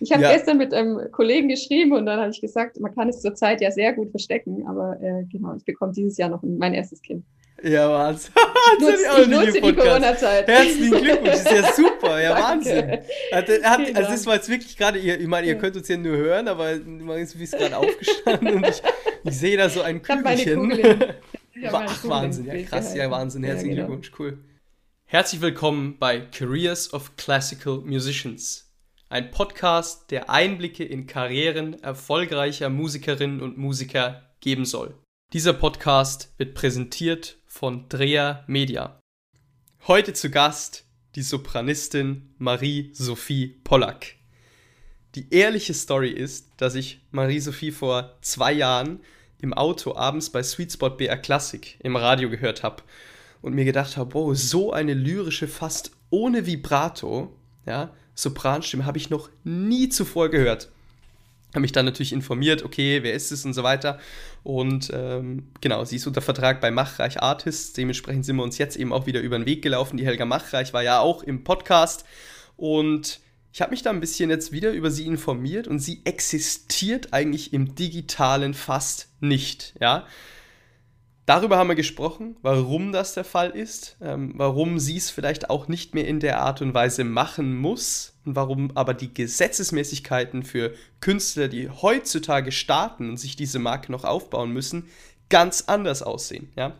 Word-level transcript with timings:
Ich 0.00 0.12
habe 0.12 0.22
ja. 0.22 0.32
gestern 0.32 0.58
mit 0.58 0.74
einem 0.74 1.10
Kollegen 1.12 1.48
geschrieben 1.48 1.92
und 1.92 2.06
dann 2.06 2.18
habe 2.18 2.30
ich 2.30 2.40
gesagt, 2.40 2.80
man 2.80 2.94
kann 2.94 3.08
es 3.08 3.20
zurzeit 3.20 3.60
ja 3.60 3.70
sehr 3.70 3.92
gut 3.92 4.10
verstecken, 4.10 4.66
aber 4.66 5.00
äh, 5.00 5.24
genau, 5.30 5.54
ich 5.56 5.64
bekomme 5.64 5.92
dieses 5.92 6.16
Jahr 6.18 6.28
noch 6.28 6.42
mein 6.42 6.74
erstes 6.74 7.02
Kind. 7.02 7.24
Ja, 7.62 7.88
Wahnsinn. 7.90 8.32
ich 8.78 8.84
nutze, 8.84 9.22
ich 9.22 9.28
nutze 9.28 9.60
die 9.60 9.72
Corona-Zeit. 9.72 10.48
Herzlichen 10.48 10.90
Glückwunsch, 10.90 11.30
das 11.30 11.44
ist 11.44 11.52
ja 11.52 11.72
super, 11.76 12.20
ja 12.20 12.34
Wahnsinn. 12.34 12.90
Hat, 13.32 13.48
hat, 13.48 13.96
also 13.96 14.10
das 14.10 14.26
war 14.26 14.34
jetzt 14.34 14.48
wirklich 14.48 14.76
gerade, 14.76 14.98
ich 14.98 15.26
meine, 15.26 15.46
ihr 15.46 15.56
könnt 15.56 15.76
uns 15.76 15.86
ja 15.86 15.96
nur 15.96 16.16
hören, 16.16 16.48
aber 16.48 16.76
Marie-Sophie 16.78 17.44
ist 17.44 17.56
gerade 17.56 17.76
aufgestanden 17.76 18.54
und 18.54 18.68
ich, 18.68 18.82
ich 19.24 19.38
sehe 19.38 19.56
da 19.56 19.68
so 19.68 19.82
ein 19.82 20.02
Kügelchen. 20.02 20.72
Ach, 21.72 22.08
Wahnsinn, 22.08 22.46
ja 22.46 22.62
krass, 22.62 22.94
ja 22.94 23.10
Wahnsinn, 23.10 23.44
herzlichen 23.44 23.76
ja, 23.76 23.86
genau. 23.86 23.96
Glückwunsch, 23.98 24.12
cool. 24.18 24.38
Herzlich 25.04 25.40
willkommen 25.40 25.98
bei 25.98 26.20
Careers 26.20 26.92
of 26.92 27.16
Classical 27.16 27.78
Musicians, 27.84 28.71
ein 29.12 29.30
Podcast, 29.30 30.10
der 30.10 30.30
Einblicke 30.30 30.84
in 30.84 31.06
Karrieren 31.06 31.74
erfolgreicher 31.82 32.70
Musikerinnen 32.70 33.42
und 33.42 33.58
Musiker 33.58 34.22
geben 34.40 34.64
soll. 34.64 34.94
Dieser 35.34 35.52
Podcast 35.52 36.32
wird 36.38 36.54
präsentiert 36.54 37.36
von 37.46 37.90
Drea 37.90 38.42
Media. 38.46 38.98
Heute 39.86 40.14
zu 40.14 40.30
Gast 40.30 40.86
die 41.14 41.20
Sopranistin 41.20 42.34
Marie-Sophie 42.38 43.60
Pollack. 43.64 44.14
Die 45.14 45.28
ehrliche 45.28 45.74
Story 45.74 46.08
ist, 46.08 46.48
dass 46.56 46.74
ich 46.74 47.02
Marie-Sophie 47.10 47.70
vor 47.70 48.16
zwei 48.22 48.54
Jahren 48.54 49.00
im 49.42 49.52
Auto 49.52 49.94
abends 49.94 50.30
bei 50.30 50.42
Sweet 50.42 50.72
Spot 50.72 50.88
BR 50.88 51.18
Classic 51.18 51.76
im 51.80 51.96
Radio 51.96 52.30
gehört 52.30 52.62
habe 52.62 52.82
und 53.42 53.52
mir 53.52 53.66
gedacht 53.66 53.98
habe, 53.98 54.14
wow, 54.14 54.34
so 54.34 54.72
eine 54.72 54.94
lyrische, 54.94 55.48
fast 55.48 55.90
ohne 56.08 56.46
Vibrato, 56.46 57.36
ja, 57.66 57.92
Sopranstimme 58.14 58.84
habe 58.84 58.98
ich 58.98 59.10
noch 59.10 59.30
nie 59.44 59.88
zuvor 59.88 60.28
gehört 60.28 60.68
habe 61.52 61.60
mich 61.60 61.72
dann 61.72 61.84
natürlich 61.84 62.12
informiert, 62.12 62.64
okay, 62.64 63.02
wer 63.02 63.12
ist 63.12 63.30
es 63.30 63.44
und 63.44 63.52
so 63.52 63.62
weiter. 63.62 63.98
Und 64.42 64.90
ähm, 64.94 65.48
genau, 65.60 65.84
sie 65.84 65.96
ist 65.96 66.06
unter 66.06 66.22
Vertrag 66.22 66.60
bei 66.60 66.70
Machreich 66.70 67.22
Artists. 67.22 67.74
Dementsprechend 67.74 68.24
sind 68.24 68.36
wir 68.36 68.42
uns 68.42 68.58
jetzt 68.58 68.76
eben 68.76 68.92
auch 68.92 69.06
wieder 69.06 69.20
über 69.20 69.38
den 69.38 69.46
Weg 69.46 69.62
gelaufen. 69.62 69.98
Die 69.98 70.06
Helga 70.06 70.24
Machreich 70.24 70.72
war 70.72 70.82
ja 70.82 71.00
auch 71.00 71.22
im 71.22 71.44
Podcast. 71.44 72.06
Und 72.56 73.20
ich 73.52 73.60
habe 73.60 73.72
mich 73.72 73.82
da 73.82 73.90
ein 73.90 74.00
bisschen 74.00 74.30
jetzt 74.30 74.50
wieder 74.50 74.72
über 74.72 74.90
sie 74.90 75.04
informiert 75.04 75.68
und 75.68 75.78
sie 75.78 76.00
existiert 76.04 77.12
eigentlich 77.12 77.52
im 77.52 77.74
digitalen 77.74 78.54
fast 78.54 79.08
nicht, 79.20 79.74
ja. 79.78 80.06
Darüber 81.24 81.56
haben 81.56 81.68
wir 81.68 81.76
gesprochen, 81.76 82.36
warum 82.42 82.90
das 82.90 83.14
der 83.14 83.24
Fall 83.24 83.50
ist, 83.50 83.96
ähm, 84.00 84.32
warum 84.34 84.80
sie 84.80 84.96
es 84.96 85.10
vielleicht 85.10 85.50
auch 85.50 85.68
nicht 85.68 85.94
mehr 85.94 86.06
in 86.06 86.18
der 86.18 86.40
Art 86.40 86.60
und 86.62 86.74
Weise 86.74 87.04
machen 87.04 87.56
muss 87.56 88.14
und 88.24 88.34
warum 88.34 88.76
aber 88.76 88.92
die 88.92 89.14
Gesetzesmäßigkeiten 89.14 90.42
für 90.42 90.74
Künstler, 91.00 91.46
die 91.46 91.70
heutzutage 91.70 92.50
starten 92.50 93.10
und 93.10 93.18
sich 93.18 93.36
diese 93.36 93.60
Marke 93.60 93.92
noch 93.92 94.02
aufbauen 94.02 94.52
müssen, 94.52 94.88
ganz 95.28 95.64
anders 95.68 96.02
aussehen. 96.02 96.50
Ja? 96.56 96.74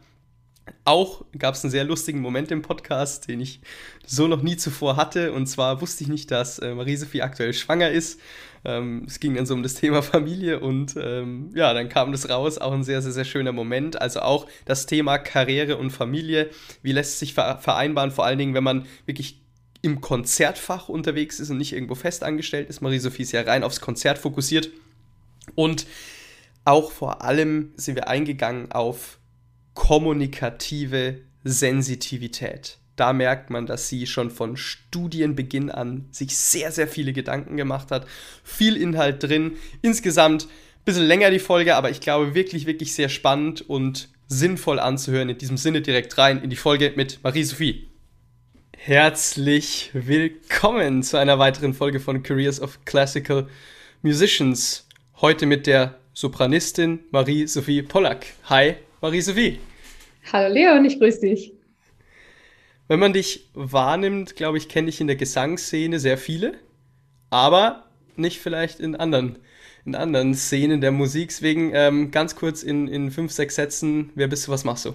Auch 0.84 1.24
gab 1.38 1.54
es 1.54 1.64
einen 1.64 1.70
sehr 1.70 1.84
lustigen 1.84 2.20
Moment 2.20 2.50
im 2.50 2.62
Podcast, 2.62 3.28
den 3.28 3.40
ich 3.40 3.60
so 4.04 4.26
noch 4.26 4.42
nie 4.42 4.56
zuvor 4.56 4.96
hatte. 4.96 5.32
Und 5.32 5.46
zwar 5.46 5.80
wusste 5.80 6.04
ich 6.04 6.10
nicht, 6.10 6.30
dass 6.30 6.58
äh, 6.58 6.74
Marie-Sophie 6.74 7.22
aktuell 7.22 7.52
schwanger 7.52 7.90
ist. 7.90 8.20
Ähm, 8.64 9.04
es 9.06 9.20
ging 9.20 9.34
dann 9.34 9.46
so 9.46 9.54
um 9.54 9.62
das 9.62 9.74
Thema 9.74 10.02
Familie 10.02 10.60
und 10.60 10.94
ähm, 10.96 11.50
ja, 11.54 11.72
dann 11.72 11.88
kam 11.88 12.12
das 12.12 12.28
raus. 12.28 12.58
Auch 12.58 12.72
ein 12.72 12.84
sehr, 12.84 13.02
sehr, 13.02 13.12
sehr 13.12 13.24
schöner 13.24 13.52
Moment. 13.52 14.00
Also 14.00 14.20
auch 14.20 14.46
das 14.64 14.86
Thema 14.86 15.18
Karriere 15.18 15.76
und 15.76 15.90
Familie. 15.90 16.50
Wie 16.82 16.92
lässt 16.92 17.14
es 17.14 17.18
sich 17.20 17.34
vereinbaren? 17.34 18.10
Vor 18.10 18.24
allen 18.24 18.38
Dingen, 18.38 18.54
wenn 18.54 18.64
man 18.64 18.86
wirklich 19.06 19.40
im 19.82 20.00
Konzertfach 20.00 20.88
unterwegs 20.88 21.40
ist 21.40 21.50
und 21.50 21.58
nicht 21.58 21.72
irgendwo 21.72 21.96
fest 21.96 22.22
angestellt 22.22 22.68
ist. 22.68 22.80
Marie-Sophie 22.80 23.22
ist 23.22 23.32
ja 23.32 23.42
rein 23.42 23.64
aufs 23.64 23.80
Konzert 23.80 24.18
fokussiert. 24.18 24.70
Und 25.56 25.86
auch 26.64 26.92
vor 26.92 27.22
allem 27.22 27.72
sind 27.76 27.96
wir 27.96 28.08
eingegangen 28.08 28.70
auf 28.70 29.18
kommunikative 29.74 31.20
Sensitivität. 31.44 32.78
Da 32.96 33.12
merkt 33.12 33.50
man, 33.50 33.66
dass 33.66 33.88
sie 33.88 34.06
schon 34.06 34.30
von 34.30 34.56
Studienbeginn 34.56 35.70
an 35.70 36.06
sich 36.10 36.36
sehr, 36.36 36.72
sehr 36.72 36.86
viele 36.86 37.12
Gedanken 37.12 37.56
gemacht 37.56 37.90
hat. 37.90 38.06
Viel 38.44 38.76
Inhalt 38.76 39.22
drin. 39.22 39.56
Insgesamt 39.80 40.44
ein 40.44 40.84
bisschen 40.84 41.06
länger 41.06 41.30
die 41.30 41.38
Folge, 41.38 41.74
aber 41.74 41.90
ich 41.90 42.00
glaube 42.00 42.34
wirklich, 42.34 42.66
wirklich 42.66 42.94
sehr 42.94 43.08
spannend 43.08 43.68
und 43.68 44.08
sinnvoll 44.28 44.78
anzuhören. 44.78 45.30
In 45.30 45.38
diesem 45.38 45.56
Sinne 45.56 45.80
direkt 45.80 46.18
rein 46.18 46.42
in 46.42 46.50
die 46.50 46.56
Folge 46.56 46.92
mit 46.96 47.20
Marie-Sophie. 47.22 47.88
Herzlich 48.76 49.90
willkommen 49.94 51.02
zu 51.02 51.16
einer 51.16 51.38
weiteren 51.38 51.72
Folge 51.72 52.00
von 52.00 52.22
Careers 52.22 52.60
of 52.60 52.84
Classical 52.84 53.48
Musicians. 54.02 54.86
Heute 55.20 55.46
mit 55.46 55.66
der 55.66 55.98
Sopranistin 56.14 57.00
Marie-Sophie 57.10 57.82
Pollack. 57.82 58.26
Hi, 58.44 58.74
Marie-Sophie. 59.02 59.58
Hallo 60.32 60.54
Leon, 60.54 60.84
ich 60.84 61.00
grüße 61.00 61.22
dich. 61.22 61.54
Wenn 62.86 63.00
man 63.00 63.12
dich 63.12 63.50
wahrnimmt, 63.52 64.36
glaube 64.36 64.58
ich, 64.58 64.68
kenne 64.68 64.90
ich 64.90 65.00
in 65.00 65.08
der 65.08 65.16
Gesangsszene 65.16 65.98
sehr 65.98 66.16
viele, 66.16 66.54
aber 67.28 67.90
nicht 68.14 68.38
vielleicht 68.38 68.78
in 68.78 68.94
anderen, 68.94 69.40
in 69.84 69.96
anderen 69.96 70.34
Szenen 70.36 70.80
der 70.80 70.92
Musik. 70.92 71.30
Deswegen 71.30 71.72
ähm, 71.74 72.12
ganz 72.12 72.36
kurz 72.36 72.62
in, 72.62 72.86
in 72.86 73.10
fünf, 73.10 73.32
sechs 73.32 73.56
Sätzen, 73.56 74.10
wer 74.14 74.28
bist 74.28 74.46
du, 74.46 74.52
was 74.52 74.62
machst 74.62 74.84
du? 74.84 74.94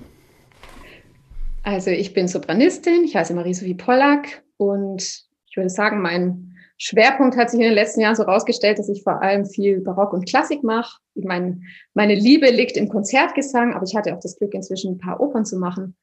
Also 1.63 1.91
ich 1.91 2.13
bin 2.13 2.29
Sopranistin, 2.29 3.03
ich 3.03 3.13
heiße 3.13 3.33
Marie-Sophie 3.33 3.73
Pollack 3.73 4.41
und 4.55 5.01
ich 5.49 5.57
würde 5.57 5.69
sagen, 5.69 6.01
mein 6.01 6.46
Schwerpunkt 6.77 7.35
hat 7.37 7.49
sich 7.49 7.59
in 7.59 7.65
den 7.65 7.73
letzten 7.73 8.01
Jahren 8.01 8.15
so 8.15 8.23
rausgestellt, 8.23 8.77
dass 8.77 8.89
ich 8.89 9.01
vor 9.03 9.21
allem 9.21 9.45
viel 9.45 9.81
Barock 9.81 10.13
und 10.13 10.27
Klassik 10.27 10.63
mache. 10.63 10.99
Ich 11.15 11.25
meine, 11.25 11.59
meine 11.93 12.13
Liebe 12.13 12.49
liegt 12.49 12.77
im 12.77 12.87
Konzertgesang, 12.87 13.73
aber 13.73 13.83
ich 13.85 13.95
hatte 13.95 14.15
auch 14.15 14.19
das 14.19 14.37
Glück, 14.37 14.53
inzwischen 14.53 14.93
ein 14.93 14.97
paar 14.99 15.19
Opern 15.19 15.43
zu 15.43 15.57
machen. 15.57 15.97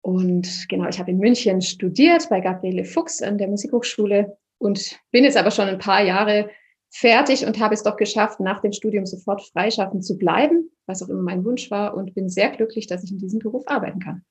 Und 0.00 0.66
genau, 0.68 0.88
ich 0.88 0.98
habe 0.98 1.10
in 1.10 1.18
München 1.18 1.60
studiert 1.60 2.28
bei 2.30 2.40
Gabriele 2.40 2.84
Fuchs 2.84 3.20
an 3.20 3.36
der 3.36 3.48
Musikhochschule 3.48 4.38
und 4.58 4.98
bin 5.10 5.24
jetzt 5.24 5.36
aber 5.36 5.50
schon 5.50 5.68
ein 5.68 5.78
paar 5.78 6.02
Jahre 6.02 6.48
fertig 6.90 7.44
und 7.44 7.58
habe 7.60 7.74
es 7.74 7.82
doch 7.82 7.96
geschafft, 7.96 8.40
nach 8.40 8.60
dem 8.60 8.72
Studium 8.72 9.04
sofort 9.04 9.42
freischaffend 9.42 10.04
zu 10.04 10.16
bleiben, 10.16 10.70
was 10.86 11.02
auch 11.02 11.08
immer 11.08 11.22
mein 11.22 11.44
Wunsch 11.44 11.70
war 11.70 11.94
und 11.94 12.14
bin 12.14 12.30
sehr 12.30 12.50
glücklich, 12.50 12.86
dass 12.86 13.04
ich 13.04 13.12
in 13.12 13.18
diesem 13.18 13.40
Beruf 13.40 13.64
arbeiten 13.66 14.00
kann. 14.00 14.24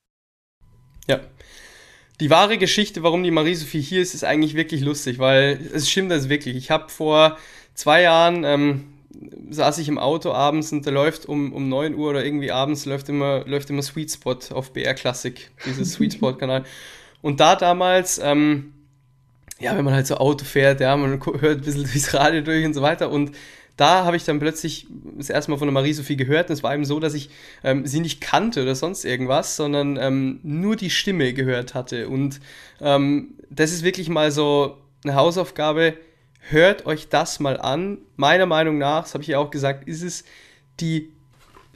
Ja, 1.07 1.19
die 2.19 2.29
wahre 2.29 2.57
Geschichte, 2.57 3.03
warum 3.03 3.23
die 3.23 3.31
Marie-Sophie 3.31 3.81
hier 3.81 4.01
ist, 4.01 4.13
ist 4.13 4.23
eigentlich 4.23 4.55
wirklich 4.55 4.81
lustig, 4.81 5.19
weil 5.19 5.59
es 5.73 5.89
stimmt 5.89 6.11
das 6.11 6.29
wirklich. 6.29 6.55
Ich 6.55 6.71
habe 6.71 6.89
vor 6.89 7.37
zwei 7.75 8.01
Jahren 8.01 8.43
ähm, 8.43 8.85
saß 9.49 9.77
ich 9.77 9.87
im 9.87 9.97
Auto 9.97 10.31
abends 10.31 10.71
und 10.71 10.85
da 10.85 10.91
läuft 10.91 11.25
um, 11.27 11.53
um 11.53 11.69
9 11.69 11.95
Uhr 11.95 12.09
oder 12.09 12.25
irgendwie 12.25 12.51
abends 12.51 12.85
läuft 12.85 13.09
immer, 13.09 13.45
läuft 13.45 13.69
immer 13.69 13.81
Sweet 13.81 14.11
Spot 14.11 14.37
auf 14.51 14.73
BR 14.73 14.93
Classic, 14.93 15.49
dieses 15.65 15.93
Sweet 15.93 16.13
Spot-Kanal. 16.13 16.65
Und 17.21 17.39
da 17.39 17.55
damals, 17.55 18.19
ähm, 18.23 18.73
ja, 19.59 19.75
wenn 19.75 19.85
man 19.85 19.93
halt 19.93 20.07
so 20.07 20.17
Auto 20.17 20.45
fährt, 20.45 20.81
ja, 20.81 20.95
man 20.95 21.19
hört 21.39 21.59
ein 21.59 21.61
bisschen 21.61 21.83
durchs 21.91 22.13
Radio 22.13 22.41
durch 22.41 22.65
und 22.65 22.73
so 22.73 22.81
weiter 22.81 23.09
und 23.09 23.31
da 23.77 24.05
habe 24.05 24.17
ich 24.17 24.25
dann 24.25 24.39
plötzlich 24.39 24.87
das 25.17 25.29
erste 25.29 25.51
Mal 25.51 25.57
von 25.57 25.67
der 25.67 25.73
Marie-Sophie 25.73 26.17
gehört 26.17 26.49
und 26.49 26.53
es 26.53 26.63
war 26.63 26.73
eben 26.73 26.83
so, 26.83 26.99
dass 26.99 27.13
ich 27.13 27.29
ähm, 27.63 27.85
sie 27.85 27.99
nicht 27.99 28.19
kannte 28.19 28.63
oder 28.63 28.75
sonst 28.75 29.05
irgendwas, 29.05 29.55
sondern 29.55 29.97
ähm, 29.97 30.39
nur 30.43 30.75
die 30.75 30.89
Stimme 30.89 31.33
gehört 31.33 31.75
hatte. 31.75 32.09
Und 32.09 32.41
ähm, 32.81 33.35
das 33.49 33.71
ist 33.71 33.83
wirklich 33.83 34.09
mal 34.09 34.31
so 34.31 34.77
eine 35.03 35.15
Hausaufgabe. 35.15 35.93
Hört 36.39 36.87
euch 36.87 37.07
das 37.09 37.39
mal 37.39 37.59
an. 37.59 37.99
Meiner 38.15 38.47
Meinung 38.47 38.79
nach, 38.79 39.03
das 39.03 39.13
habe 39.13 39.21
ich 39.21 39.29
ja 39.29 39.39
auch 39.39 39.51
gesagt, 39.51 39.87
ist 39.87 40.01
es 40.01 40.23
die 40.79 41.13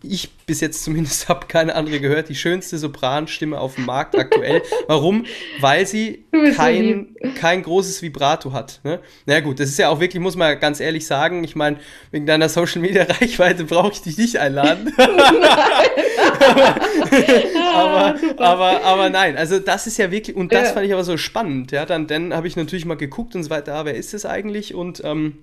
ich 0.03 0.31
bis 0.45 0.61
jetzt 0.61 0.83
zumindest 0.83 1.29
habe 1.29 1.47
keine 1.47 1.75
andere 1.75 1.99
gehört, 1.99 2.29
die 2.29 2.35
schönste 2.35 2.77
Sopranstimme 2.77 3.59
auf 3.59 3.75
dem 3.75 3.85
Markt 3.85 4.17
aktuell. 4.17 4.61
Warum? 4.87 5.25
Weil 5.59 5.85
sie 5.85 6.25
kein, 6.55 7.15
kein 7.35 7.63
großes 7.63 8.01
Vibrato 8.01 8.53
hat. 8.53 8.79
Ne? 8.83 8.99
Na 9.25 9.39
gut, 9.39 9.59
das 9.59 9.69
ist 9.69 9.77
ja 9.79 9.89
auch 9.89 9.99
wirklich, 9.99 10.21
muss 10.21 10.35
man 10.35 10.59
ganz 10.59 10.79
ehrlich 10.79 11.05
sagen, 11.05 11.43
ich 11.43 11.55
meine, 11.55 11.77
wegen 12.11 12.25
deiner 12.25 12.49
Social 12.49 12.81
Media 12.81 13.03
Reichweite 13.03 13.63
brauche 13.65 13.91
ich 13.91 14.01
dich 14.01 14.17
nicht 14.17 14.37
einladen. 14.37 14.93
aber, 17.73 18.15
aber, 18.37 18.83
aber 18.83 19.09
nein, 19.09 19.37
also 19.37 19.59
das 19.59 19.87
ist 19.87 19.97
ja 19.97 20.11
wirklich, 20.11 20.35
und 20.35 20.51
das 20.51 20.69
ja. 20.69 20.73
fand 20.73 20.85
ich 20.85 20.93
aber 20.93 21.03
so 21.03 21.17
spannend, 21.17 21.71
ja, 21.71 21.85
dann, 21.85 22.07
dann 22.07 22.33
habe 22.33 22.47
ich 22.47 22.55
natürlich 22.55 22.85
mal 22.85 22.95
geguckt 22.97 23.35
und 23.35 23.43
so 23.43 23.49
weiter, 23.49 23.75
ah, 23.75 23.85
wer 23.85 23.95
ist 23.95 24.13
das 24.13 24.25
eigentlich? 24.25 24.73
Und 24.73 25.01
ähm, 25.03 25.37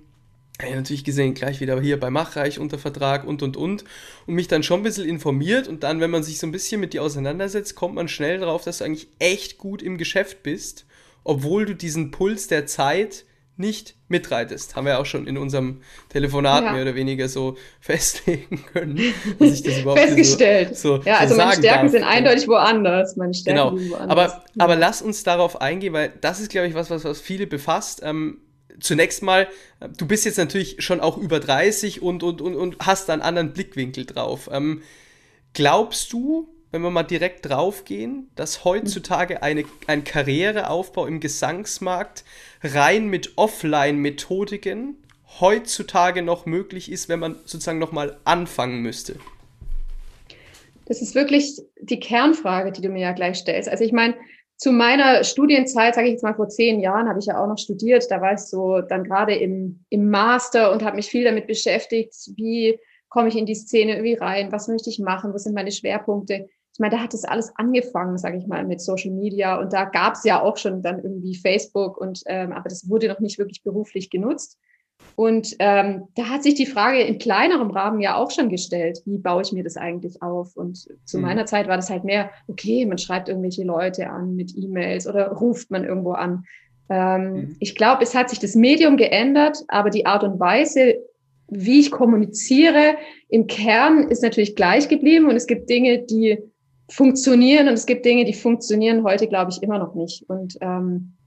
natürlich 0.67 1.03
gesehen, 1.03 1.33
gleich 1.33 1.61
wieder 1.61 1.79
hier 1.79 1.99
bei 1.99 2.09
Machreich 2.09 2.59
unter 2.59 2.77
Vertrag 2.77 3.25
und 3.25 3.41
und 3.41 3.55
und 3.55 3.83
und 4.27 4.35
mich 4.35 4.47
dann 4.47 4.63
schon 4.63 4.81
ein 4.81 4.83
bisschen 4.83 5.07
informiert 5.07 5.67
und 5.67 5.83
dann, 5.83 6.01
wenn 6.01 6.11
man 6.11 6.23
sich 6.23 6.37
so 6.37 6.47
ein 6.47 6.51
bisschen 6.51 6.81
mit 6.81 6.93
dir 6.93 7.01
auseinandersetzt, 7.01 7.75
kommt 7.75 7.95
man 7.95 8.07
schnell 8.07 8.39
darauf, 8.39 8.63
dass 8.63 8.79
du 8.79 8.83
eigentlich 8.83 9.07
echt 9.19 9.57
gut 9.57 9.81
im 9.81 9.97
Geschäft 9.97 10.43
bist, 10.43 10.85
obwohl 11.23 11.65
du 11.65 11.75
diesen 11.75 12.11
Puls 12.11 12.47
der 12.47 12.65
Zeit 12.65 13.25
nicht 13.59 13.95
mitreitest. 14.07 14.77
Haben 14.77 14.85
wir 14.85 14.99
auch 14.99 15.05
schon 15.05 15.27
in 15.27 15.37
unserem 15.37 15.81
Telefonat 16.07 16.63
ja. 16.63 16.71
mehr 16.71 16.81
oder 16.81 16.95
weniger 16.95 17.27
so 17.27 17.57
festlegen 17.81 18.65
können, 18.71 18.99
dass 19.37 19.51
ich 19.51 19.63
das 19.63 19.79
überhaupt 19.79 19.99
Festgestellt. 19.99 20.77
So, 20.77 20.97
so, 20.97 21.03
ja, 21.03 21.17
also 21.17 21.35
so 21.35 21.41
meine 21.41 21.53
Stärken 21.57 21.85
darf. 21.87 21.91
sind 21.91 22.03
eindeutig 22.03 22.47
woanders. 22.47 23.17
Meine 23.17 23.33
Stärken 23.33 23.77
genau. 23.77 23.91
Woanders. 23.91 24.09
Aber, 24.09 24.43
aber 24.57 24.75
lass 24.77 25.01
uns 25.01 25.23
darauf 25.23 25.61
eingehen, 25.61 25.91
weil 25.91 26.13
das 26.21 26.39
ist, 26.39 26.49
glaube 26.49 26.67
ich, 26.67 26.73
was, 26.73 26.89
was, 26.89 27.03
was 27.03 27.19
viele 27.19 27.47
befasst. 27.47 28.01
Ähm, 28.03 28.39
zunächst 28.79 29.23
mal, 29.23 29.47
du 29.97 30.07
bist 30.07 30.25
jetzt 30.25 30.37
natürlich 30.37 30.83
schon 30.83 30.99
auch 30.99 31.17
über 31.17 31.39
30 31.39 32.01
und, 32.01 32.23
und, 32.23 32.41
und, 32.41 32.55
und 32.55 32.77
hast 32.79 33.09
einen 33.09 33.21
anderen 33.21 33.53
Blickwinkel 33.53 34.05
drauf. 34.05 34.49
Ähm, 34.51 34.81
glaubst 35.53 36.13
du, 36.13 36.49
wenn 36.71 36.81
wir 36.81 36.91
mal 36.91 37.03
direkt 37.03 37.47
draufgehen, 37.47 38.29
dass 38.35 38.63
heutzutage 38.63 39.41
eine, 39.41 39.65
ein 39.87 40.03
Karriereaufbau 40.03 41.05
im 41.07 41.19
Gesangsmarkt 41.19 42.23
rein 42.63 43.07
mit 43.07 43.37
Offline-Methodiken 43.37 44.97
heutzutage 45.39 46.21
noch 46.21 46.45
möglich 46.45 46.91
ist, 46.91 47.09
wenn 47.09 47.19
man 47.19 47.35
sozusagen 47.45 47.79
nochmal 47.79 48.17
anfangen 48.23 48.81
müsste? 48.81 49.15
Das 50.85 51.01
ist 51.01 51.13
wirklich 51.13 51.61
die 51.81 51.99
Kernfrage, 51.99 52.71
die 52.71 52.81
du 52.81 52.89
mir 52.89 53.01
ja 53.01 53.11
gleich 53.11 53.37
stellst. 53.37 53.69
Also 53.69 53.83
ich 53.83 53.91
meine, 53.91 54.15
zu 54.59 54.73
meiner 54.73 55.23
Studienzeit, 55.23 55.95
sage 55.95 56.07
ich 56.07 56.13
jetzt 56.13 56.23
mal 56.23 56.35
vor 56.35 56.49
zehn 56.49 56.81
Jahren, 56.81 57.07
habe 57.07 57.19
ich 57.19 57.27
ja 57.27 57.41
auch 57.41 57.47
noch 57.47 57.57
studiert. 57.57 58.05
Da 58.11 58.19
war 58.19 58.33
ich 58.33 58.39
so 58.39 58.81
dann 58.81 59.05
gerade 59.05 59.33
im, 59.33 59.85
im 59.89 60.09
Master 60.09 60.73
und 60.73 60.83
habe 60.83 60.97
mich 60.97 61.07
viel 61.07 61.23
damit 61.23 61.47
beschäftigt, 61.47 62.13
wie 62.35 62.77
komme 63.07 63.29
ich 63.29 63.37
in 63.37 63.45
die 63.45 63.55
Szene 63.55 63.93
irgendwie 63.93 64.15
rein, 64.15 64.51
was 64.51 64.67
möchte 64.67 64.89
ich 64.89 64.99
machen, 64.99 65.33
was 65.33 65.43
sind 65.43 65.55
meine 65.55 65.71
Schwerpunkte. 65.71 66.49
Ich 66.73 66.79
meine, 66.79 66.95
da 66.95 67.01
hat 67.01 67.13
das 67.13 67.23
alles 67.23 67.53
angefangen, 67.55 68.17
sage 68.17 68.37
ich 68.37 68.47
mal, 68.47 68.65
mit 68.65 68.81
Social 68.81 69.11
Media 69.11 69.57
und 69.59 69.71
da 69.71 69.85
gab 69.85 70.15
es 70.15 70.25
ja 70.25 70.41
auch 70.41 70.57
schon 70.57 70.81
dann 70.81 71.01
irgendwie 71.01 71.35
Facebook 71.35 71.97
und 71.97 72.21
ähm, 72.25 72.51
aber 72.51 72.67
das 72.67 72.89
wurde 72.89 73.07
noch 73.07 73.21
nicht 73.21 73.39
wirklich 73.39 73.63
beruflich 73.63 74.09
genutzt. 74.09 74.57
Und 75.19 75.57
ähm, 75.59 76.07
da 76.15 76.29
hat 76.29 76.43
sich 76.43 76.53
die 76.53 76.65
Frage 76.65 77.01
in 77.01 77.17
kleinerem 77.17 77.71
Rahmen 77.71 77.99
ja 77.99 78.15
auch 78.15 78.31
schon 78.31 78.47
gestellt, 78.47 79.01
wie 79.03 79.17
baue 79.17 79.41
ich 79.41 79.51
mir 79.51 79.65
das 79.65 79.75
eigentlich 79.75 80.21
auf? 80.21 80.55
Und 80.55 80.87
zu 81.03 81.17
mhm. 81.17 81.23
meiner 81.23 81.45
Zeit 81.45 81.67
war 81.67 81.75
das 81.75 81.89
halt 81.89 82.05
mehr, 82.05 82.29
okay, 82.47 82.85
man 82.85 82.97
schreibt 82.97 83.27
irgendwelche 83.27 83.65
Leute 83.65 84.09
an 84.09 84.37
mit 84.37 84.53
E-Mails 84.55 85.07
oder 85.07 85.27
ruft 85.33 85.71
man 85.71 85.83
irgendwo 85.83 86.13
an. 86.13 86.45
Ähm, 86.87 87.33
mhm. 87.33 87.55
Ich 87.59 87.75
glaube, 87.75 88.01
es 88.01 88.15
hat 88.15 88.29
sich 88.29 88.39
das 88.39 88.55
Medium 88.55 88.95
geändert, 88.95 89.57
aber 89.67 89.89
die 89.89 90.05
Art 90.05 90.23
und 90.23 90.39
Weise, 90.39 90.95
wie 91.49 91.81
ich 91.81 91.91
kommuniziere, 91.91 92.95
im 93.27 93.47
Kern 93.47 94.07
ist 94.07 94.23
natürlich 94.23 94.55
gleich 94.55 94.87
geblieben. 94.87 95.27
Und 95.27 95.35
es 95.35 95.47
gibt 95.47 95.69
Dinge, 95.69 95.99
die 95.99 96.37
funktionieren 96.87 97.67
und 97.67 97.73
es 97.73 97.85
gibt 97.85 98.05
Dinge, 98.05 98.23
die 98.23 98.33
funktionieren 98.33 99.03
heute, 99.03 99.27
glaube 99.27 99.51
ich, 99.51 99.61
immer 99.61 99.79
noch 99.79 99.95
nicht. 99.95 100.23
Und 100.29 100.57
ähm, 100.61 101.17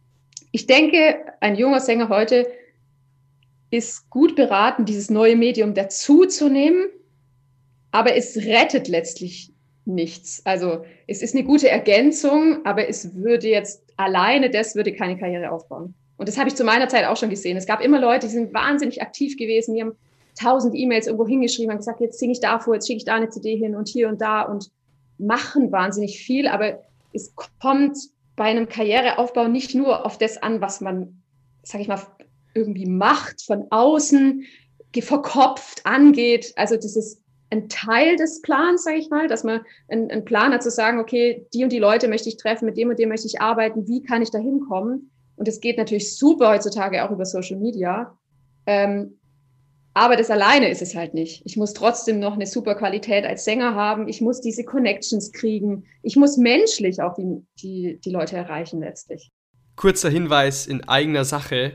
ich 0.51 0.67
denke, 0.67 1.17
ein 1.41 1.57
junger 1.57 1.81
Sänger 1.81 2.09
heute 2.09 2.47
ist 3.73 4.11
gut 4.11 4.37
beraten, 4.37 4.85
dieses 4.85 5.11
neue 5.11 5.35
Medium 5.35 5.73
dazuzunehmen, 5.73 6.89
aber 7.91 8.15
es 8.15 8.37
rettet 8.37 8.87
letztlich 8.87 9.51
nichts. 9.87 10.45
Also 10.45 10.85
es 11.07 11.23
ist 11.23 11.35
eine 11.35 11.43
gute 11.43 11.71
Ergänzung, 11.71 12.65
aber 12.65 12.89
es 12.89 13.17
würde 13.17 13.49
jetzt 13.49 13.83
alleine, 13.97 14.51
das 14.51 14.77
würde 14.77 14.93
keine 14.93 15.19
Karriere 15.19 15.51
aufbauen. 15.51 15.95
Und 16.19 16.29
das 16.29 16.39
habe 16.39 16.51
ich 16.51 16.55
zu 16.55 16.65
meiner 16.65 16.89
Zeit 16.89 17.07
auch 17.07 17.17
schon 17.17 17.31
gesehen. 17.31 17.57
Es 17.57 17.67
gab 17.67 17.81
immer 17.81 17.99
Leute, 17.99 18.27
die 18.27 18.33
sind 18.33 18.53
wahnsinnig 18.53 19.01
aktiv 19.01 19.39
gewesen, 19.39 19.75
die 19.75 19.81
haben 19.81 19.97
tausend 20.39 20.75
E-Mails 20.77 21.07
irgendwo 21.07 21.27
hingeschrieben, 21.27 21.71
haben 21.71 21.79
gesagt, 21.79 22.01
jetzt 22.01 22.19
singe 22.19 22.33
ich 22.33 22.41
da 22.41 22.59
vor, 22.59 22.75
jetzt 22.75 22.87
schicke 22.87 22.99
ich 22.99 23.05
da 23.07 23.15
eine 23.15 23.31
CD 23.31 23.57
hin 23.57 23.75
und 23.75 23.89
hier 23.89 24.09
und 24.09 24.21
da 24.21 24.43
und 24.43 24.71
machen 25.19 25.73
wahnsinnig 25.73 26.19
viel, 26.19 26.47
aber 26.47 26.83
es 27.15 27.35
kommt 27.59 27.97
bei 28.37 28.45
einem 28.45 28.69
Karriereaufbau 28.69 29.49
nicht 29.49 29.75
nur 29.75 30.05
auf 30.05 30.19
das 30.19 30.37
an, 30.43 30.61
was 30.61 30.83
man, 30.83 31.23
sag 31.63 31.81
ich 31.81 31.89
mal, 31.89 32.01
irgendwie 32.55 32.87
Macht 32.87 33.43
von 33.43 33.67
außen 33.71 34.45
verkopft 35.01 35.87
angeht. 35.87 36.53
Also 36.57 36.77
das 36.77 36.97
ist 36.97 37.23
ein 37.51 37.69
Teil 37.69 38.17
des 38.17 38.43
Plans, 38.43 38.85
sage 38.85 38.97
ich 38.97 39.11
mal, 39.11 39.29
dass 39.29 39.45
man 39.45 39.61
einen, 39.89 40.11
einen 40.11 40.25
Plan 40.25 40.53
hat 40.53 40.63
zu 40.63 40.71
sagen, 40.71 40.99
okay, 40.99 41.47
die 41.55 41.65
und 41.65 41.73
die 41.73 41.79
Leute 41.79 42.09
möchte 42.09 42.29
ich 42.29 42.37
treffen, 42.37 42.65
mit 42.67 42.77
dem 42.77 42.89
und 42.89 42.99
dem 42.99 43.11
möchte 43.11 43.27
ich 43.27 43.41
arbeiten, 43.41 43.87
wie 43.87 44.03
kann 44.03 44.23
ich 44.23 44.31
da 44.31 44.39
hinkommen? 44.39 45.11
Und 45.37 45.49
das 45.49 45.61
geht 45.61 45.79
natürlich 45.79 46.17
super 46.17 46.51
heutzutage 46.51 47.05
auch 47.05 47.11
über 47.11 47.25
Social 47.25 47.59
Media. 47.59 48.17
Ähm, 48.67 49.19
aber 49.95 50.17
das 50.17 50.31
alleine 50.31 50.71
ist 50.71 50.81
es 50.81 50.95
halt 50.95 51.13
nicht. 51.13 51.43
Ich 51.45 51.59
muss 51.59 51.75
trotzdem 51.75 52.19
noch 52.19 52.35
eine 52.35 52.47
super 52.47 52.75
Qualität 52.75 53.27
als 53.27 53.45
Sänger 53.45 53.75
haben. 53.75 54.09
Ich 54.09 54.23
muss 54.23 54.41
diese 54.41 54.65
Connections 54.65 55.33
kriegen. 55.33 55.85
Ich 56.03 56.17
muss 56.17 56.39
menschlich 56.39 57.03
auch 57.03 57.15
die, 57.15 57.45
die, 57.63 58.01
die 58.03 58.11
Leute 58.11 58.37
erreichen 58.37 58.81
letztlich. 58.81 59.31
Kurzer 59.77 60.09
Hinweis 60.09 60.67
in 60.67 60.85
eigener 60.89 61.25
Sache. 61.25 61.75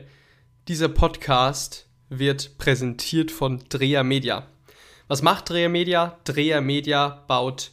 Dieser 0.68 0.90
Podcast 0.90 1.88
wird 2.10 2.58
präsentiert 2.58 3.30
von 3.30 3.64
Dreher 3.70 4.04
Media. 4.04 4.48
Was 5.06 5.22
macht 5.22 5.48
Dreher 5.48 5.70
Media? 5.70 6.18
Dreher 6.24 6.60
Media 6.60 7.24
baut 7.26 7.70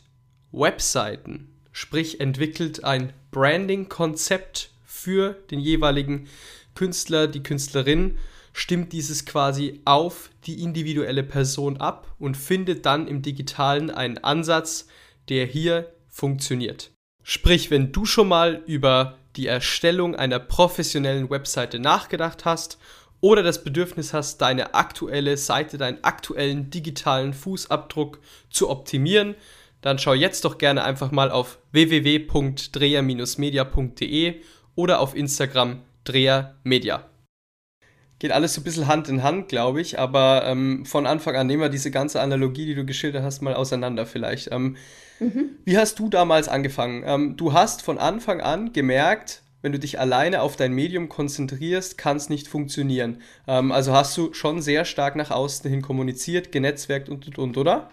Webseiten, 0.53 1.49
sprich 1.73 2.21
entwickelt 2.21 2.85
ein 2.85 3.11
Branding-Konzept 3.31 4.69
für 4.85 5.33
den 5.51 5.59
jeweiligen 5.59 6.29
Künstler, 6.73 7.27
die 7.27 7.43
Künstlerin, 7.43 8.17
stimmt 8.53 8.93
dieses 8.93 9.25
quasi 9.25 9.81
auf 9.83 10.29
die 10.45 10.63
individuelle 10.63 11.23
Person 11.23 11.75
ab 11.75 12.15
und 12.17 12.37
findet 12.37 12.85
dann 12.85 13.09
im 13.09 13.21
digitalen 13.21 13.91
einen 13.91 14.19
Ansatz, 14.19 14.87
der 15.27 15.45
hier 15.45 15.91
funktioniert. 16.07 16.91
Sprich, 17.23 17.71
wenn 17.71 17.91
du 17.91 18.05
schon 18.05 18.29
mal 18.29 18.63
über 18.67 19.17
die 19.35 19.47
Erstellung 19.47 20.15
einer 20.15 20.39
professionellen 20.39 21.29
Webseite 21.29 21.79
nachgedacht 21.79 22.45
hast 22.45 22.77
oder 23.21 23.43
das 23.43 23.63
Bedürfnis 23.63 24.13
hast, 24.13 24.41
deine 24.41 24.73
aktuelle 24.73 25.37
Seite, 25.37 25.77
deinen 25.77 26.03
aktuellen 26.03 26.69
digitalen 26.69 27.33
Fußabdruck 27.33 28.19
zu 28.49 28.69
optimieren, 28.69 29.35
dann 29.81 29.99
schau 29.99 30.13
jetzt 30.13 30.45
doch 30.45 30.57
gerne 30.57 30.83
einfach 30.83 31.11
mal 31.11 31.31
auf 31.31 31.59
www.dreher-media.de 31.71 34.41
oder 34.75 34.99
auf 34.99 35.15
Instagram 35.15 35.81
drehermedia. 36.03 37.09
Geht 38.19 38.31
alles 38.31 38.53
so 38.53 38.61
ein 38.61 38.63
bisschen 38.63 38.87
Hand 38.87 39.09
in 39.09 39.23
Hand, 39.23 39.49
glaube 39.49 39.81
ich, 39.81 39.99
aber 39.99 40.43
ähm, 40.45 40.85
von 40.85 41.05
Anfang 41.05 41.35
an 41.35 41.47
nehmen 41.47 41.61
wir 41.61 41.69
diese 41.69 41.91
ganze 41.91 42.21
Analogie, 42.21 42.65
die 42.65 42.75
du 42.75 42.85
geschildert 42.85 43.23
hast, 43.23 43.41
mal 43.41 43.53
auseinander 43.53 44.05
vielleicht. 44.05 44.51
Ähm, 44.51 44.77
Mhm. 45.19 45.57
Wie 45.63 45.77
hast 45.77 45.99
du 45.99 46.09
damals 46.09 46.47
angefangen? 46.47 47.03
Ähm, 47.05 47.37
du 47.37 47.53
hast 47.53 47.81
von 47.81 47.97
Anfang 47.97 48.41
an 48.41 48.73
gemerkt, 48.73 49.43
wenn 49.61 49.71
du 49.71 49.79
dich 49.79 49.99
alleine 49.99 50.41
auf 50.41 50.55
dein 50.55 50.73
Medium 50.73 51.09
konzentrierst, 51.09 51.97
kann 51.97 52.17
es 52.17 52.29
nicht 52.29 52.47
funktionieren. 52.47 53.21
Ähm, 53.47 53.71
also 53.71 53.93
hast 53.93 54.15
du 54.15 54.33
schon 54.33 54.61
sehr 54.61 54.85
stark 54.85 55.15
nach 55.15 55.31
außen 55.31 55.69
hin 55.69 55.81
kommuniziert, 55.81 56.51
genetzwerkt 56.51 57.09
und 57.09 57.25
und 57.27 57.39
und, 57.39 57.57
oder? 57.57 57.89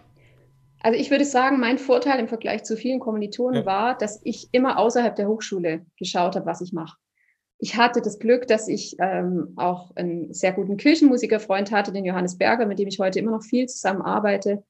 Also 0.81 0.99
ich 0.99 1.11
würde 1.11 1.25
sagen, 1.25 1.61
mein 1.61 1.79
Vorteil 1.79 2.19
im 2.19 2.29
Vergleich 2.29 2.65
zu 2.65 2.77
vielen 2.77 2.99
Kommilitonen 2.99 3.61
ja. 3.61 3.67
war, 3.67 3.97
dass 3.97 4.21
ich 4.25 4.49
immer 4.53 4.79
außerhalb 4.79 5.15
der 5.15 5.29
Hochschule 5.29 5.87
geschaut 5.97 6.35
habe, 6.35 6.45
was 6.45 6.61
ich 6.61 6.73
mache. 6.73 6.99
Ich 7.59 7.77
hatte 7.77 8.03
das 8.03 8.19
Glück, 8.19 8.49
dass 8.49 8.67
ich 8.67 8.97
ähm, 8.99 9.53
auch 9.55 9.95
einen 9.95 10.35
sehr 10.35 10.53
guten 10.53 10.77
Kirchenmusikerfreund 10.77 11.71
hatte, 11.71 11.93
den 11.93 12.05
Johannes 12.05 12.37
Berger, 12.37 12.67
mit 12.67 12.81
dem 12.81 12.89
ich 12.89 12.99
heute 12.99 13.21
immer 13.21 13.31
noch 13.31 13.45
viel 13.45 13.67
zusammenarbeite 13.67 14.65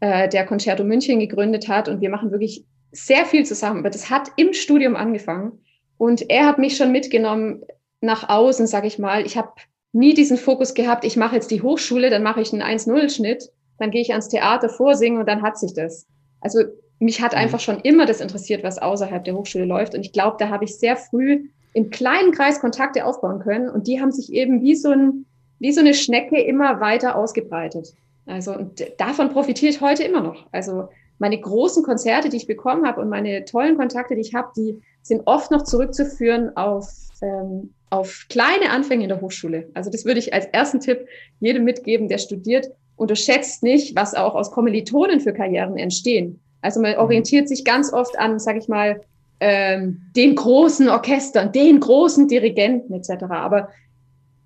äh, 0.00 0.28
der 0.28 0.46
Concerto 0.46 0.84
München 0.84 1.20
gegründet 1.20 1.68
hat. 1.68 1.88
Und 1.88 2.00
wir 2.00 2.10
machen 2.10 2.30
wirklich 2.30 2.64
sehr 2.92 3.24
viel 3.24 3.44
zusammen. 3.44 3.80
Aber 3.80 3.90
das 3.90 4.10
hat 4.10 4.30
im 4.36 4.52
Studium 4.52 4.96
angefangen. 4.96 5.60
Und 5.96 6.30
er 6.30 6.46
hat 6.46 6.58
mich 6.58 6.76
schon 6.76 6.92
mitgenommen 6.92 7.62
nach 8.00 8.28
außen, 8.28 8.66
sage 8.66 8.86
ich 8.86 8.98
mal. 8.98 9.26
Ich 9.26 9.36
habe 9.36 9.50
nie 9.92 10.14
diesen 10.14 10.36
Fokus 10.36 10.74
gehabt, 10.74 11.04
ich 11.04 11.16
mache 11.16 11.34
jetzt 11.34 11.50
die 11.50 11.62
Hochschule, 11.62 12.10
dann 12.10 12.22
mache 12.22 12.40
ich 12.40 12.52
einen 12.52 12.62
1-0-Schnitt, 12.62 13.50
dann 13.78 13.90
gehe 13.90 14.02
ich 14.02 14.10
ans 14.10 14.28
Theater 14.28 14.68
vorsingen 14.68 15.18
und 15.18 15.28
dann 15.28 15.42
hat 15.42 15.58
sich 15.58 15.74
das. 15.74 16.06
Also 16.40 16.60
mich 16.98 17.20
hat 17.20 17.32
mhm. 17.32 17.38
einfach 17.38 17.60
schon 17.60 17.80
immer 17.80 18.06
das 18.06 18.20
interessiert, 18.20 18.62
was 18.62 18.78
außerhalb 18.78 19.24
der 19.24 19.34
Hochschule 19.34 19.64
läuft. 19.64 19.94
Und 19.94 20.02
ich 20.02 20.12
glaube, 20.12 20.36
da 20.38 20.48
habe 20.48 20.64
ich 20.64 20.76
sehr 20.76 20.96
früh 20.96 21.48
im 21.74 21.90
kleinen 21.90 22.32
Kreis 22.32 22.60
Kontakte 22.60 23.04
aufbauen 23.04 23.40
können. 23.40 23.68
Und 23.68 23.86
die 23.86 24.00
haben 24.00 24.12
sich 24.12 24.32
eben 24.32 24.62
wie 24.62 24.74
so, 24.74 24.90
ein, 24.90 25.26
wie 25.58 25.72
so 25.72 25.80
eine 25.80 25.94
Schnecke 25.94 26.40
immer 26.40 26.80
weiter 26.80 27.16
ausgebreitet. 27.16 27.94
Also 28.28 28.54
und 28.54 28.84
davon 28.98 29.30
profitiere 29.30 29.70
ich 29.70 29.80
heute 29.80 30.04
immer 30.04 30.20
noch. 30.20 30.46
Also 30.52 30.88
meine 31.18 31.40
großen 31.40 31.82
Konzerte, 31.82 32.28
die 32.28 32.36
ich 32.36 32.46
bekommen 32.46 32.86
habe 32.86 33.00
und 33.00 33.08
meine 33.08 33.44
tollen 33.44 33.76
Kontakte, 33.76 34.14
die 34.14 34.20
ich 34.20 34.34
habe, 34.34 34.48
die 34.56 34.80
sind 35.02 35.22
oft 35.26 35.50
noch 35.50 35.62
zurückzuführen 35.62 36.56
auf, 36.56 36.88
ähm, 37.22 37.74
auf 37.90 38.26
kleine 38.28 38.70
Anfänge 38.70 39.04
in 39.04 39.08
der 39.08 39.20
Hochschule. 39.20 39.68
Also 39.74 39.90
das 39.90 40.04
würde 40.04 40.20
ich 40.20 40.32
als 40.32 40.46
ersten 40.46 40.80
Tipp 40.80 41.06
jedem 41.40 41.64
mitgeben, 41.64 42.08
der 42.08 42.18
studiert. 42.18 42.68
Unterschätzt 42.96 43.62
nicht, 43.62 43.96
was 43.96 44.14
auch 44.14 44.34
aus 44.34 44.50
Kommilitonen 44.50 45.20
für 45.20 45.32
Karrieren 45.32 45.76
entstehen. 45.76 46.40
Also 46.60 46.80
man 46.80 46.92
mhm. 46.92 46.98
orientiert 46.98 47.48
sich 47.48 47.64
ganz 47.64 47.92
oft 47.92 48.18
an, 48.18 48.38
sage 48.38 48.58
ich 48.58 48.68
mal, 48.68 49.00
ähm, 49.40 50.02
den 50.16 50.34
großen 50.34 50.88
Orchestern, 50.88 51.52
den 51.52 51.80
großen 51.80 52.28
Dirigenten 52.28 52.92
etc. 52.92 53.24
Aber 53.30 53.70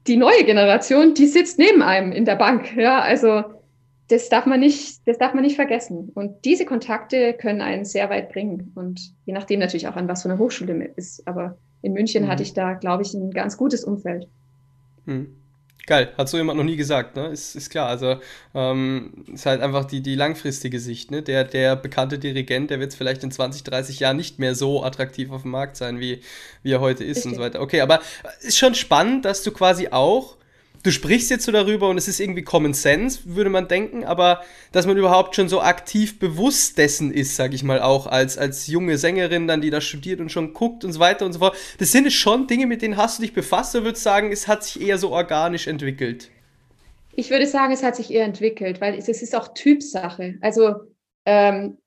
die 0.06 0.16
neue 0.16 0.44
Generation, 0.44 1.14
die 1.14 1.26
sitzt 1.26 1.58
neben 1.58 1.82
einem 1.82 2.12
in 2.12 2.24
der 2.24 2.36
Bank. 2.36 2.76
Ja, 2.76 3.00
also 3.00 3.42
das 4.12 4.28
darf 4.28 4.44
man 4.44 4.60
nicht, 4.60 5.00
das 5.06 5.16
darf 5.16 5.32
man 5.32 5.42
nicht 5.42 5.56
vergessen. 5.56 6.10
Und 6.14 6.44
diese 6.44 6.66
Kontakte 6.66 7.32
können 7.32 7.62
einen 7.62 7.86
sehr 7.86 8.10
weit 8.10 8.30
bringen. 8.30 8.72
Und 8.74 9.00
je 9.24 9.32
nachdem 9.32 9.58
natürlich 9.58 9.88
auch 9.88 9.96
an 9.96 10.06
was 10.06 10.22
für 10.22 10.28
eine 10.28 10.38
Hochschule 10.38 10.92
ist. 10.96 11.26
Aber 11.26 11.56
in 11.80 11.94
München 11.94 12.24
mhm. 12.24 12.28
hatte 12.28 12.42
ich 12.42 12.52
da, 12.52 12.74
glaube 12.74 13.02
ich, 13.02 13.14
ein 13.14 13.30
ganz 13.30 13.56
gutes 13.56 13.84
Umfeld. 13.84 14.28
Mhm. 15.06 15.36
Geil, 15.86 16.12
hat 16.16 16.28
so 16.28 16.36
jemand 16.36 16.58
noch 16.58 16.64
nie 16.64 16.76
gesagt, 16.76 17.16
ne? 17.16 17.26
Ist, 17.28 17.56
ist 17.56 17.70
klar. 17.70 17.88
Also 17.88 18.16
ähm, 18.54 19.24
ist 19.32 19.46
halt 19.46 19.62
einfach 19.62 19.84
die, 19.86 20.00
die 20.00 20.14
langfristige 20.14 20.78
Sicht, 20.78 21.10
ne? 21.10 21.22
Der, 21.22 21.42
der 21.44 21.74
bekannte 21.74 22.18
Dirigent, 22.18 22.70
der 22.70 22.78
wird 22.78 22.94
vielleicht 22.94 23.24
in 23.24 23.32
20, 23.32 23.64
30 23.64 23.98
Jahren 23.98 24.16
nicht 24.16 24.38
mehr 24.38 24.54
so 24.54 24.84
attraktiv 24.84 25.32
auf 25.32 25.42
dem 25.42 25.50
Markt 25.50 25.76
sein, 25.76 25.98
wie, 25.98 26.20
wie 26.62 26.72
er 26.72 26.80
heute 26.80 27.02
ist 27.02 27.16
Richtig. 27.16 27.32
und 27.32 27.36
so 27.36 27.42
weiter. 27.42 27.60
Okay, 27.62 27.80
aber 27.80 28.00
ist 28.42 28.58
schon 28.58 28.74
spannend, 28.74 29.24
dass 29.24 29.42
du 29.42 29.50
quasi 29.50 29.88
auch 29.90 30.36
du 30.82 30.90
sprichst 30.90 31.30
jetzt 31.30 31.44
so 31.44 31.52
darüber 31.52 31.88
und 31.88 31.98
es 31.98 32.08
ist 32.08 32.20
irgendwie 32.20 32.42
Common 32.42 32.74
Sense, 32.74 33.20
würde 33.24 33.50
man 33.50 33.68
denken, 33.68 34.04
aber 34.04 34.42
dass 34.72 34.86
man 34.86 34.96
überhaupt 34.96 35.36
schon 35.36 35.48
so 35.48 35.60
aktiv 35.60 36.18
bewusst 36.18 36.78
dessen 36.78 37.12
ist, 37.12 37.36
sag 37.36 37.54
ich 37.54 37.62
mal, 37.62 37.80
auch 37.80 38.06
als, 38.06 38.38
als 38.38 38.66
junge 38.66 38.98
Sängerin 38.98 39.46
dann, 39.46 39.60
die 39.60 39.70
da 39.70 39.80
studiert 39.80 40.20
und 40.20 40.30
schon 40.30 40.52
guckt 40.54 40.84
und 40.84 40.92
so 40.92 41.00
weiter 41.00 41.24
und 41.24 41.32
so 41.32 41.38
fort. 41.38 41.56
Das 41.78 41.92
sind 41.92 42.12
schon 42.12 42.46
Dinge, 42.46 42.66
mit 42.66 42.82
denen 42.82 42.96
hast 42.96 43.18
du 43.18 43.22
dich 43.22 43.32
befasst, 43.32 43.74
oder 43.74 43.84
würdest 43.84 44.02
sagen, 44.02 44.32
es 44.32 44.48
hat 44.48 44.64
sich 44.64 44.82
eher 44.82 44.98
so 44.98 45.10
organisch 45.10 45.66
entwickelt? 45.66 46.30
Ich 47.14 47.30
würde 47.30 47.46
sagen, 47.46 47.72
es 47.72 47.82
hat 47.82 47.96
sich 47.96 48.10
eher 48.10 48.24
entwickelt, 48.24 48.80
weil 48.80 48.94
es, 48.94 49.08
es 49.08 49.22
ist 49.22 49.36
auch 49.36 49.48
Typsache. 49.54 50.36
Also 50.40 50.76
ähm, 51.26 51.78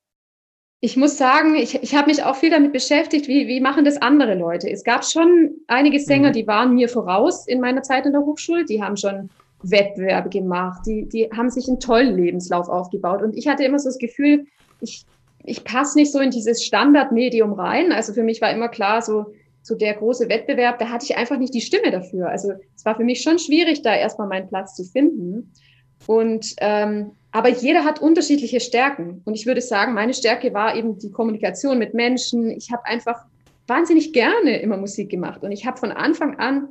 ich 0.86 0.98
muss 0.98 1.18
sagen, 1.18 1.56
ich, 1.56 1.82
ich 1.82 1.96
habe 1.96 2.10
mich 2.10 2.22
auch 2.22 2.36
viel 2.36 2.52
damit 2.52 2.72
beschäftigt, 2.72 3.28
wie, 3.28 3.48
wie 3.48 3.60
machen 3.60 3.86
das 3.86 4.00
andere 4.00 4.36
Leute. 4.36 4.70
Es 4.70 4.84
gab 4.84 5.04
schon 5.04 5.56
einige 5.66 6.00
Sänger, 6.00 6.30
mhm. 6.30 6.34
die 6.34 6.46
waren 6.46 6.76
mir 6.76 6.88
voraus 6.88 7.48
in 7.48 7.60
meiner 7.60 7.82
Zeit 7.82 8.06
in 8.06 8.12
der 8.12 8.22
Hochschule, 8.22 8.66
die 8.66 8.84
haben 8.84 8.96
schon 8.96 9.32
Wettbewerbe 9.64 10.30
gemacht, 10.30 10.82
die, 10.86 11.10
die 11.10 11.28
haben 11.36 11.50
sich 11.50 11.68
einen 11.68 11.80
tollen 11.80 12.16
Lebenslauf 12.16 12.70
aufgebaut. 12.70 13.24
Und 13.24 13.36
ich 13.36 13.48
hatte 13.48 13.64
immer 13.64 13.80
so 13.80 13.90
das 13.90 13.98
Gefühl, 13.98 14.46
ich, 14.80 15.06
ich 15.44 15.64
passe 15.64 15.98
nicht 15.98 16.12
so 16.12 16.20
in 16.20 16.30
dieses 16.30 16.64
Standardmedium 16.64 17.54
rein. 17.54 17.92
Also 17.92 18.14
für 18.14 18.22
mich 18.22 18.40
war 18.40 18.52
immer 18.52 18.70
klar, 18.70 19.02
so, 19.02 19.26
so 19.64 19.74
der 19.74 19.96
große 19.96 20.30
Wettbewerb, 20.30 20.78
da 20.78 20.90
hatte 20.90 21.06
ich 21.10 21.18
einfach 21.18 21.40
nicht 21.40 21.56
die 21.56 21.62
Stimme 21.62 21.90
dafür. 21.90 22.30
Also 22.30 22.54
es 22.76 22.86
war 22.86 22.96
für 22.96 23.04
mich 23.04 23.24
schon 23.24 23.40
schwierig, 23.40 23.82
da 23.82 23.96
erstmal 23.96 24.28
meinen 24.28 24.50
Platz 24.50 24.76
zu 24.76 24.84
finden. 24.84 25.52
Und 26.06 26.54
ähm, 26.60 27.14
aber 27.36 27.50
jeder 27.50 27.84
hat 27.84 28.02
unterschiedliche 28.02 28.62
Stärken. 28.62 29.22
Und 29.26 29.34
ich 29.34 29.46
würde 29.46 29.60
sagen, 29.60 29.94
meine 29.94 30.14
Stärke 30.14 30.54
war 30.54 30.74
eben 30.74 30.98
die 31.00 31.12
Kommunikation 31.12 31.78
mit 31.78 31.94
Menschen. 31.94 32.50
Ich 32.50 32.72
habe 32.72 32.86
einfach 32.86 33.26
wahnsinnig 33.68 34.14
gerne 34.14 34.62
immer 34.62 34.78
Musik 34.78 35.10
gemacht. 35.10 35.44
Und 35.44 35.52
ich 35.52 35.66
habe 35.66 35.78
von 35.78 35.92
Anfang 35.92 36.40
an 36.40 36.70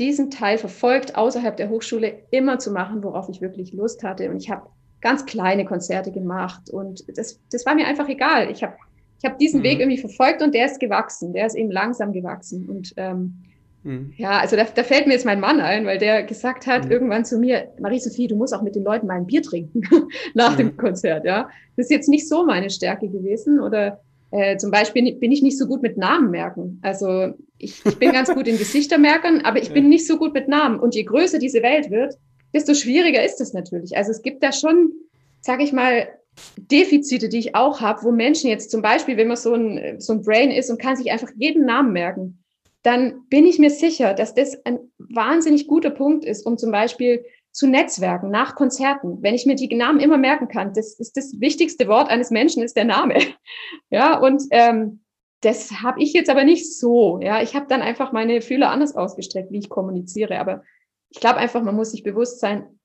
diesen 0.00 0.32
Teil 0.32 0.58
verfolgt, 0.58 1.14
außerhalb 1.14 1.56
der 1.56 1.68
Hochschule 1.68 2.24
immer 2.32 2.58
zu 2.58 2.72
machen, 2.72 3.04
worauf 3.04 3.28
ich 3.28 3.40
wirklich 3.40 3.72
Lust 3.72 4.02
hatte. 4.02 4.28
Und 4.30 4.38
ich 4.38 4.50
habe 4.50 4.66
ganz 5.00 5.26
kleine 5.26 5.64
Konzerte 5.64 6.10
gemacht. 6.10 6.70
Und 6.70 7.04
das, 7.16 7.38
das 7.52 7.64
war 7.64 7.76
mir 7.76 7.86
einfach 7.86 8.08
egal. 8.08 8.50
Ich 8.50 8.64
habe 8.64 8.74
ich 9.20 9.24
hab 9.24 9.38
diesen 9.38 9.60
mhm. 9.60 9.64
Weg 9.64 9.78
irgendwie 9.78 10.00
verfolgt 10.00 10.42
und 10.42 10.56
der 10.56 10.66
ist 10.66 10.80
gewachsen. 10.80 11.32
Der 11.32 11.46
ist 11.46 11.54
eben 11.54 11.70
langsam 11.70 12.12
gewachsen. 12.12 12.68
Und 12.68 12.94
ähm, 12.96 13.44
Mhm. 13.84 14.14
Ja, 14.16 14.38
also 14.40 14.56
da, 14.56 14.64
da, 14.64 14.82
fällt 14.82 15.06
mir 15.06 15.12
jetzt 15.12 15.26
mein 15.26 15.40
Mann 15.40 15.60
ein, 15.60 15.84
weil 15.84 15.98
der 15.98 16.22
gesagt 16.22 16.66
hat 16.66 16.86
mhm. 16.86 16.90
irgendwann 16.90 17.24
zu 17.24 17.38
mir, 17.38 17.68
Marie-Sophie, 17.78 18.26
du 18.26 18.36
musst 18.36 18.54
auch 18.54 18.62
mit 18.62 18.74
den 18.74 18.82
Leuten 18.82 19.06
mal 19.06 19.16
ein 19.16 19.26
Bier 19.26 19.42
trinken 19.42 19.82
nach 20.34 20.54
mhm. 20.54 20.56
dem 20.56 20.76
Konzert. 20.76 21.24
Ja, 21.24 21.48
das 21.76 21.86
ist 21.86 21.90
jetzt 21.90 22.08
nicht 22.08 22.28
so 22.28 22.44
meine 22.44 22.70
Stärke 22.70 23.08
gewesen. 23.08 23.60
Oder 23.60 24.00
äh, 24.30 24.56
zum 24.56 24.70
Beispiel 24.70 25.14
bin 25.16 25.30
ich 25.30 25.42
nicht 25.42 25.58
so 25.58 25.66
gut 25.66 25.82
mit 25.82 25.98
Namen 25.98 26.30
merken. 26.30 26.80
Also 26.82 27.34
ich, 27.58 27.84
ich 27.84 27.98
bin 27.98 28.12
ganz 28.12 28.32
gut 28.32 28.48
in 28.48 28.58
Gesichter 28.58 28.98
merken, 28.98 29.44
aber 29.44 29.60
ich 29.60 29.70
bin 29.74 29.88
nicht 29.90 30.06
so 30.06 30.16
gut 30.16 30.32
mit 30.32 30.48
Namen. 30.48 30.80
Und 30.80 30.94
je 30.94 31.04
größer 31.04 31.38
diese 31.38 31.62
Welt 31.62 31.90
wird, 31.90 32.14
desto 32.54 32.72
schwieriger 32.72 33.22
ist 33.22 33.40
es 33.40 33.52
natürlich. 33.52 33.96
Also 33.96 34.12
es 34.12 34.22
gibt 34.22 34.42
da 34.42 34.52
schon, 34.52 34.92
sage 35.40 35.62
ich 35.62 35.72
mal, 35.72 36.08
Defizite, 36.56 37.28
die 37.28 37.38
ich 37.38 37.54
auch 37.54 37.80
habe, 37.80 38.02
wo 38.02 38.10
Menschen 38.10 38.48
jetzt 38.48 38.70
zum 38.70 38.82
Beispiel, 38.82 39.16
wenn 39.16 39.28
man 39.28 39.36
so 39.36 39.54
ein, 39.54 40.00
so 40.00 40.14
ein 40.14 40.22
Brain 40.22 40.50
ist 40.50 40.70
und 40.70 40.80
kann 40.80 40.96
sich 40.96 41.12
einfach 41.12 41.30
jeden 41.36 41.64
Namen 41.64 41.92
merken, 41.92 42.43
dann 42.84 43.26
bin 43.30 43.46
ich 43.46 43.58
mir 43.58 43.70
sicher, 43.70 44.12
dass 44.12 44.34
das 44.34 44.64
ein 44.66 44.78
wahnsinnig 44.98 45.66
guter 45.66 45.90
Punkt 45.90 46.24
ist, 46.24 46.44
um 46.46 46.58
zum 46.58 46.70
Beispiel 46.70 47.24
zu 47.50 47.66
Netzwerken 47.66 48.30
nach 48.30 48.56
Konzerten. 48.56 49.22
Wenn 49.22 49.34
ich 49.34 49.46
mir 49.46 49.54
die 49.54 49.74
Namen 49.74 50.00
immer 50.00 50.18
merken 50.18 50.48
kann, 50.48 50.74
das 50.74 50.98
ist 51.00 51.16
das 51.16 51.40
wichtigste 51.40 51.88
Wort 51.88 52.10
eines 52.10 52.30
Menschen, 52.30 52.62
ist 52.62 52.76
der 52.76 52.84
Name. 52.84 53.18
Ja, 53.90 54.18
und 54.18 54.42
ähm, 54.50 55.04
das 55.40 55.70
habe 55.82 56.02
ich 56.02 56.12
jetzt 56.14 56.28
aber 56.28 56.42
nicht 56.42 56.76
so. 56.76 57.20
Ja, 57.20 57.42
ich 57.42 57.54
habe 57.54 57.66
dann 57.68 57.80
einfach 57.80 58.12
meine 58.12 58.40
Fühler 58.40 58.70
anders 58.70 58.96
ausgestreckt, 58.96 59.52
wie 59.52 59.58
ich 59.58 59.68
kommuniziere. 59.68 60.40
Aber 60.40 60.64
ich 61.10 61.20
glaube 61.20 61.36
einfach, 61.36 61.62
man 61.62 61.76
muss 61.76 61.92
sich 61.92 62.02
bewusst 62.02 62.40
sein, 62.40 62.80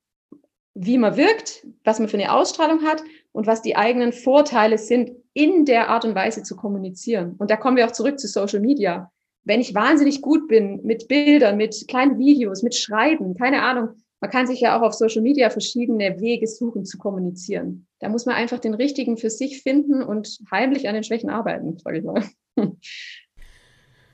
wie 0.75 0.99
man 0.99 1.17
wirkt, 1.17 1.65
was 1.83 1.99
man 1.99 2.09
für 2.09 2.17
eine 2.17 2.31
Ausstrahlung 2.31 2.83
hat 2.83 3.03
und 3.31 3.47
was 3.47 3.63
die 3.63 3.75
eigenen 3.75 4.13
Vorteile 4.13 4.77
sind, 4.77 5.11
in 5.33 5.65
der 5.65 5.89
Art 5.89 6.05
und 6.05 6.15
Weise 6.15 6.43
zu 6.43 6.55
kommunizieren. 6.55 7.35
Und 7.39 7.49
da 7.49 7.57
kommen 7.57 7.75
wir 7.75 7.87
auch 7.87 7.91
zurück 7.91 8.19
zu 8.19 8.27
Social 8.27 8.59
Media 8.59 9.11
wenn 9.43 9.61
ich 9.61 9.73
wahnsinnig 9.73 10.21
gut 10.21 10.47
bin 10.47 10.81
mit 10.83 11.07
Bildern, 11.07 11.57
mit 11.57 11.87
kleinen 11.87 12.19
Videos, 12.19 12.63
mit 12.63 12.75
Schreiben, 12.75 13.35
keine 13.35 13.63
Ahnung, 13.63 13.89
man 14.21 14.31
kann 14.31 14.47
sich 14.47 14.59
ja 14.59 14.77
auch 14.77 14.81
auf 14.81 14.93
Social 14.93 15.21
Media 15.21 15.49
verschiedene 15.49 16.19
Wege 16.19 16.45
suchen 16.47 16.85
zu 16.85 16.97
kommunizieren. 16.97 17.87
Da 17.99 18.09
muss 18.09 18.25
man 18.25 18.35
einfach 18.35 18.59
den 18.59 18.73
richtigen 18.73 19.17
für 19.17 19.29
sich 19.29 19.61
finden 19.61 20.03
und 20.03 20.39
heimlich 20.51 20.87
an 20.87 20.93
den 20.93 21.03
Schwächen 21.03 21.29
arbeiten, 21.29 21.77
sage 21.77 21.99
ich 21.99 22.03
mal. 22.03 22.23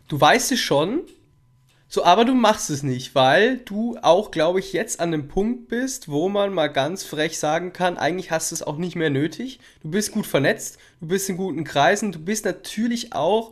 Du 0.08 0.22
weißt 0.22 0.52
es 0.52 0.60
schon, 0.60 1.02
so, 1.88 2.04
aber 2.04 2.26
du 2.26 2.34
machst 2.34 2.70
es 2.70 2.84
nicht, 2.84 3.16
weil 3.16 3.58
du 3.58 3.98
auch, 4.02 4.30
glaube 4.30 4.60
ich, 4.60 4.74
jetzt 4.74 5.00
an 5.00 5.12
dem 5.12 5.28
Punkt 5.28 5.68
bist, 5.68 6.10
wo 6.10 6.30
man 6.30 6.54
mal 6.54 6.68
ganz 6.68 7.04
frech 7.04 7.40
sagen 7.40 7.74
kann, 7.74 7.98
eigentlich 7.98 8.32
hast 8.32 8.52
du 8.52 8.56
es 8.56 8.62
auch 8.62 8.78
nicht 8.78 8.96
mehr 8.96 9.10
nötig. 9.10 9.60
Du 9.82 9.92
bist 9.92 10.12
gut 10.12 10.26
vernetzt, 10.26 10.78
du 11.00 11.08
bist 11.08 11.30
in 11.30 11.38
guten 11.38 11.64
Kreisen, 11.64 12.12
du 12.12 12.20
bist 12.20 12.44
natürlich 12.44 13.14
auch 13.14 13.52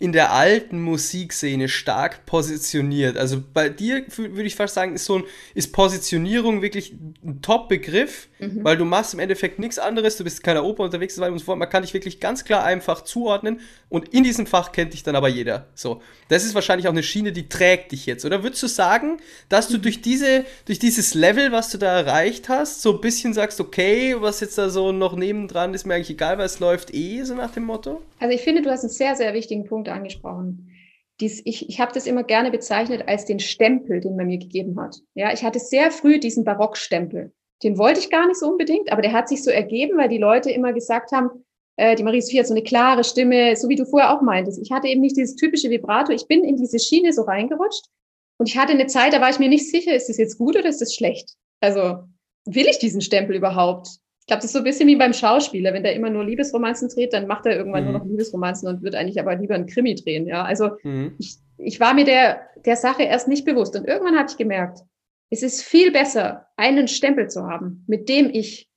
in 0.00 0.12
der 0.12 0.32
alten 0.32 0.80
Musikszene 0.80 1.68
stark 1.68 2.24
positioniert. 2.24 3.18
Also 3.18 3.42
bei 3.52 3.68
dir 3.68 4.02
würde 4.16 4.44
ich 4.44 4.56
fast 4.56 4.72
sagen, 4.72 4.94
ist 4.94 5.04
so 5.04 5.18
ein, 5.18 5.24
ist 5.54 5.74
Positionierung 5.74 6.62
wirklich 6.62 6.94
ein 7.22 7.42
Top-Begriff, 7.42 8.28
mhm. 8.38 8.64
weil 8.64 8.78
du 8.78 8.86
machst 8.86 9.12
im 9.12 9.20
Endeffekt 9.20 9.58
nichts 9.58 9.78
anderes, 9.78 10.16
du 10.16 10.24
bist 10.24 10.42
keiner 10.42 10.64
Oper 10.64 10.84
unterwegs 10.84 11.18
und 11.18 11.38
so 11.38 11.44
fort. 11.44 11.58
Man 11.58 11.68
kann 11.68 11.82
dich 11.82 11.92
wirklich 11.92 12.18
ganz 12.18 12.46
klar 12.46 12.64
einfach 12.64 13.02
zuordnen 13.02 13.60
und 13.90 14.08
in 14.08 14.24
diesem 14.24 14.46
Fach 14.46 14.72
kennt 14.72 14.94
dich 14.94 15.02
dann 15.02 15.16
aber 15.16 15.28
jeder. 15.28 15.66
So. 15.74 16.00
Das 16.28 16.46
ist 16.46 16.54
wahrscheinlich 16.54 16.88
auch 16.88 16.92
eine 16.92 17.02
Schiene, 17.02 17.32
die 17.32 17.50
trägt 17.50 17.92
dich 17.92 18.06
jetzt. 18.06 18.24
Oder 18.24 18.42
würdest 18.42 18.62
du 18.62 18.68
sagen, 18.68 19.18
dass 19.50 19.68
du 19.68 19.76
mhm. 19.76 19.82
durch 19.82 20.00
diese, 20.00 20.46
durch 20.64 20.78
dieses 20.78 21.12
Level, 21.12 21.52
was 21.52 21.68
du 21.72 21.76
da 21.76 21.98
erreicht 21.98 22.48
hast, 22.48 22.80
so 22.80 22.94
ein 22.94 23.02
bisschen 23.02 23.34
sagst, 23.34 23.60
okay, 23.60 24.16
was 24.18 24.40
jetzt 24.40 24.56
da 24.56 24.70
so 24.70 24.92
noch 24.92 25.14
nebendran 25.14 25.74
ist, 25.74 25.84
mir 25.84 25.96
eigentlich 25.96 26.08
egal, 26.08 26.38
weil 26.38 26.46
es 26.46 26.58
läuft 26.58 26.94
eh, 26.94 27.22
so 27.22 27.34
nach 27.34 27.50
dem 27.50 27.64
Motto? 27.64 28.00
Also 28.18 28.34
ich 28.34 28.40
finde, 28.40 28.62
du 28.62 28.70
hast 28.70 28.80
einen 28.80 28.90
sehr, 28.90 29.14
sehr 29.14 29.34
wichtigen 29.34 29.66
Punkt 29.66 29.89
angesprochen. 29.90 30.70
Dies, 31.20 31.42
ich 31.44 31.68
ich 31.68 31.80
habe 31.80 31.92
das 31.92 32.06
immer 32.06 32.24
gerne 32.24 32.50
bezeichnet 32.50 33.06
als 33.06 33.26
den 33.26 33.40
Stempel, 33.40 34.00
den 34.00 34.16
man 34.16 34.26
mir 34.26 34.38
gegeben 34.38 34.80
hat. 34.80 34.96
Ja, 35.14 35.32
ich 35.32 35.44
hatte 35.44 35.58
sehr 35.58 35.90
früh 35.90 36.18
diesen 36.18 36.44
Barockstempel. 36.44 37.32
Den 37.62 37.76
wollte 37.76 38.00
ich 38.00 38.10
gar 38.10 38.26
nicht 38.26 38.38
so 38.38 38.48
unbedingt, 38.48 38.90
aber 38.90 39.02
der 39.02 39.12
hat 39.12 39.28
sich 39.28 39.42
so 39.42 39.50
ergeben, 39.50 39.98
weil 39.98 40.08
die 40.08 40.18
Leute 40.18 40.50
immer 40.50 40.72
gesagt 40.72 41.12
haben, 41.12 41.28
äh, 41.76 41.94
die 41.94 42.02
Marie 42.02 42.22
Sophie 42.22 42.38
hat 42.38 42.46
so 42.46 42.54
eine 42.54 42.62
klare 42.62 43.04
Stimme, 43.04 43.54
so 43.56 43.68
wie 43.68 43.76
du 43.76 43.84
vorher 43.84 44.16
auch 44.16 44.22
meintest. 44.22 44.58
Ich 44.62 44.70
hatte 44.70 44.88
eben 44.88 45.02
nicht 45.02 45.16
dieses 45.16 45.36
typische 45.36 45.70
Vibrato. 45.70 46.12
Ich 46.12 46.26
bin 46.26 46.42
in 46.44 46.56
diese 46.56 46.78
Schiene 46.78 47.12
so 47.12 47.22
reingerutscht 47.22 47.86
und 48.38 48.48
ich 48.48 48.56
hatte 48.56 48.72
eine 48.72 48.86
Zeit, 48.86 49.12
da 49.12 49.20
war 49.20 49.30
ich 49.30 49.38
mir 49.38 49.50
nicht 49.50 49.70
sicher, 49.70 49.94
ist 49.94 50.08
das 50.08 50.16
jetzt 50.16 50.38
gut 50.38 50.56
oder 50.56 50.68
ist 50.68 50.80
das 50.80 50.94
schlecht? 50.94 51.36
Also 51.60 52.04
will 52.46 52.66
ich 52.66 52.78
diesen 52.78 53.02
Stempel 53.02 53.36
überhaupt? 53.36 53.99
Glaube, 54.30 54.42
das 54.42 54.46
ist 54.46 54.52
so 54.52 54.58
ein 54.58 54.64
bisschen 54.64 54.86
wie 54.86 54.94
beim 54.94 55.12
Schauspieler. 55.12 55.74
Wenn 55.74 55.82
der 55.82 55.94
immer 55.94 56.08
nur 56.08 56.24
Liebesromanzen 56.24 56.88
dreht, 56.88 57.12
dann 57.12 57.26
macht 57.26 57.46
er 57.46 57.56
irgendwann 57.56 57.84
mhm. 57.84 57.90
nur 57.90 57.98
noch 57.98 58.06
Liebesromanzen 58.06 58.68
und 58.68 58.82
wird 58.82 58.94
eigentlich 58.94 59.18
aber 59.18 59.34
lieber 59.34 59.56
einen 59.56 59.66
Krimi 59.66 59.96
drehen. 59.96 60.28
Ja, 60.28 60.44
also 60.44 60.70
mhm. 60.84 61.16
ich, 61.18 61.36
ich 61.58 61.80
war 61.80 61.94
mir 61.94 62.04
der, 62.04 62.40
der 62.64 62.76
Sache 62.76 63.02
erst 63.02 63.26
nicht 63.26 63.44
bewusst. 63.44 63.74
Und 63.74 63.88
irgendwann 63.88 64.16
habe 64.16 64.30
ich 64.30 64.36
gemerkt, 64.36 64.80
es 65.30 65.42
ist 65.42 65.62
viel 65.62 65.90
besser, 65.90 66.46
einen 66.56 66.86
Stempel 66.86 67.28
zu 67.28 67.42
haben, 67.42 67.84
mit 67.88 68.08
dem 68.08 68.30
ich 68.30 68.70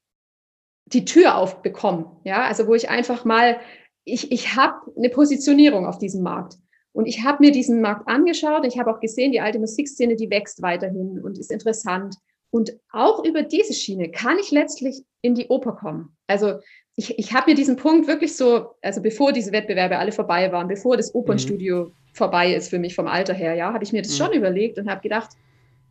die 0.85 1.05
Tür 1.05 1.37
aufbekomme. 1.37 2.17
Ja, 2.23 2.45
also 2.45 2.67
wo 2.67 2.73
ich 2.73 2.89
einfach 2.89 3.23
mal, 3.23 3.57
ich, 4.05 4.31
ich 4.31 4.55
habe 4.55 4.91
eine 4.97 5.09
Positionierung 5.09 5.85
auf 5.85 5.99
diesem 5.99 6.23
Markt. 6.23 6.57
Und 6.93 7.05
ich 7.05 7.23
habe 7.23 7.43
mir 7.43 7.51
diesen 7.51 7.81
Markt 7.81 8.07
angeschaut. 8.07 8.65
Ich 8.65 8.79
habe 8.79 8.91
auch 8.91 8.99
gesehen, 8.99 9.31
die 9.31 9.41
alte 9.41 9.59
Musikszene, 9.59 10.15
die 10.15 10.29
wächst 10.29 10.61
weiterhin 10.61 11.21
und 11.23 11.37
ist 11.37 11.51
interessant. 11.51 12.15
Und 12.53 12.71
auch 12.91 13.25
über 13.25 13.41
diese 13.41 13.73
Schiene 13.73 14.11
kann 14.11 14.37
ich 14.37 14.51
letztlich 14.51 15.01
in 15.23 15.33
die 15.33 15.47
Oper 15.47 15.71
kommen. 15.71 16.15
Also 16.27 16.59
ich, 16.95 17.17
ich 17.17 17.33
habe 17.33 17.49
mir 17.49 17.55
diesen 17.55 17.77
Punkt 17.77 18.07
wirklich 18.07 18.37
so, 18.37 18.75
also 18.83 19.01
bevor 19.01 19.33
diese 19.33 19.51
Wettbewerbe 19.51 19.97
alle 19.97 20.11
vorbei 20.11 20.51
waren, 20.51 20.67
bevor 20.67 20.95
das 20.95 21.15
Opernstudio 21.15 21.85
mhm. 21.85 21.91
vorbei 22.13 22.53
ist 22.53 22.69
für 22.69 22.77
mich 22.77 22.93
vom 22.93 23.07
Alter 23.07 23.33
her, 23.33 23.55
ja, 23.55 23.73
habe 23.73 23.83
ich 23.83 23.91
mir 23.91 24.03
das 24.03 24.11
mhm. 24.11 24.23
schon 24.23 24.33
überlegt 24.33 24.77
und 24.77 24.87
habe 24.87 25.01
gedacht, 25.01 25.31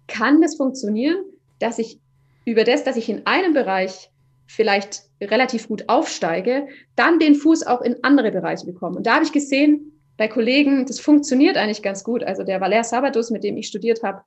kann 0.06 0.40
das 0.40 0.54
funktionieren, 0.54 1.24
dass 1.58 1.80
ich 1.80 1.98
über 2.44 2.62
das, 2.62 2.84
dass 2.84 2.96
ich 2.96 3.08
in 3.08 3.26
einem 3.26 3.54
Bereich 3.54 4.12
vielleicht 4.46 5.02
relativ 5.20 5.66
gut 5.66 5.88
aufsteige, 5.88 6.68
dann 6.94 7.18
den 7.18 7.34
Fuß 7.34 7.66
auch 7.66 7.80
in 7.80 7.96
andere 8.04 8.30
Bereiche 8.30 8.66
bekomme. 8.66 8.98
Und 8.98 9.08
da 9.08 9.14
habe 9.16 9.24
ich 9.24 9.32
gesehen, 9.32 10.00
bei 10.16 10.28
Kollegen, 10.28 10.86
das 10.86 11.00
funktioniert 11.00 11.56
eigentlich 11.56 11.82
ganz 11.82 12.04
gut. 12.04 12.22
Also 12.22 12.44
der 12.44 12.60
Valer 12.60 12.84
Sabatus, 12.84 13.30
mit 13.30 13.42
dem 13.42 13.56
ich 13.56 13.66
studiert 13.66 14.04
habe, 14.04 14.22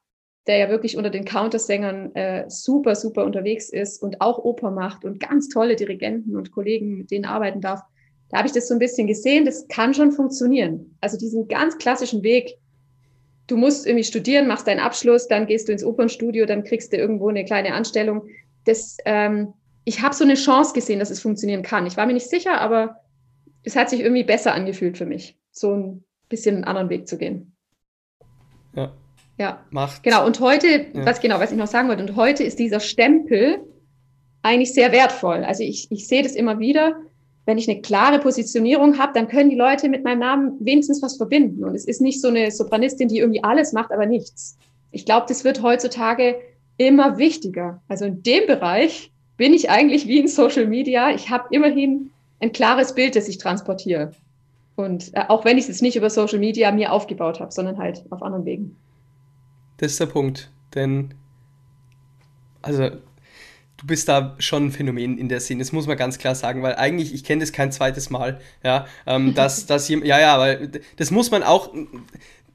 der 0.47 0.57
ja 0.57 0.69
wirklich 0.69 0.95
unter 0.97 1.09
den 1.09 1.25
Countersängern 1.25 2.13
äh, 2.15 2.45
super, 2.49 2.95
super 2.95 3.25
unterwegs 3.25 3.69
ist 3.69 4.01
und 4.01 4.21
auch 4.21 4.37
Oper 4.37 4.71
macht 4.71 5.03
und 5.03 5.19
ganz 5.19 5.49
tolle 5.49 5.75
Dirigenten 5.75 6.35
und 6.35 6.51
Kollegen, 6.51 6.97
mit 6.97 7.11
denen 7.11 7.25
arbeiten 7.25 7.61
darf. 7.61 7.81
Da 8.29 8.37
habe 8.37 8.47
ich 8.47 8.53
das 8.53 8.67
so 8.67 8.73
ein 8.75 8.79
bisschen 8.79 9.07
gesehen, 9.07 9.45
das 9.45 9.67
kann 9.67 9.93
schon 9.93 10.11
funktionieren. 10.11 10.97
Also 11.01 11.17
diesen 11.17 11.47
ganz 11.47 11.77
klassischen 11.77 12.23
Weg, 12.23 12.57
du 13.47 13.57
musst 13.57 13.87
irgendwie 13.87 14.03
studieren, 14.03 14.47
machst 14.47 14.67
deinen 14.67 14.79
Abschluss, 14.79 15.27
dann 15.27 15.47
gehst 15.47 15.67
du 15.67 15.71
ins 15.71 15.83
Opernstudio, 15.83 16.45
dann 16.45 16.63
kriegst 16.63 16.93
du 16.93 16.97
irgendwo 16.97 17.29
eine 17.29 17.45
kleine 17.45 17.73
Anstellung. 17.73 18.27
Das, 18.65 18.97
ähm, 19.05 19.53
ich 19.83 20.01
habe 20.01 20.15
so 20.15 20.23
eine 20.23 20.35
Chance 20.35 20.73
gesehen, 20.73 20.99
dass 20.99 21.11
es 21.11 21.21
funktionieren 21.21 21.63
kann. 21.63 21.85
Ich 21.85 21.97
war 21.97 22.05
mir 22.05 22.13
nicht 22.13 22.29
sicher, 22.29 22.59
aber 22.59 22.97
es 23.63 23.75
hat 23.75 23.89
sich 23.89 23.99
irgendwie 23.99 24.23
besser 24.23 24.53
angefühlt 24.53 24.97
für 24.97 25.05
mich, 25.05 25.37
so 25.51 25.73
ein 25.73 26.03
bisschen 26.29 26.55
einen 26.55 26.63
anderen 26.65 26.89
Weg 26.89 27.07
zu 27.07 27.17
gehen. 27.17 27.55
Ja. 28.75 28.91
Ja. 29.37 29.65
Macht. 29.69 30.03
Genau. 30.03 30.25
Und 30.25 30.39
heute, 30.39 30.67
ja. 30.67 31.05
was 31.05 31.19
genau, 31.19 31.39
was 31.39 31.51
ich 31.51 31.57
noch 31.57 31.67
sagen 31.67 31.89
wollte, 31.89 32.03
und 32.03 32.15
heute 32.15 32.43
ist 32.43 32.59
dieser 32.59 32.79
Stempel 32.79 33.59
eigentlich 34.41 34.73
sehr 34.73 34.91
wertvoll. 34.91 35.43
Also 35.43 35.63
ich, 35.63 35.87
ich 35.91 36.07
sehe 36.07 36.23
das 36.23 36.35
immer 36.35 36.59
wieder. 36.59 36.95
Wenn 37.45 37.57
ich 37.57 37.69
eine 37.69 37.81
klare 37.81 38.19
Positionierung 38.19 38.97
habe, 38.97 39.11
dann 39.13 39.27
können 39.27 39.49
die 39.49 39.55
Leute 39.55 39.89
mit 39.89 40.03
meinem 40.03 40.19
Namen 40.19 40.57
wenigstens 40.59 41.01
was 41.01 41.17
verbinden. 41.17 41.63
Und 41.63 41.75
es 41.75 41.85
ist 41.85 42.01
nicht 42.01 42.21
so 42.21 42.27
eine 42.27 42.51
Sopranistin, 42.51 43.07
die 43.07 43.19
irgendwie 43.19 43.43
alles 43.43 43.73
macht, 43.73 43.91
aber 43.91 44.05
nichts. 44.05 44.57
Ich 44.91 45.05
glaube, 45.05 45.25
das 45.27 45.43
wird 45.43 45.61
heutzutage 45.61 46.37
immer 46.77 47.17
wichtiger. 47.17 47.81
Also 47.87 48.05
in 48.05 48.23
dem 48.23 48.47
Bereich 48.47 49.11
bin 49.37 49.53
ich 49.53 49.69
eigentlich 49.69 50.07
wie 50.07 50.19
in 50.19 50.27
Social 50.27 50.65
Media. 50.67 51.11
Ich 51.11 51.29
habe 51.29 51.47
immerhin 51.51 52.11
ein 52.39 52.51
klares 52.51 52.95
Bild, 52.95 53.15
das 53.15 53.27
ich 53.27 53.37
transportiere. 53.37 54.11
Und 54.75 55.13
äh, 55.13 55.23
auch 55.27 55.45
wenn 55.45 55.57
ich 55.57 55.63
es 55.63 55.69
jetzt 55.69 55.81
nicht 55.81 55.95
über 55.95 56.09
Social 56.09 56.39
Media 56.39 56.71
mir 56.71 56.91
aufgebaut 56.91 57.39
habe, 57.39 57.51
sondern 57.51 57.77
halt 57.77 58.03
auf 58.09 58.21
anderen 58.21 58.45
Wegen. 58.45 58.75
Das 59.77 59.91
ist 59.91 59.99
der 59.99 60.05
Punkt. 60.07 60.49
Denn, 60.73 61.13
also, 62.61 62.89
du 63.77 63.87
bist 63.87 64.07
da 64.07 64.35
schon 64.39 64.67
ein 64.67 64.71
Phänomen 64.71 65.17
in 65.17 65.29
der 65.29 65.39
Szene, 65.39 65.59
das 65.59 65.71
muss 65.71 65.87
man 65.87 65.97
ganz 65.97 66.17
klar 66.17 66.35
sagen, 66.35 66.63
weil 66.63 66.75
eigentlich, 66.75 67.13
ich 67.13 67.23
kenne 67.23 67.41
das 67.41 67.51
kein 67.51 67.71
zweites 67.71 68.09
Mal, 68.09 68.39
ja, 68.63 68.87
ähm, 69.05 69.33
dass, 69.35 69.65
dass 69.65 69.89
ja, 69.89 69.99
ja, 70.19 70.39
weil 70.39 70.71
das 70.97 71.11
muss 71.11 71.31
man 71.31 71.43
auch, 71.43 71.73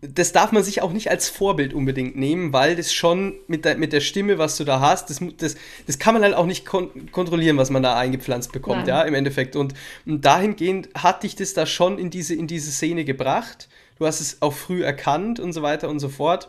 das 0.03 0.33
darf 0.33 0.51
man 0.51 0.63
sich 0.63 0.81
auch 0.81 0.93
nicht 0.93 1.11
als 1.11 1.29
Vorbild 1.29 1.75
unbedingt 1.75 2.17
nehmen, 2.17 2.55
weil 2.55 2.75
das 2.75 2.93
schon 2.93 3.35
mit 3.49 3.67
der, 3.67 3.77
mit 3.77 3.93
der 3.93 4.01
Stimme, 4.01 4.39
was 4.39 4.57
du 4.57 4.65
da 4.65 4.81
hast, 4.81 5.11
das, 5.11 5.21
das, 5.37 5.57
das 5.87 5.99
kann 5.99 6.15
man 6.15 6.23
halt 6.23 6.35
auch 6.35 6.47
nicht 6.47 6.65
kon 6.65 7.13
kontrollieren, 7.13 7.59
was 7.59 7.69
man 7.69 7.83
da 7.83 7.97
eingepflanzt 7.99 8.51
bekommt, 8.53 8.87
Nein. 8.87 8.89
ja, 8.89 9.03
im 9.03 9.13
Endeffekt. 9.13 9.57
Und, 9.57 9.75
und 10.07 10.25
dahingehend 10.25 10.89
hat 10.95 11.23
dich 11.23 11.37
das 11.37 11.53
da 11.53 11.67
schon 11.67 11.99
in 11.99 12.09
diese, 12.09 12.35
in 12.35 12.47
diese 12.47 12.73
Szene 12.73 13.05
gebracht. 13.05 13.69
Du 13.99 14.07
hast 14.07 14.21
es 14.21 14.41
auch 14.41 14.55
früh 14.55 14.83
erkannt 14.83 15.39
und 15.39 15.53
so 15.53 15.61
weiter 15.61 15.91
und 15.91 16.01
so 16.01 16.09
fort 16.09 16.49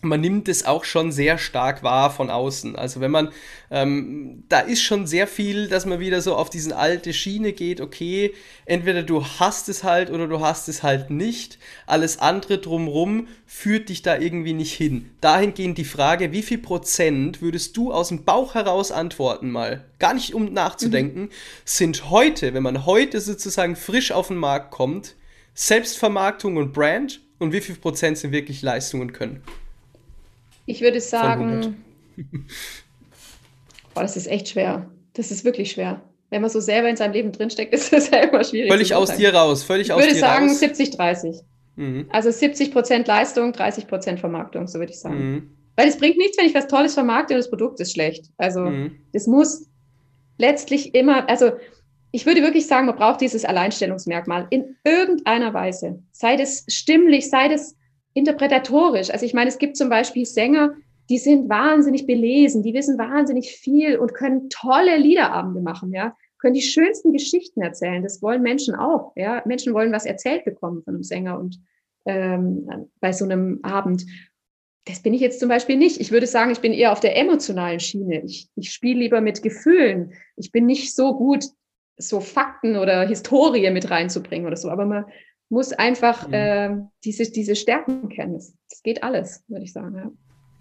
man 0.00 0.20
nimmt 0.20 0.48
es 0.48 0.64
auch 0.64 0.84
schon 0.84 1.10
sehr 1.10 1.38
stark 1.38 1.82
wahr 1.82 2.10
von 2.10 2.30
außen. 2.30 2.76
Also 2.76 3.00
wenn 3.00 3.10
man, 3.10 3.30
ähm, 3.70 4.44
da 4.48 4.60
ist 4.60 4.82
schon 4.82 5.06
sehr 5.06 5.26
viel, 5.26 5.68
dass 5.68 5.86
man 5.86 5.98
wieder 5.98 6.20
so 6.20 6.36
auf 6.36 6.50
diesen 6.50 6.72
alte 6.72 7.12
Schiene 7.12 7.52
geht, 7.52 7.80
okay, 7.80 8.32
entweder 8.64 9.02
du 9.02 9.24
hast 9.24 9.68
es 9.68 9.82
halt 9.82 10.10
oder 10.10 10.28
du 10.28 10.40
hast 10.40 10.68
es 10.68 10.82
halt 10.82 11.10
nicht. 11.10 11.58
Alles 11.86 12.18
andere 12.18 12.58
drumrum 12.58 13.26
führt 13.46 13.88
dich 13.88 14.02
da 14.02 14.16
irgendwie 14.16 14.52
nicht 14.52 14.74
hin. 14.74 15.10
Dahingehend 15.20 15.78
die 15.78 15.84
Frage, 15.84 16.30
wie 16.30 16.42
viel 16.42 16.58
Prozent 16.58 17.42
würdest 17.42 17.76
du 17.76 17.92
aus 17.92 18.08
dem 18.08 18.24
Bauch 18.24 18.54
heraus 18.54 18.92
antworten 18.92 19.50
mal, 19.50 19.84
gar 19.98 20.14
nicht 20.14 20.32
um 20.32 20.52
nachzudenken, 20.52 21.22
mhm. 21.22 21.30
sind 21.64 22.08
heute, 22.10 22.54
wenn 22.54 22.62
man 22.62 22.86
heute 22.86 23.20
sozusagen 23.20 23.74
frisch 23.74 24.12
auf 24.12 24.28
den 24.28 24.36
Markt 24.36 24.70
kommt, 24.70 25.16
Selbstvermarktung 25.54 26.56
und 26.56 26.72
Brand 26.72 27.20
und 27.40 27.52
wie 27.52 27.60
viel 27.60 27.74
Prozent 27.74 28.18
sind 28.18 28.30
wirklich 28.30 28.62
Leistung 28.62 29.00
und 29.00 29.12
Können? 29.12 29.42
Ich 30.68 30.82
würde 30.82 31.00
sagen, 31.00 31.82
boah, 33.94 34.02
das 34.02 34.18
ist 34.18 34.26
echt 34.26 34.50
schwer. 34.50 34.90
Das 35.14 35.30
ist 35.30 35.42
wirklich 35.44 35.72
schwer. 35.72 36.02
Wenn 36.28 36.42
man 36.42 36.50
so 36.50 36.60
selber 36.60 36.90
in 36.90 36.96
seinem 36.96 37.14
Leben 37.14 37.32
drinsteckt, 37.32 37.72
ist 37.74 37.90
das 37.90 38.10
ja 38.10 38.18
immer 38.18 38.44
schwierig. 38.44 38.70
Völlig 38.70 38.94
aus 38.94 39.16
dir 39.16 39.34
raus, 39.34 39.62
völlig 39.62 39.86
ich 39.86 39.92
aus 39.94 40.02
dir 40.02 40.22
raus. 40.22 40.52
Ich 40.52 40.60
würde 40.60 40.76
sagen 40.90 41.32
70-30. 41.32 41.40
Mhm. 41.76 42.06
Also 42.10 42.30
70 42.30 42.70
Prozent 42.70 43.08
Leistung, 43.08 43.52
30 43.52 43.86
Prozent 43.86 44.20
Vermarktung, 44.20 44.66
so 44.66 44.78
würde 44.78 44.92
ich 44.92 45.00
sagen. 45.00 45.32
Mhm. 45.32 45.50
Weil 45.74 45.88
es 45.88 45.96
bringt 45.96 46.18
nichts, 46.18 46.36
wenn 46.36 46.44
ich 46.44 46.54
was 46.54 46.66
Tolles 46.66 46.92
vermarkte 46.92 47.32
und 47.32 47.38
das 47.38 47.48
Produkt 47.48 47.80
ist 47.80 47.92
schlecht. 47.92 48.26
Also 48.36 48.60
mhm. 48.60 48.98
das 49.14 49.26
muss 49.26 49.70
letztlich 50.36 50.94
immer, 50.94 51.30
also 51.30 51.52
ich 52.10 52.26
würde 52.26 52.42
wirklich 52.42 52.66
sagen, 52.66 52.86
man 52.86 52.96
braucht 52.96 53.22
dieses 53.22 53.46
Alleinstellungsmerkmal 53.46 54.48
in 54.50 54.76
irgendeiner 54.84 55.54
Weise. 55.54 56.02
Sei 56.12 56.36
das 56.36 56.64
stimmlich, 56.68 57.30
sei 57.30 57.48
das 57.48 57.74
interpretatorisch. 58.18 59.10
Also 59.10 59.24
ich 59.24 59.34
meine, 59.34 59.48
es 59.48 59.58
gibt 59.58 59.76
zum 59.76 59.88
Beispiel 59.88 60.26
Sänger, 60.26 60.74
die 61.08 61.18
sind 61.18 61.48
wahnsinnig 61.48 62.06
belesen, 62.06 62.62
die 62.62 62.74
wissen 62.74 62.98
wahnsinnig 62.98 63.52
viel 63.52 63.96
und 63.98 64.14
können 64.14 64.50
tolle 64.50 64.98
Liederabende 64.98 65.60
machen, 65.60 65.92
ja, 65.92 66.14
können 66.38 66.54
die 66.54 66.62
schönsten 66.62 67.12
Geschichten 67.12 67.62
erzählen. 67.62 68.02
Das 68.02 68.22
wollen 68.22 68.42
Menschen 68.42 68.74
auch, 68.74 69.12
ja. 69.16 69.42
Menschen 69.46 69.74
wollen 69.74 69.92
was 69.92 70.06
erzählt 70.06 70.44
bekommen 70.44 70.82
von 70.82 70.94
einem 70.94 71.02
Sänger 71.02 71.38
und 71.38 71.58
ähm, 72.06 72.68
bei 73.00 73.12
so 73.12 73.24
einem 73.24 73.60
Abend. 73.62 74.04
Das 74.84 75.00
bin 75.00 75.12
ich 75.12 75.20
jetzt 75.20 75.40
zum 75.40 75.48
Beispiel 75.48 75.76
nicht. 75.76 76.00
Ich 76.00 76.12
würde 76.12 76.26
sagen, 76.26 76.50
ich 76.50 76.60
bin 76.60 76.72
eher 76.72 76.92
auf 76.92 77.00
der 77.00 77.16
emotionalen 77.16 77.80
Schiene. 77.80 78.22
Ich, 78.24 78.48
ich 78.54 78.70
spiele 78.70 79.00
lieber 79.00 79.20
mit 79.20 79.42
Gefühlen. 79.42 80.12
Ich 80.36 80.52
bin 80.52 80.64
nicht 80.64 80.94
so 80.94 81.14
gut, 81.14 81.44
so 81.98 82.20
Fakten 82.20 82.76
oder 82.76 83.06
Historie 83.06 83.70
mit 83.70 83.90
reinzubringen 83.90 84.46
oder 84.46 84.56
so. 84.56 84.70
Aber 84.70 84.86
man, 84.86 85.04
muss 85.48 85.72
einfach 85.72 86.28
mhm. 86.28 86.34
äh, 86.34 86.76
diese, 87.04 87.30
diese 87.30 87.56
Stärken 87.56 88.08
kennen. 88.08 88.34
Das, 88.34 88.54
das 88.68 88.82
geht 88.82 89.02
alles, 89.02 89.44
würde 89.48 89.64
ich 89.64 89.72
sagen. 89.72 89.96
Ja. 89.96 90.10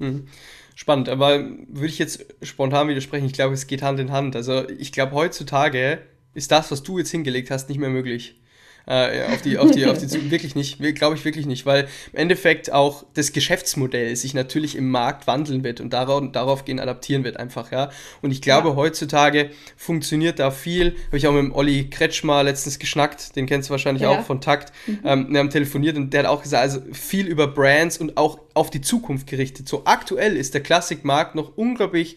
Mhm. 0.07 0.27
Spannend, 0.75 1.09
aber 1.09 1.39
würde 1.39 1.87
ich 1.87 1.97
jetzt 1.97 2.25
spontan 2.43 2.87
widersprechen, 2.87 3.25
ich 3.25 3.33
glaube, 3.33 3.55
es 3.55 3.67
geht 3.67 3.81
Hand 3.81 3.99
in 3.99 4.11
Hand. 4.11 4.35
Also 4.35 4.69
ich 4.69 4.91
glaube, 4.91 5.13
heutzutage 5.13 5.99
ist 6.33 6.51
das, 6.51 6.71
was 6.71 6.83
du 6.83 6.99
jetzt 6.99 7.09
hingelegt 7.09 7.49
hast, 7.49 7.67
nicht 7.67 7.79
mehr 7.79 7.89
möglich 7.89 8.39
äh, 8.87 9.23
auf 9.33 9.41
die, 9.41 9.57
auf 9.57 9.71
die, 9.71 9.85
auf 9.85 9.97
die 9.97 10.31
wirklich 10.31 10.55
nicht, 10.55 10.79
glaube 10.95 11.15
ich 11.15 11.25
wirklich 11.25 11.45
nicht, 11.45 11.65
weil 11.65 11.87
im 12.13 12.19
Endeffekt 12.19 12.71
auch 12.71 13.05
das 13.13 13.33
Geschäftsmodell 13.33 14.15
sich 14.15 14.33
natürlich 14.33 14.75
im 14.77 14.89
Markt 14.89 15.27
wandeln 15.27 15.63
wird 15.63 15.81
und 15.81 15.91
darauf, 15.91 16.23
darauf 16.31 16.63
gehen 16.63 16.79
adaptieren 16.79 17.23
wird 17.25 17.37
einfach, 17.37 17.71
ja. 17.71 17.89
Und 18.21 18.31
ich 18.31 18.41
glaube, 18.41 18.69
ja. 18.69 18.75
heutzutage 18.75 19.51
funktioniert 19.75 20.39
da 20.39 20.51
viel, 20.51 20.95
habe 21.07 21.17
ich 21.17 21.27
auch 21.27 21.33
mit 21.33 21.43
dem 21.43 21.53
Olli 21.53 21.89
Kretschmer 21.89 22.43
letztens 22.43 22.79
geschnackt, 22.79 23.35
den 23.35 23.45
kennst 23.45 23.69
du 23.69 23.71
wahrscheinlich 23.71 24.03
ja. 24.03 24.09
auch 24.09 24.25
von 24.25 24.39
Takt, 24.39 24.71
mhm. 24.87 24.99
ähm, 25.03 25.27
wir 25.31 25.39
haben 25.39 25.49
telefoniert 25.49 25.97
und 25.97 26.13
der 26.13 26.23
hat 26.23 26.29
auch 26.29 26.41
gesagt, 26.41 26.63
also 26.63 26.81
viel 26.93 27.27
über 27.27 27.47
Brands 27.47 27.97
und 27.97 28.15
auch 28.15 28.39
auf 28.53 28.69
die 28.69 28.81
Zukunft 28.81 29.27
gerichtet. 29.27 29.67
So 29.67 29.83
aktuell 29.83 30.37
ist 30.37 30.53
der 30.53 30.61
Klassikmarkt 30.61 31.35
noch 31.35 31.57
unglaublich 31.57 32.15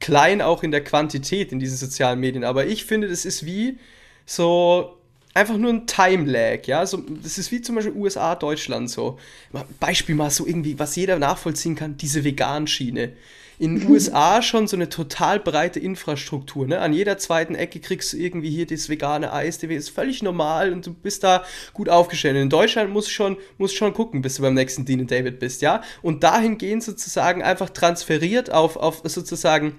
klein 0.00 0.42
auch 0.42 0.62
in 0.62 0.70
der 0.70 0.84
Quantität 0.84 1.50
in 1.50 1.58
diesen 1.58 1.78
sozialen 1.78 2.20
Medien, 2.20 2.44
aber 2.44 2.66
ich 2.66 2.84
finde, 2.84 3.08
das 3.08 3.24
ist 3.24 3.46
wie 3.46 3.78
so 4.26 4.99
einfach 5.34 5.56
nur 5.56 5.70
ein 5.70 5.86
Time-Lag, 5.86 6.66
ja. 6.66 6.84
So, 6.86 6.98
das 7.22 7.38
ist 7.38 7.52
wie 7.52 7.60
zum 7.60 7.76
Beispiel 7.76 7.94
USA, 7.94 8.34
Deutschland 8.34 8.90
so. 8.90 9.18
Beispiel 9.78 10.14
mal 10.14 10.30
so 10.30 10.46
irgendwie, 10.46 10.78
was 10.78 10.96
jeder 10.96 11.18
nachvollziehen 11.18 11.76
kann, 11.76 11.96
diese 11.96 12.24
Vegan-Schiene. 12.24 13.12
In 13.58 13.78
den 13.78 13.90
USA 13.90 14.40
schon 14.40 14.66
so 14.66 14.76
eine 14.76 14.88
total 14.88 15.38
breite 15.38 15.78
Infrastruktur. 15.80 16.66
Ne? 16.66 16.80
An 16.80 16.94
jeder 16.94 17.18
zweiten 17.18 17.54
Ecke 17.54 17.78
kriegst 17.78 18.10
du 18.14 18.16
irgendwie 18.16 18.48
hier 18.48 18.66
das 18.66 18.88
vegane 18.88 19.34
Eis, 19.34 19.58
der 19.58 19.68
ist 19.68 19.90
völlig 19.90 20.22
normal 20.22 20.72
und 20.72 20.86
du 20.86 20.94
bist 20.94 21.24
da 21.24 21.44
gut 21.74 21.90
aufgestellt. 21.90 22.36
In 22.36 22.48
Deutschland 22.48 22.90
musst 22.90 23.08
du 23.08 23.12
schon, 23.12 23.36
musst 23.58 23.76
schon 23.76 23.92
gucken, 23.92 24.22
bis 24.22 24.36
du 24.36 24.42
beim 24.42 24.54
nächsten 24.54 24.86
Dean 24.86 25.06
David 25.06 25.40
bist, 25.40 25.60
ja. 25.60 25.82
Und 26.00 26.22
dahingehend 26.22 26.82
sozusagen 26.82 27.42
einfach 27.42 27.68
transferiert 27.68 28.50
auf, 28.50 28.78
auf 28.78 29.02
sozusagen 29.04 29.76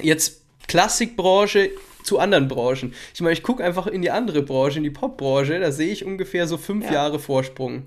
jetzt 0.00 0.42
Klassikbranche 0.68 1.70
zu 2.08 2.18
anderen 2.18 2.48
Branchen. 2.48 2.94
Ich 3.14 3.20
meine, 3.20 3.34
ich 3.34 3.42
gucke 3.42 3.62
einfach 3.62 3.86
in 3.86 4.02
die 4.02 4.10
andere 4.10 4.42
Branche, 4.42 4.78
in 4.78 4.84
die 4.84 4.90
Popbranche, 4.90 5.60
da 5.60 5.70
sehe 5.70 5.92
ich 5.92 6.04
ungefähr 6.04 6.48
so 6.48 6.56
fünf 6.56 6.86
ja. 6.86 6.94
Jahre 6.94 7.18
Vorsprung. 7.20 7.84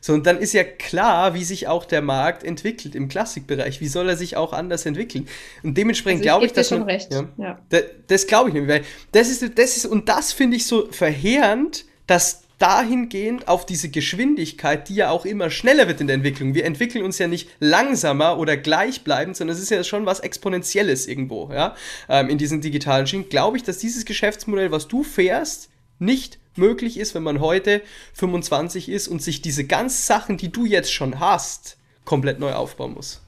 So, 0.00 0.14
und 0.14 0.26
dann 0.26 0.38
ist 0.38 0.52
ja 0.52 0.64
klar, 0.64 1.34
wie 1.34 1.44
sich 1.44 1.68
auch 1.68 1.84
der 1.84 2.02
Markt 2.02 2.42
entwickelt 2.42 2.96
im 2.96 3.08
Klassikbereich. 3.08 3.80
Wie 3.80 3.86
soll 3.86 4.08
er 4.08 4.16
sich 4.16 4.36
auch 4.36 4.52
anders 4.52 4.84
entwickeln? 4.84 5.28
Und 5.62 5.78
dementsprechend 5.78 6.22
also 6.22 6.28
glaube 6.28 6.46
ich, 6.46 6.52
dass. 6.52 6.68
schon 6.68 6.80
man, 6.80 6.88
recht. 6.88 7.12
Ja, 7.12 7.28
ja. 7.38 7.58
Das, 7.68 7.82
das 8.08 8.26
glaube 8.26 8.48
ich 8.48 8.54
nicht, 8.54 8.66
weil 8.66 8.82
das 9.12 9.28
ist, 9.28 9.56
das 9.56 9.76
ist, 9.76 9.86
und 9.86 10.08
das 10.08 10.32
finde 10.32 10.56
ich 10.56 10.66
so 10.66 10.90
verheerend, 10.90 11.84
dass 12.08 12.41
dahingehend 12.62 13.48
auf 13.48 13.66
diese 13.66 13.88
Geschwindigkeit, 13.88 14.88
die 14.88 14.94
ja 14.94 15.10
auch 15.10 15.24
immer 15.24 15.50
schneller 15.50 15.88
wird 15.88 16.00
in 16.00 16.06
der 16.06 16.14
Entwicklung. 16.14 16.54
Wir 16.54 16.64
entwickeln 16.64 17.04
uns 17.04 17.18
ja 17.18 17.26
nicht 17.26 17.50
langsamer 17.58 18.38
oder 18.38 18.56
gleichbleibend, 18.56 19.36
sondern 19.36 19.56
es 19.56 19.60
ist 19.60 19.70
ja 19.70 19.82
schon 19.82 20.06
was 20.06 20.20
Exponentielles 20.20 21.08
irgendwo, 21.08 21.50
ja, 21.52 21.74
ähm, 22.08 22.28
in 22.28 22.38
diesen 22.38 22.60
digitalen 22.60 23.08
Schienen. 23.08 23.28
Glaube 23.28 23.56
ich, 23.56 23.64
dass 23.64 23.78
dieses 23.78 24.04
Geschäftsmodell, 24.04 24.70
was 24.70 24.86
du 24.86 25.02
fährst, 25.02 25.70
nicht 25.98 26.38
möglich 26.54 27.00
ist, 27.00 27.16
wenn 27.16 27.24
man 27.24 27.40
heute 27.40 27.82
25 28.14 28.88
ist 28.88 29.08
und 29.08 29.20
sich 29.20 29.42
diese 29.42 29.64
ganzen 29.64 30.00
Sachen, 30.00 30.36
die 30.36 30.52
du 30.52 30.64
jetzt 30.64 30.92
schon 30.92 31.18
hast, 31.18 31.78
komplett 32.04 32.38
neu 32.38 32.52
aufbauen 32.52 32.94
muss. 32.94 33.22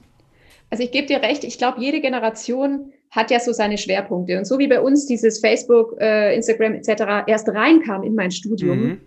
Also 0.69 0.81
ich 0.81 0.91
gebe 0.91 1.07
dir 1.07 1.21
recht, 1.21 1.43
ich 1.43 1.57
glaube, 1.57 1.81
jede 1.81 1.99
Generation 1.99 2.93
hat 3.11 3.31
ja 3.31 3.41
so 3.41 3.51
seine 3.51 3.77
Schwerpunkte. 3.77 4.37
Und 4.37 4.45
so 4.45 4.59
wie 4.59 4.67
bei 4.67 4.79
uns 4.79 5.05
dieses 5.07 5.39
Facebook, 5.39 5.97
äh, 5.99 6.33
Instagram 6.35 6.75
etc. 6.75 7.27
erst 7.27 7.49
reinkam 7.49 8.03
in 8.03 8.15
mein 8.15 8.31
Studium, 8.31 8.79
mhm 8.79 9.01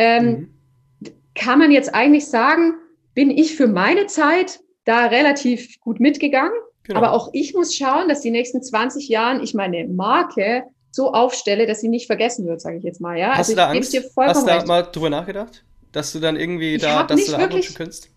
ähm, 0.00 0.26
mhm. 0.26 0.48
Kann 1.34 1.58
man 1.58 1.70
jetzt 1.70 1.94
eigentlich 1.94 2.26
sagen, 2.26 2.74
bin 3.14 3.30
ich 3.30 3.54
für 3.54 3.66
meine 3.66 4.06
Zeit 4.06 4.60
da 4.84 5.06
relativ 5.06 5.78
gut 5.80 6.00
mitgegangen. 6.00 6.52
Genau. 6.82 6.98
Aber 6.98 7.12
auch 7.12 7.30
ich 7.32 7.54
muss 7.54 7.74
schauen, 7.74 8.08
dass 8.08 8.20
die 8.20 8.30
nächsten 8.30 8.62
20 8.62 9.08
Jahren 9.08 9.42
ich 9.42 9.54
meine 9.54 9.86
Marke 9.86 10.64
so 10.90 11.12
aufstelle, 11.12 11.66
dass 11.66 11.80
sie 11.80 11.88
nicht 11.88 12.06
vergessen 12.06 12.46
wird, 12.46 12.60
sage 12.60 12.78
ich 12.78 12.82
jetzt 12.82 13.00
mal. 13.00 13.16
Ja? 13.16 13.30
Hast 13.30 13.38
also 13.38 13.52
du 13.52 13.56
da 13.56 13.68
Angst? 13.68 13.94
Hast 13.94 14.42
du 14.42 14.46
da 14.46 14.54
recht. 14.56 14.66
mal 14.66 14.82
drüber 14.82 15.10
nachgedacht? 15.10 15.64
Dass 15.92 16.12
du 16.12 16.18
dann 16.18 16.36
irgendwie 16.36 16.74
ich 16.74 16.82
da, 16.82 17.04
dass 17.04 17.24
du 17.26 17.32
da 17.32 17.38
abrutschen 17.38 17.74
könntest? 17.74 18.10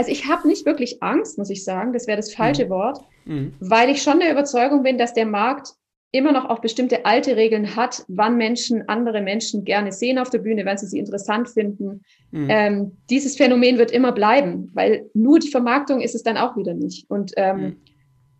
also 0.00 0.10
ich 0.10 0.26
habe 0.26 0.48
nicht 0.48 0.64
wirklich 0.64 1.02
Angst, 1.02 1.36
muss 1.36 1.50
ich 1.50 1.62
sagen, 1.62 1.92
das 1.92 2.06
wäre 2.06 2.16
das 2.16 2.32
falsche 2.32 2.64
mhm. 2.64 2.70
Wort, 2.70 3.04
mhm. 3.26 3.52
weil 3.60 3.90
ich 3.90 4.02
schon 4.02 4.18
der 4.18 4.32
Überzeugung 4.32 4.82
bin, 4.82 4.96
dass 4.96 5.12
der 5.12 5.26
Markt 5.26 5.74
immer 6.12 6.32
noch 6.32 6.48
auch 6.48 6.58
bestimmte 6.58 7.04
alte 7.04 7.36
Regeln 7.36 7.76
hat, 7.76 8.04
wann 8.08 8.36
Menschen 8.36 8.88
andere 8.88 9.20
Menschen 9.20 9.64
gerne 9.64 9.92
sehen 9.92 10.18
auf 10.18 10.30
der 10.30 10.38
Bühne, 10.38 10.64
wenn 10.64 10.76
sie 10.76 10.86
sie 10.86 10.98
interessant 10.98 11.48
finden. 11.48 12.02
Mhm. 12.32 12.46
Ähm, 12.48 12.92
dieses 13.08 13.36
Phänomen 13.36 13.78
wird 13.78 13.92
immer 13.92 14.12
bleiben, 14.12 14.70
weil 14.74 15.08
nur 15.14 15.38
die 15.38 15.50
Vermarktung 15.50 16.00
ist 16.00 16.14
es 16.14 16.22
dann 16.22 16.36
auch 16.36 16.56
wieder 16.56 16.74
nicht. 16.74 17.08
Und 17.08 17.32
ähm, 17.36 17.76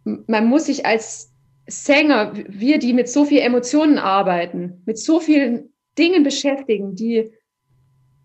mhm. 0.05 0.25
man 0.27 0.47
muss 0.47 0.67
sich 0.67 0.85
als 0.85 1.33
Sänger, 1.69 2.33
wir, 2.49 2.79
die 2.79 2.93
mit 2.93 3.09
so 3.09 3.25
viel 3.25 3.39
Emotionen 3.39 3.99
arbeiten, 3.99 4.83
mit 4.85 4.99
so 4.99 5.21
vielen 5.21 5.73
Dingen 5.97 6.25
beschäftigen, 6.25 6.97
die, 6.97 7.31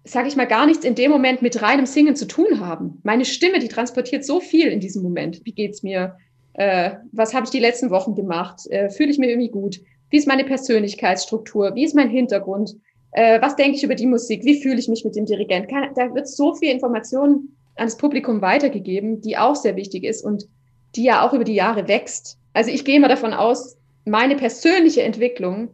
sage 0.03 0.27
ich 0.27 0.35
mal, 0.35 0.45
gar 0.45 0.65
nichts 0.65 0.83
in 0.83 0.95
dem 0.95 1.11
Moment 1.11 1.43
mit 1.43 1.61
reinem 1.61 1.85
Singen 1.85 2.15
zu 2.15 2.25
tun 2.25 2.59
haben. 2.59 2.99
Meine 3.03 3.25
Stimme, 3.25 3.59
die 3.59 3.67
transportiert 3.67 4.25
so 4.25 4.39
viel 4.39 4.69
in 4.69 4.79
diesem 4.79 5.03
Moment. 5.03 5.41
Wie 5.45 5.53
geht's 5.53 5.83
mir? 5.83 6.17
Äh, 6.57 6.91
was 7.11 7.33
habe 7.33 7.45
ich 7.45 7.51
die 7.51 7.59
letzten 7.59 7.89
Wochen 7.89 8.15
gemacht? 8.15 8.61
Äh, 8.69 8.89
Fühle 8.89 9.11
ich 9.11 9.17
mir 9.17 9.29
irgendwie 9.29 9.51
gut? 9.51 9.79
Wie 10.09 10.17
ist 10.17 10.27
meine 10.27 10.45
Persönlichkeitsstruktur? 10.45 11.75
Wie 11.75 11.83
ist 11.83 11.95
mein 11.95 12.09
Hintergrund? 12.09 12.75
Äh, 13.11 13.41
was 13.41 13.55
denke 13.55 13.77
ich 13.77 13.83
über 13.83 13.95
die 13.95 14.05
Musik? 14.05 14.43
Wie 14.45 14.61
fühle 14.61 14.79
ich 14.79 14.87
mich 14.87 15.03
mit 15.03 15.15
dem 15.15 15.25
Dirigent? 15.25 15.69
Kann, 15.69 15.89
da 15.95 16.13
wird 16.13 16.27
so 16.27 16.53
viel 16.55 16.71
Information 16.71 17.49
ans 17.75 17.97
Publikum 17.97 18.41
weitergegeben, 18.41 19.21
die 19.21 19.37
auch 19.37 19.55
sehr 19.55 19.75
wichtig 19.75 20.05
ist 20.05 20.23
und 20.23 20.45
die 20.95 21.03
ja 21.03 21.25
auch 21.25 21.33
über 21.33 21.43
die 21.43 21.55
Jahre 21.55 21.87
wächst. 21.87 22.37
Also 22.53 22.71
ich 22.71 22.85
gehe 22.85 22.99
mal 22.99 23.09
davon 23.09 23.33
aus, 23.33 23.77
meine 24.05 24.35
persönliche 24.35 25.03
Entwicklung, 25.03 25.69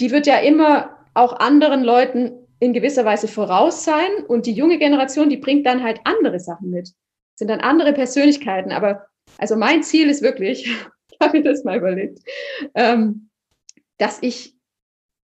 die 0.00 0.10
wird 0.10 0.26
ja 0.26 0.38
immer 0.38 0.90
auch 1.14 1.38
anderen 1.38 1.84
Leuten 1.84 2.32
in 2.58 2.72
gewisser 2.72 3.04
Weise 3.04 3.28
voraus 3.28 3.84
sein 3.84 4.24
und 4.26 4.46
die 4.46 4.52
junge 4.52 4.78
Generation, 4.78 5.30
die 5.30 5.36
bringt 5.36 5.66
dann 5.66 5.84
halt 5.84 6.00
andere 6.04 6.40
Sachen 6.40 6.70
mit, 6.70 6.92
sind 7.36 7.48
dann 7.48 7.60
andere 7.60 7.92
Persönlichkeiten, 7.92 8.72
aber 8.72 9.06
also 9.36 9.56
mein 9.56 9.82
Ziel 9.82 10.08
ist 10.08 10.22
wirklich, 10.22 10.66
ich 11.10 11.18
habe 11.20 11.38
mir 11.38 11.44
das 11.44 11.64
mal 11.64 11.78
überlegt, 11.78 12.20
ähm, 12.74 13.28
dass 13.98 14.18
ich 14.22 14.54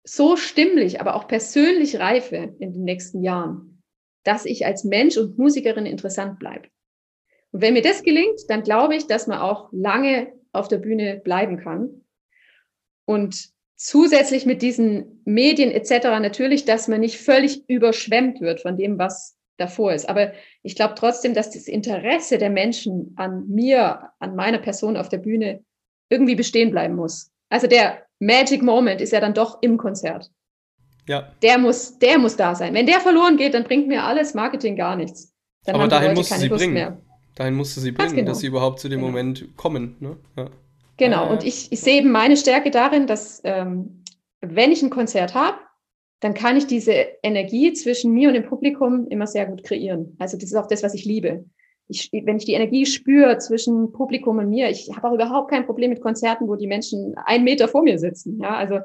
so 0.04 0.36
stimmlich, 0.36 1.00
aber 1.00 1.14
auch 1.14 1.28
persönlich 1.28 1.98
reife 1.98 2.54
in 2.58 2.72
den 2.72 2.84
nächsten 2.84 3.22
Jahren, 3.22 3.82
dass 4.22 4.44
ich 4.44 4.66
als 4.66 4.84
Mensch 4.84 5.16
und 5.16 5.38
Musikerin 5.38 5.86
interessant 5.86 6.38
bleibe. 6.38 6.68
Und 7.52 7.62
wenn 7.62 7.74
mir 7.74 7.82
das 7.82 8.02
gelingt, 8.02 8.40
dann 8.48 8.62
glaube 8.62 8.96
ich, 8.96 9.06
dass 9.06 9.26
man 9.26 9.38
auch 9.38 9.68
lange 9.72 10.32
auf 10.52 10.68
der 10.68 10.78
Bühne 10.78 11.20
bleiben 11.22 11.58
kann. 11.58 12.02
Und 13.06 13.50
zusätzlich 13.76 14.46
mit 14.46 14.62
diesen 14.62 15.22
Medien 15.24 15.70
etc. 15.70 16.04
natürlich, 16.20 16.64
dass 16.64 16.88
man 16.88 17.00
nicht 17.00 17.18
völlig 17.18 17.68
überschwemmt 17.68 18.40
wird 18.40 18.60
von 18.60 18.76
dem, 18.76 18.98
was 18.98 19.36
davor 19.56 19.92
ist. 19.92 20.08
Aber 20.08 20.32
ich 20.62 20.74
glaube 20.76 20.94
trotzdem, 20.96 21.34
dass 21.34 21.50
das 21.50 21.66
Interesse 21.68 22.38
der 22.38 22.50
Menschen 22.50 23.12
an 23.16 23.48
mir, 23.48 24.10
an 24.18 24.34
meiner 24.34 24.58
Person 24.58 24.96
auf 24.96 25.08
der 25.08 25.18
Bühne 25.18 25.62
irgendwie 26.08 26.34
bestehen 26.34 26.70
bleiben 26.70 26.96
muss. 26.96 27.30
Also 27.48 27.66
der 27.66 28.02
Magic 28.18 28.62
Moment 28.62 29.00
ist 29.00 29.12
ja 29.12 29.20
dann 29.20 29.34
doch 29.34 29.58
im 29.62 29.76
Konzert. 29.76 30.30
Ja. 31.06 31.32
Der 31.42 31.58
muss, 31.58 31.98
der 31.98 32.18
muss 32.18 32.36
da 32.36 32.54
sein. 32.54 32.74
Wenn 32.74 32.86
der 32.86 33.00
verloren 33.00 33.36
geht, 33.36 33.54
dann 33.54 33.64
bringt 33.64 33.88
mir 33.88 34.04
alles 34.04 34.34
Marketing 34.34 34.76
gar 34.76 34.96
nichts. 34.96 35.34
Dann 35.64 35.76
Aber 35.76 35.88
dahin 35.88 36.14
musst 36.14 36.30
du 36.30 36.36
sie 36.36 36.48
Lust 36.48 36.60
bringen. 36.60 36.74
Mehr. 36.74 36.98
Dahin 37.34 37.54
musst 37.54 37.76
du 37.76 37.80
sie 37.80 37.92
bringen, 37.92 38.16
genau. 38.16 38.30
dass 38.30 38.40
sie 38.40 38.46
überhaupt 38.46 38.80
zu 38.80 38.88
dem 38.88 39.00
genau. 39.00 39.10
Moment 39.10 39.56
kommen. 39.56 39.96
Ne? 40.00 40.16
Ja. 40.36 40.50
Genau. 40.96 41.30
Und 41.30 41.44
ich, 41.44 41.72
ich 41.72 41.80
sehe 41.80 41.98
eben 41.98 42.10
meine 42.10 42.36
Stärke 42.36 42.70
darin, 42.70 43.06
dass 43.06 43.40
ähm, 43.44 44.04
wenn 44.40 44.72
ich 44.72 44.82
ein 44.82 44.90
Konzert 44.90 45.34
habe, 45.34 45.58
dann 46.24 46.32
kann 46.32 46.56
ich 46.56 46.66
diese 46.66 46.94
Energie 47.22 47.74
zwischen 47.74 48.14
mir 48.14 48.28
und 48.28 48.34
dem 48.34 48.46
Publikum 48.46 49.06
immer 49.08 49.26
sehr 49.26 49.44
gut 49.44 49.62
kreieren. 49.62 50.16
Also 50.18 50.38
das 50.38 50.46
ist 50.46 50.54
auch 50.54 50.66
das, 50.66 50.82
was 50.82 50.94
ich 50.94 51.04
liebe. 51.04 51.44
Ich, 51.86 52.08
wenn 52.12 52.38
ich 52.38 52.46
die 52.46 52.54
Energie 52.54 52.86
spüre 52.86 53.36
zwischen 53.36 53.92
Publikum 53.92 54.38
und 54.38 54.48
mir, 54.48 54.70
ich 54.70 54.88
habe 54.96 55.06
auch 55.06 55.12
überhaupt 55.12 55.50
kein 55.50 55.66
Problem 55.66 55.90
mit 55.90 56.00
Konzerten, 56.00 56.48
wo 56.48 56.56
die 56.56 56.66
Menschen 56.66 57.14
einen 57.26 57.44
Meter 57.44 57.68
vor 57.68 57.82
mir 57.82 57.98
sitzen. 57.98 58.40
Ja, 58.40 58.56
also 58.56 58.78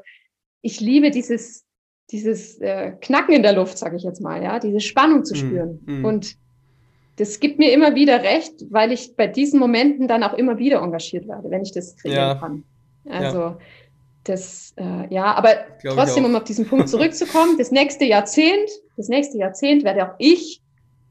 ich 0.60 0.80
liebe 0.80 1.10
dieses 1.10 1.64
dieses 2.10 2.60
äh, 2.60 2.92
Knacken 3.00 3.34
in 3.34 3.42
der 3.42 3.54
Luft, 3.54 3.78
sage 3.78 3.96
ich 3.96 4.02
jetzt 4.02 4.20
mal, 4.20 4.42
ja, 4.42 4.58
diese 4.58 4.80
Spannung 4.80 5.24
zu 5.24 5.32
mhm, 5.34 5.38
spüren. 5.38 5.80
Mm, 5.86 6.00
mm. 6.00 6.04
Und 6.04 6.36
das 7.16 7.40
gibt 7.40 7.58
mir 7.58 7.72
immer 7.72 7.94
wieder 7.94 8.22
recht, 8.22 8.66
weil 8.68 8.92
ich 8.92 9.16
bei 9.16 9.28
diesen 9.28 9.60
Momenten 9.60 10.08
dann 10.08 10.24
auch 10.24 10.34
immer 10.34 10.58
wieder 10.58 10.82
engagiert 10.82 11.26
werde, 11.26 11.50
wenn 11.50 11.62
ich 11.62 11.72
das 11.72 11.96
kreieren 11.96 12.18
ja. 12.18 12.34
kann. 12.34 12.64
Also 13.08 13.38
ja. 13.38 13.58
Das, 14.24 14.74
äh, 14.76 15.12
ja, 15.12 15.34
aber 15.34 15.54
Glaube 15.80 15.96
trotzdem, 15.96 16.24
um 16.24 16.34
auf 16.36 16.44
diesen 16.44 16.66
Punkt 16.66 16.88
zurückzukommen, 16.88 17.56
das 17.58 17.70
nächste 17.70 18.04
Jahrzehnt, 18.04 18.68
das 18.96 19.08
nächste 19.08 19.38
Jahrzehnt 19.38 19.82
werde 19.82 20.10
auch 20.10 20.14
ich 20.18 20.60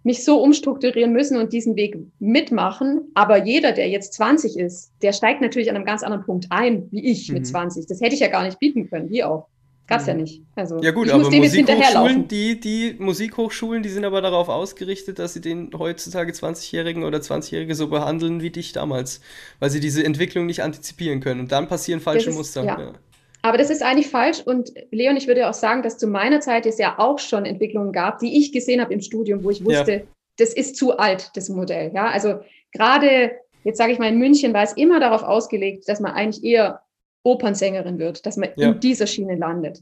mich 0.03 0.23
so 0.23 0.41
umstrukturieren 0.41 1.11
müssen 1.11 1.37
und 1.37 1.51
diesen 1.51 1.75
Weg 1.75 1.97
mitmachen. 2.19 3.11
Aber 3.15 3.43
jeder, 3.43 3.73
der 3.73 3.89
jetzt 3.89 4.13
20 4.13 4.57
ist, 4.57 4.91
der 5.01 5.11
steigt 5.11 5.41
natürlich 5.41 5.69
an 5.69 5.75
einem 5.75 5.85
ganz 5.85 6.03
anderen 6.03 6.23
Punkt 6.23 6.47
ein, 6.49 6.87
wie 6.91 7.05
ich 7.05 7.27
mhm. 7.27 7.35
mit 7.35 7.47
20. 7.47 7.85
Das 7.87 7.99
hätte 7.99 8.15
ich 8.15 8.21
ja 8.21 8.27
gar 8.27 8.43
nicht 8.43 8.59
bieten 8.59 8.89
können, 8.89 9.09
wie 9.09 9.23
auch. 9.23 9.48
Gab's 9.89 10.05
ja 10.05 10.13
mhm. 10.13 10.21
nicht. 10.21 10.43
Also, 10.55 10.79
ja 10.81 10.91
gut, 10.91 11.09
aber 11.09 11.31
Musikhochschulen, 11.31 12.27
die, 12.27 12.59
die 12.59 12.95
Musikhochschulen, 12.99 13.81
die 13.81 13.89
sind 13.89 14.05
aber 14.05 14.21
darauf 14.21 14.47
ausgerichtet, 14.47 15.17
dass 15.17 15.33
sie 15.33 15.41
den 15.41 15.71
heutzutage 15.77 16.31
20-Jährigen 16.31 17.03
oder 17.03 17.17
20-Jährige 17.17 17.73
so 17.73 17.87
behandeln 17.87 18.41
wie 18.41 18.51
dich 18.51 18.71
damals, 18.71 19.19
weil 19.59 19.71
sie 19.71 19.79
diese 19.79 20.03
Entwicklung 20.03 20.45
nicht 20.45 20.61
antizipieren 20.61 21.21
können. 21.21 21.39
Und 21.39 21.51
dann 21.51 21.67
passieren 21.67 22.01
falsche 22.01 22.29
ist, 22.29 22.35
Muster. 22.35 22.63
Ja. 22.63 22.79
Ja. 22.79 22.93
Aber 23.41 23.57
das 23.57 23.71
ist 23.71 23.81
eigentlich 23.81 24.09
falsch. 24.09 24.41
Und 24.45 24.71
Leon, 24.91 25.17
ich 25.17 25.27
würde 25.27 25.49
auch 25.49 25.55
sagen, 25.55 25.81
dass 25.81 25.97
zu 25.97 26.05
meiner 26.05 26.39
Zeit 26.39 26.67
es 26.67 26.77
ja 26.77 26.99
auch 26.99 27.17
schon 27.17 27.45
Entwicklungen 27.45 27.91
gab, 27.91 28.19
die 28.19 28.37
ich 28.37 28.51
gesehen 28.51 28.81
habe 28.81 28.93
im 28.93 29.01
Studium, 29.01 29.43
wo 29.43 29.49
ich 29.49 29.65
wusste, 29.65 29.91
ja. 29.91 30.01
das 30.37 30.53
ist 30.53 30.75
zu 30.75 30.97
alt, 30.97 31.31
das 31.33 31.49
Modell. 31.49 31.91
Ja, 31.95 32.09
also 32.09 32.41
gerade 32.73 33.31
jetzt 33.63 33.77
sage 33.77 33.91
ich 33.91 33.97
mal 33.97 34.09
in 34.09 34.19
München 34.19 34.53
war 34.53 34.63
es 34.63 34.73
immer 34.73 34.99
darauf 34.99 35.23
ausgelegt, 35.23 35.89
dass 35.89 35.99
man 35.99 36.11
eigentlich 36.11 36.43
eher 36.43 36.81
Opernsängerin 37.23 37.99
wird, 37.99 38.25
dass 38.25 38.37
man 38.37 38.49
ja. 38.55 38.69
in 38.69 38.79
dieser 38.79 39.07
Schiene 39.07 39.35
landet. 39.35 39.81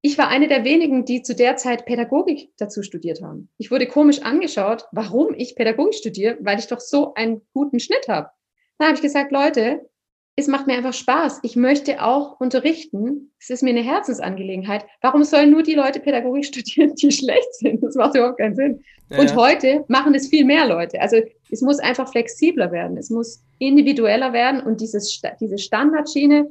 Ich 0.00 0.16
war 0.16 0.28
eine 0.28 0.46
der 0.46 0.64
wenigen, 0.64 1.04
die 1.04 1.22
zu 1.22 1.34
der 1.34 1.56
Zeit 1.56 1.84
Pädagogik 1.84 2.50
dazu 2.56 2.82
studiert 2.82 3.20
haben. 3.20 3.48
Ich 3.58 3.70
wurde 3.70 3.86
komisch 3.86 4.22
angeschaut, 4.22 4.84
warum 4.92 5.34
ich 5.34 5.56
Pädagogik 5.56 5.94
studiere, 5.94 6.38
weil 6.40 6.58
ich 6.58 6.68
doch 6.68 6.80
so 6.80 7.14
einen 7.14 7.42
guten 7.52 7.80
Schnitt 7.80 8.06
habe. 8.08 8.30
Dann 8.78 8.88
habe 8.88 8.96
ich 8.96 9.02
gesagt, 9.02 9.32
Leute, 9.32 9.88
es 10.38 10.46
macht 10.46 10.68
mir 10.68 10.74
einfach 10.74 10.94
Spaß. 10.94 11.40
Ich 11.42 11.56
möchte 11.56 12.00
auch 12.00 12.38
unterrichten. 12.38 13.32
Es 13.40 13.50
ist 13.50 13.64
mir 13.64 13.70
eine 13.70 13.82
Herzensangelegenheit. 13.82 14.86
Warum 15.00 15.24
sollen 15.24 15.50
nur 15.50 15.64
die 15.64 15.74
Leute 15.74 15.98
Pädagogik 15.98 16.44
studieren, 16.44 16.94
die 16.94 17.10
schlecht 17.10 17.54
sind? 17.54 17.82
Das 17.82 17.96
macht 17.96 18.14
überhaupt 18.14 18.38
keinen 18.38 18.54
Sinn. 18.54 18.84
Ja, 19.10 19.18
und 19.18 19.34
heute 19.34 19.84
machen 19.88 20.14
es 20.14 20.28
viel 20.28 20.44
mehr 20.44 20.68
Leute. 20.68 21.00
Also 21.00 21.16
es 21.50 21.60
muss 21.60 21.80
einfach 21.80 22.08
flexibler 22.08 22.70
werden. 22.70 22.96
Es 22.96 23.10
muss 23.10 23.42
individueller 23.58 24.32
werden 24.32 24.60
und 24.60 24.80
dieses, 24.80 25.20
diese 25.40 25.58
Standardschiene, 25.58 26.48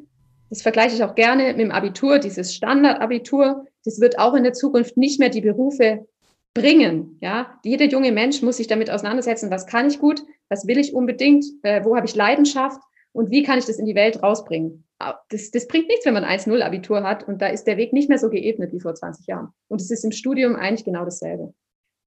das 0.49 0.61
vergleiche 0.61 0.95
ich 0.95 1.03
auch 1.03 1.15
gerne 1.15 1.47
mit 1.47 1.59
dem 1.59 1.71
Abitur, 1.71 2.19
dieses 2.19 2.53
Standardabitur, 2.53 3.65
das 3.83 3.99
wird 3.99 4.19
auch 4.19 4.33
in 4.33 4.43
der 4.43 4.53
Zukunft 4.53 4.97
nicht 4.97 5.19
mehr 5.19 5.29
die 5.29 5.41
Berufe 5.41 6.07
bringen. 6.53 7.17
Ja, 7.21 7.59
jeder 7.63 7.85
junge 7.85 8.11
Mensch 8.11 8.41
muss 8.41 8.57
sich 8.57 8.67
damit 8.67 8.89
auseinandersetzen, 8.89 9.51
was 9.51 9.67
kann 9.67 9.87
ich 9.87 9.99
gut, 9.99 10.23
was 10.49 10.67
will 10.67 10.77
ich 10.77 10.93
unbedingt, 10.93 11.45
äh, 11.63 11.83
wo 11.83 11.95
habe 11.95 12.07
ich 12.07 12.15
Leidenschaft 12.15 12.81
und 13.11 13.29
wie 13.29 13.43
kann 13.43 13.59
ich 13.59 13.65
das 13.65 13.79
in 13.79 13.85
die 13.85 13.95
Welt 13.95 14.23
rausbringen? 14.23 14.83
Das, 15.29 15.51
das 15.51 15.67
bringt 15.67 15.87
nichts, 15.89 16.05
wenn 16.05 16.15
man 16.15 16.23
1-0 16.23 16.59
Abitur 16.61 17.03
hat 17.03 17.27
und 17.27 17.41
da 17.41 17.47
ist 17.47 17.65
der 17.65 17.77
Weg 17.77 17.93
nicht 17.93 18.09
mehr 18.09 18.17
so 18.17 18.29
geebnet 18.29 18.73
wie 18.73 18.79
vor 18.79 18.95
20 18.95 19.27
Jahren. 19.27 19.49
Und 19.67 19.79
es 19.81 19.91
ist 19.91 20.03
im 20.03 20.11
Studium 20.11 20.55
eigentlich 20.55 20.85
genau 20.85 21.05
dasselbe. 21.05 21.53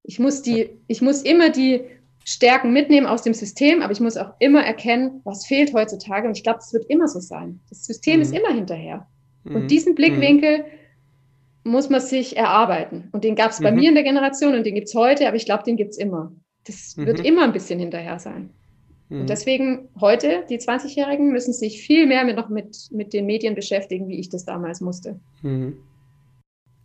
Ich 0.02 0.18
muss 0.18 0.42
die, 0.42 0.70
ich 0.88 1.00
muss 1.00 1.22
immer 1.22 1.50
die 1.50 1.84
Stärken 2.24 2.72
mitnehmen 2.72 3.06
aus 3.06 3.22
dem 3.22 3.34
System, 3.34 3.82
aber 3.82 3.92
ich 3.92 4.00
muss 4.00 4.16
auch 4.16 4.34
immer 4.38 4.62
erkennen, 4.62 5.20
was 5.24 5.46
fehlt 5.46 5.72
heutzutage. 5.72 6.28
Und 6.28 6.36
ich 6.36 6.42
glaube, 6.42 6.58
es 6.58 6.72
wird 6.72 6.84
immer 6.88 7.08
so 7.08 7.20
sein. 7.20 7.60
Das 7.68 7.84
System 7.84 8.16
mhm. 8.16 8.22
ist 8.22 8.34
immer 8.34 8.52
hinterher. 8.52 9.06
Mhm. 9.44 9.56
Und 9.56 9.70
diesen 9.70 9.94
Blickwinkel 9.94 10.64
mhm. 11.64 11.72
muss 11.72 11.88
man 11.88 12.00
sich 12.00 12.36
erarbeiten. 12.36 13.08
Und 13.12 13.24
den 13.24 13.36
gab 13.36 13.50
es 13.50 13.60
bei 13.60 13.70
mhm. 13.70 13.78
mir 13.78 13.88
in 13.88 13.94
der 13.94 14.04
Generation 14.04 14.54
und 14.54 14.64
den 14.64 14.74
gibt 14.74 14.88
es 14.88 14.94
heute, 14.94 15.26
aber 15.26 15.36
ich 15.36 15.46
glaube, 15.46 15.64
den 15.64 15.76
gibt 15.76 15.92
es 15.92 15.98
immer. 15.98 16.32
Das 16.64 16.96
wird 16.96 17.20
mhm. 17.20 17.24
immer 17.24 17.44
ein 17.44 17.52
bisschen 17.52 17.78
hinterher 17.78 18.18
sein. 18.18 18.50
Und 19.10 19.28
deswegen 19.28 19.88
heute, 20.00 20.44
die 20.48 20.58
20-Jährigen 20.58 21.32
müssen 21.32 21.52
sich 21.52 21.82
viel 21.82 22.06
mehr 22.06 22.24
mit, 22.24 22.36
noch 22.36 22.48
mit, 22.48 22.76
mit 22.92 23.12
den 23.12 23.26
Medien 23.26 23.56
beschäftigen, 23.56 24.06
wie 24.06 24.20
ich 24.20 24.28
das 24.28 24.44
damals 24.44 24.80
musste. 24.80 25.18
Mhm. 25.42 25.78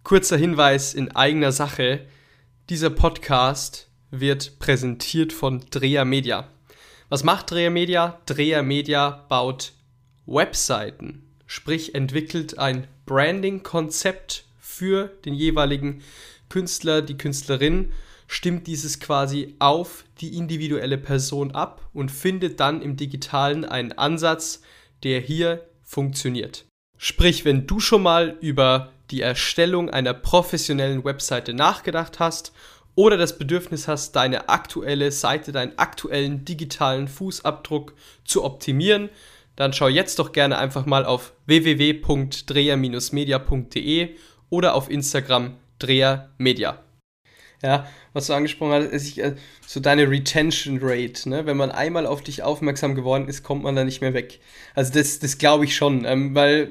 Kurzer 0.03 0.35
Hinweis 0.35 0.95
in 0.95 1.15
eigener 1.15 1.51
Sache. 1.51 2.01
Dieser 2.67 2.89
Podcast 2.89 3.91
wird 4.19 4.59
präsentiert 4.59 5.33
von 5.33 5.65
Dreher 5.69 6.05
Media. 6.05 6.47
Was 7.09 7.23
macht 7.23 7.51
Dreher 7.51 7.69
Media? 7.69 8.19
Dreher 8.25 8.63
Media 8.63 9.25
baut 9.29 9.73
Webseiten, 10.25 11.23
sprich 11.45 11.93
entwickelt 11.93 12.57
ein 12.57 12.87
Branding-Konzept 13.05 14.45
für 14.59 15.07
den 15.25 15.33
jeweiligen 15.33 16.01
Künstler, 16.49 17.01
die 17.01 17.17
Künstlerin 17.17 17.91
stimmt 18.27 18.67
dieses 18.67 18.99
quasi 18.99 19.55
auf 19.59 20.03
die 20.19 20.35
individuelle 20.35 20.97
Person 20.97 21.51
ab 21.51 21.87
und 21.93 22.09
findet 22.09 22.59
dann 22.59 22.81
im 22.81 22.97
digitalen 22.97 23.65
einen 23.65 23.91
Ansatz, 23.93 24.61
der 25.03 25.19
hier 25.19 25.65
funktioniert. 25.83 26.65
Sprich, 26.97 27.45
wenn 27.45 27.67
du 27.67 27.79
schon 27.79 28.01
mal 28.01 28.37
über 28.41 28.91
die 29.11 29.21
Erstellung 29.21 29.89
einer 29.89 30.13
professionellen 30.13 31.03
Webseite 31.03 31.53
nachgedacht 31.53 32.19
hast 32.19 32.53
oder 32.95 33.17
das 33.17 33.37
Bedürfnis 33.37 33.87
hast, 33.87 34.15
deine 34.15 34.49
aktuelle 34.49 35.11
Seite, 35.11 35.51
deinen 35.51 35.77
aktuellen 35.77 36.45
digitalen 36.45 37.07
Fußabdruck 37.07 37.93
zu 38.23 38.43
optimieren, 38.43 39.09
dann 39.55 39.73
schau 39.73 39.87
jetzt 39.87 40.19
doch 40.19 40.31
gerne 40.31 40.57
einfach 40.57 40.85
mal 40.85 41.05
auf 41.05 41.33
www.dreher-media.de 41.45 44.15
oder 44.49 44.75
auf 44.75 44.89
Instagram 44.89 45.55
drehermedia. 45.79 46.79
Ja, 47.63 47.87
was 48.13 48.27
du 48.27 48.33
angesprochen 48.33 48.73
hast, 48.73 48.91
ist 48.91 49.17
äh, 49.17 49.35
so 49.65 49.79
deine 49.79 50.09
Retention 50.09 50.79
Rate, 50.81 51.29
ne? 51.29 51.45
Wenn 51.45 51.57
man 51.57 51.71
einmal 51.71 52.05
auf 52.05 52.21
dich 52.21 52.43
aufmerksam 52.43 52.95
geworden 52.95 53.27
ist, 53.27 53.43
kommt 53.43 53.63
man 53.63 53.75
da 53.75 53.83
nicht 53.83 54.01
mehr 54.01 54.13
weg. 54.13 54.39
Also 54.75 54.93
das, 54.93 55.19
das 55.19 55.37
glaube 55.37 55.65
ich 55.65 55.75
schon, 55.75 56.05
ähm, 56.05 56.35
weil 56.35 56.69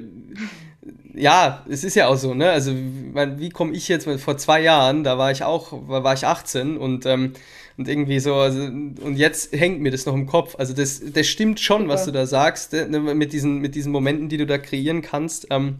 ja, 1.14 1.64
es 1.68 1.84
ist 1.84 1.94
ja 1.94 2.08
auch 2.08 2.16
so, 2.16 2.34
ne? 2.34 2.50
Also, 2.50 2.72
wie 2.74 3.50
komme 3.50 3.72
ich 3.72 3.88
jetzt 3.88 4.08
vor 4.20 4.36
zwei 4.36 4.60
Jahren, 4.60 5.04
da 5.04 5.16
war 5.16 5.30
ich 5.30 5.42
auch, 5.42 5.72
war 5.88 6.14
ich 6.14 6.26
18 6.26 6.76
und, 6.76 7.06
ähm, 7.06 7.32
und 7.76 7.88
irgendwie 7.88 8.20
so, 8.20 8.34
also, 8.34 8.62
und 8.62 9.16
jetzt 9.16 9.52
hängt 9.52 9.80
mir 9.80 9.90
das 9.90 10.06
noch 10.06 10.14
im 10.14 10.26
Kopf. 10.26 10.56
Also, 10.58 10.74
das, 10.74 11.02
das 11.12 11.26
stimmt 11.26 11.60
schon, 11.60 11.88
was 11.88 12.04
du 12.04 12.10
da 12.10 12.26
sagst, 12.26 12.72
ne? 12.72 13.00
mit, 13.00 13.32
diesen, 13.32 13.58
mit 13.58 13.74
diesen 13.74 13.92
Momenten, 13.92 14.28
die 14.28 14.36
du 14.36 14.46
da 14.46 14.58
kreieren 14.58 15.02
kannst. 15.02 15.46
Ähm, 15.50 15.76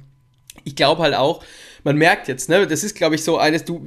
ich 0.62 0.76
glaube 0.76 1.02
halt 1.02 1.14
auch, 1.14 1.44
man 1.82 1.96
merkt 1.96 2.28
jetzt, 2.28 2.48
ne, 2.48 2.66
das 2.66 2.84
ist, 2.84 2.94
glaube 2.94 3.16
ich, 3.16 3.24
so 3.24 3.36
eines, 3.38 3.64
du, 3.64 3.86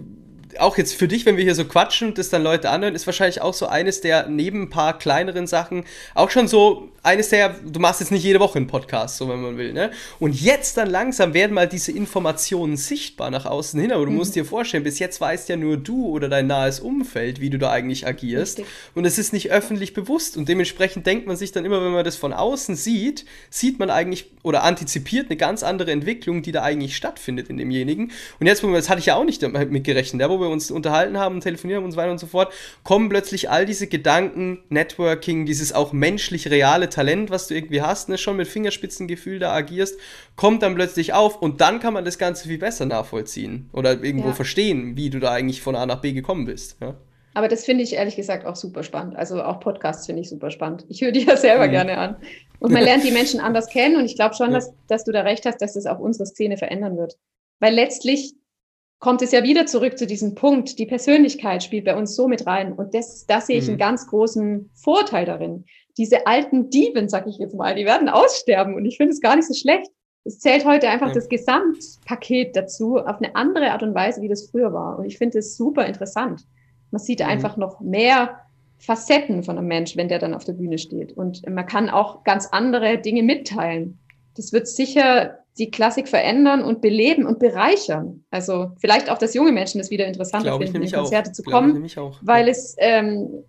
auch 0.60 0.78
jetzt 0.78 0.94
für 0.94 1.08
dich, 1.08 1.26
wenn 1.26 1.38
wir 1.38 1.44
hier 1.44 1.56
so 1.56 1.66
quatschen 1.66 2.10
und 2.10 2.18
das 2.18 2.30
dann 2.30 2.44
Leute 2.44 2.70
anhören, 2.70 2.96
ist 2.96 3.06
wahrscheinlich 3.06 3.42
auch 3.42 3.54
so 3.54 3.68
eines 3.68 4.02
der 4.02 4.28
neben 4.28 4.64
ein 4.64 4.70
paar 4.70 4.98
kleineren 4.98 5.48
Sachen 5.48 5.86
auch 6.16 6.30
schon 6.30 6.48
so 6.48 6.90
eines 7.04 7.30
der, 7.30 7.56
du 7.64 7.80
machst 7.80 8.02
jetzt 8.02 8.12
nicht 8.12 8.24
jede 8.24 8.40
Woche 8.42 8.58
einen 8.58 8.68
Podcast, 8.68 9.18
so 9.18 9.30
wenn 9.30 9.42
man 9.42 9.58
will, 9.58 9.72
ne? 9.72 9.92
Und 10.20 10.40
jetzt 10.42 10.76
dann 10.76 10.90
langsam 10.90 11.34
werden 11.34 11.54
mal 11.54 11.68
diese 11.68 11.94
Informationen 11.94 12.76
sichtbar 12.76 13.32
nach 13.32 13.46
außen 13.46 13.80
hin, 13.80 13.94
aber 13.94 14.04
du 14.04 14.12
mhm. 14.12 14.18
musst 14.18 14.36
dir 14.36 14.44
vorstellen, 14.44 14.84
bis 14.84 15.00
jetzt 15.00 15.22
weißt 15.22 15.48
ja 15.48 15.56
nur 15.56 15.78
du 15.78 16.08
oder 16.08 16.28
dein 16.28 16.48
nahes 16.48 16.82
Umfeld, 16.82 17.40
wie 17.40 17.50
du 17.50 17.58
da 17.58 17.72
eigentlich 17.72 18.06
agierst 18.06 18.60
Richtig. 18.60 18.76
und 18.94 19.06
es 19.06 19.18
ist 19.18 19.32
nicht 19.32 19.52
öffentlich 19.52 19.94
bewusst 19.94 20.36
und 20.36 20.50
dementsprechend 20.50 21.08
denkt 21.08 21.28
man 21.28 21.38
sich 21.38 21.54
dann 21.54 21.64
immer, 21.64 21.82
wenn 21.82 21.94
man 21.94 22.04
das 22.04 22.18
von 22.18 22.34
außen 22.34 22.76
sieht, 22.76 23.24
sieht 23.50 23.80
man 23.80 23.90
eigentlich 23.90 24.30
oder 24.44 24.64
antizipiert 24.64 25.28
eine 25.30 25.38
ganz 25.38 25.64
andere 25.64 25.92
Entwicklung, 25.92 26.42
die 26.42 26.52
da 26.52 26.64
eigentlich 26.64 26.96
stattfindet 26.96 27.50
in 27.50 27.58
demjenigen. 27.58 28.12
Und 28.40 28.48
jetzt, 28.48 28.64
das 28.64 28.90
hatte 28.90 29.00
ich 29.00 29.08
ja 29.08 29.16
auch 29.16 29.26
nicht 29.26 29.44
damit 29.44 29.84
gerechnet, 29.84 30.22
ja, 30.22 30.30
wo 30.30 30.40
wir 30.40 30.47
uns 30.50 30.72
unterhalten 30.72 31.18
haben, 31.18 31.42
telefonieren 31.42 31.84
und 31.84 31.92
so 31.92 31.98
weiter 31.98 32.12
und 32.12 32.20
so 32.20 32.28
fort, 32.28 32.54
kommen 32.84 33.10
plötzlich 33.10 33.50
all 33.50 33.66
diese 33.66 33.88
Gedanken, 33.88 34.64
Networking, 34.70 35.46
dieses 35.46 35.74
auch 35.74 35.94
menschlich 35.94 36.50
reale 36.50 36.90
Talent, 36.90 37.30
was 37.30 37.48
du 37.48 37.56
irgendwie 37.56 37.82
hast, 37.82 38.10
ne, 38.10 38.18
schon 38.18 38.38
mit 38.38 38.48
Fingerspitzengefühl 38.48 39.40
da 39.40 39.52
agierst, 39.54 40.00
kommt 40.36 40.64
dann 40.64 40.76
plötzlich 40.76 41.14
auf 41.14 41.42
und 41.42 41.62
dann 41.62 41.80
kann 41.80 41.94
man 41.94 42.06
das 42.06 42.18
Ganze 42.18 42.48
viel 42.48 42.58
besser 42.58 42.86
nachvollziehen 42.86 43.70
oder 43.74 44.04
irgendwo 44.04 44.30
ja. 44.30 44.34
verstehen, 44.34 44.98
wie 44.98 45.10
du 45.10 45.20
da 45.20 45.32
eigentlich 45.32 45.62
von 45.62 45.76
A 45.76 45.86
nach 45.86 46.02
B 46.02 46.14
gekommen 46.14 46.46
bist. 46.46 46.78
Ja? 46.82 46.96
Aber 47.38 47.48
das 47.48 47.66
finde 47.66 47.84
ich 47.84 47.94
ehrlich 47.94 48.16
gesagt 48.16 48.48
auch 48.48 48.56
super 48.56 48.82
spannend. 48.82 49.16
Also 49.16 49.44
auch 49.44 49.60
Podcasts 49.60 50.08
finde 50.08 50.24
ich 50.24 50.30
super 50.30 50.50
spannend. 50.50 50.86
Ich 50.90 51.02
höre 51.02 51.12
die 51.12 51.24
ja 51.24 51.38
selber 51.38 51.68
mhm. 51.68 51.72
gerne 51.72 51.98
an. 52.00 52.16
Und 52.58 52.72
man 52.72 52.82
lernt 52.82 53.04
die 53.04 53.12
Menschen 53.12 53.40
anders 53.42 53.68
kennen 53.68 53.96
und 53.96 54.06
ich 54.06 54.16
glaube 54.16 54.34
schon, 54.34 54.48
ja. 54.48 54.56
dass, 54.56 54.74
dass 54.88 55.04
du 55.04 55.12
da 55.12 55.22
recht 55.22 55.46
hast, 55.46 55.62
dass 55.62 55.74
das 55.74 55.86
auch 55.86 56.00
unsere 56.00 56.26
Szene 56.26 56.58
verändern 56.58 56.98
wird. 56.98 57.20
Weil 57.60 57.76
letztlich 57.76 58.34
kommt 59.00 59.22
es 59.22 59.32
ja 59.32 59.44
wieder 59.44 59.66
zurück 59.66 59.98
zu 59.98 60.08
diesem 60.08 60.36
Punkt. 60.36 60.80
Die 60.80 60.86
Persönlichkeit 60.86 61.64
spielt 61.64 61.86
bei 61.86 61.96
uns 61.96 62.16
so 62.16 62.28
mit 62.28 62.48
rein. 62.48 62.74
Und 62.74 62.94
das, 62.94 63.26
das 63.28 63.48
sehe 63.48 63.58
ich 63.58 63.66
mhm. 63.66 63.72
einen 63.72 63.78
ganz 63.78 64.08
großen 64.08 64.70
Vorteil 64.74 65.26
darin. 65.26 65.66
Diese 65.98 66.26
alten 66.26 66.70
Dieben, 66.70 67.08
sag 67.10 67.28
ich 67.28 67.38
jetzt 67.38 67.56
mal, 67.56 67.76
die 67.76 67.86
werden 67.86 68.10
aussterben. 68.10 68.76
Und 68.76 68.86
ich 68.86 68.98
finde 68.98 69.14
es 69.14 69.22
gar 69.22 69.36
nicht 69.36 69.48
so 69.48 69.54
schlecht. 69.54 69.92
Es 70.24 70.40
zählt 70.40 70.66
heute 70.66 70.90
einfach 70.90 71.08
ja. 71.08 71.14
das 71.14 71.30
Gesamtpaket 71.30 72.56
dazu 72.56 72.98
auf 72.98 73.18
eine 73.18 73.36
andere 73.36 73.72
Art 73.72 73.84
und 73.84 73.96
Weise, 73.96 74.22
wie 74.22 74.28
das 74.28 74.50
früher 74.50 74.74
war. 74.74 75.00
Und 75.00 75.06
ich 75.06 75.18
finde 75.18 75.40
es 75.40 75.56
super 75.56 75.86
interessant. 75.86 76.46
Man 76.92 77.00
sieht 77.00 77.20
mhm. 77.20 77.28
einfach 77.28 77.56
noch 77.56 77.80
mehr 77.80 78.42
Facetten 78.80 79.44
von 79.44 79.58
einem 79.58 79.68
Mensch, 79.68 79.96
wenn 79.96 80.10
der 80.10 80.20
dann 80.20 80.34
auf 80.34 80.44
der 80.44 80.54
Bühne 80.54 80.78
steht. 80.78 81.14
Und 81.14 81.48
man 81.48 81.66
kann 81.66 81.90
auch 81.90 82.24
ganz 82.24 82.48
andere 82.52 82.98
Dinge 82.98 83.24
mitteilen. 83.24 84.00
Das 84.36 84.54
wird 84.54 84.68
sicher 84.68 85.40
die 85.58 85.72
Klassik 85.72 86.08
verändern 86.08 86.64
und 86.64 86.82
beleben 86.82 87.26
und 87.26 87.40
bereichern. 87.40 88.24
Also 88.30 88.72
vielleicht 88.80 89.10
auch, 89.10 89.18
dass 89.18 89.34
junge 89.34 89.52
Menschen 89.52 89.80
das 89.80 89.90
wieder 89.90 90.06
interessanter 90.06 90.50
Glaube 90.50 90.66
finden, 90.66 90.84
in 90.84 90.92
Konzerte 90.92 91.32
auch. 91.32 91.34
zu 91.34 91.44
kommen, 91.44 91.88
weil 92.22 92.48
es 92.48 92.76
ähm, 92.78 93.44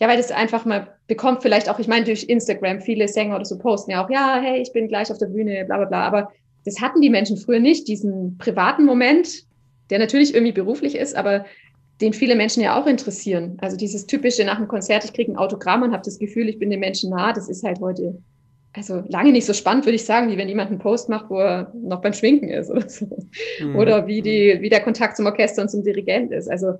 ja, 0.00 0.08
weil 0.08 0.16
das 0.16 0.30
einfach 0.32 0.64
mal 0.64 0.88
bekommt, 1.06 1.42
vielleicht 1.42 1.68
auch, 1.68 1.78
ich 1.78 1.88
meine, 1.88 2.04
durch 2.04 2.24
Instagram, 2.24 2.80
viele 2.80 3.06
Sänger 3.08 3.36
oder 3.36 3.44
so 3.44 3.58
posten 3.58 3.92
ja 3.92 4.04
auch, 4.04 4.10
ja, 4.10 4.40
hey, 4.42 4.60
ich 4.60 4.72
bin 4.72 4.88
gleich 4.88 5.10
auf 5.10 5.18
der 5.18 5.26
Bühne, 5.26 5.64
bla 5.66 5.76
bla 5.76 5.86
bla. 5.86 6.02
Aber 6.06 6.32
das 6.64 6.80
hatten 6.80 7.00
die 7.00 7.10
Menschen 7.10 7.36
früher 7.36 7.60
nicht, 7.60 7.86
diesen 7.88 8.36
privaten 8.38 8.84
Moment, 8.84 9.44
der 9.90 9.98
natürlich 9.98 10.34
irgendwie 10.34 10.52
beruflich 10.52 10.96
ist, 10.96 11.14
aber 11.14 11.44
den 12.00 12.12
viele 12.12 12.34
Menschen 12.34 12.62
ja 12.62 12.80
auch 12.80 12.86
interessieren. 12.86 13.56
Also 13.60 13.76
dieses 13.76 14.06
typische 14.06 14.44
nach 14.44 14.56
dem 14.56 14.66
Konzert, 14.66 15.04
ich 15.04 15.12
kriege 15.12 15.30
ein 15.30 15.36
Autogramm 15.36 15.82
und 15.82 15.92
habe 15.92 16.02
das 16.04 16.18
Gefühl, 16.18 16.48
ich 16.48 16.58
bin 16.58 16.70
den 16.70 16.80
Menschen 16.80 17.10
nah, 17.10 17.32
das 17.32 17.48
ist 17.48 17.62
halt 17.62 17.80
heute 17.80 18.18
also 18.74 19.02
lange 19.08 19.32
nicht 19.32 19.46
so 19.46 19.52
spannend, 19.52 19.86
würde 19.86 19.96
ich 19.96 20.04
sagen, 20.04 20.30
wie 20.30 20.36
wenn 20.36 20.48
jemand 20.48 20.70
einen 20.70 20.80
Post 20.80 21.08
macht, 21.08 21.30
wo 21.30 21.38
er 21.38 21.72
noch 21.74 22.00
beim 22.00 22.12
Schwinken 22.12 22.48
ist 22.48 22.70
oder 22.70 22.88
so. 22.88 23.06
Mhm. 23.60 23.76
Oder 23.76 24.06
wie, 24.06 24.20
die, 24.20 24.58
wie 24.60 24.68
der 24.68 24.82
Kontakt 24.82 25.16
zum 25.16 25.26
Orchester 25.26 25.62
und 25.62 25.68
zum 25.68 25.84
Dirigent 25.84 26.32
ist. 26.32 26.50
Also 26.50 26.74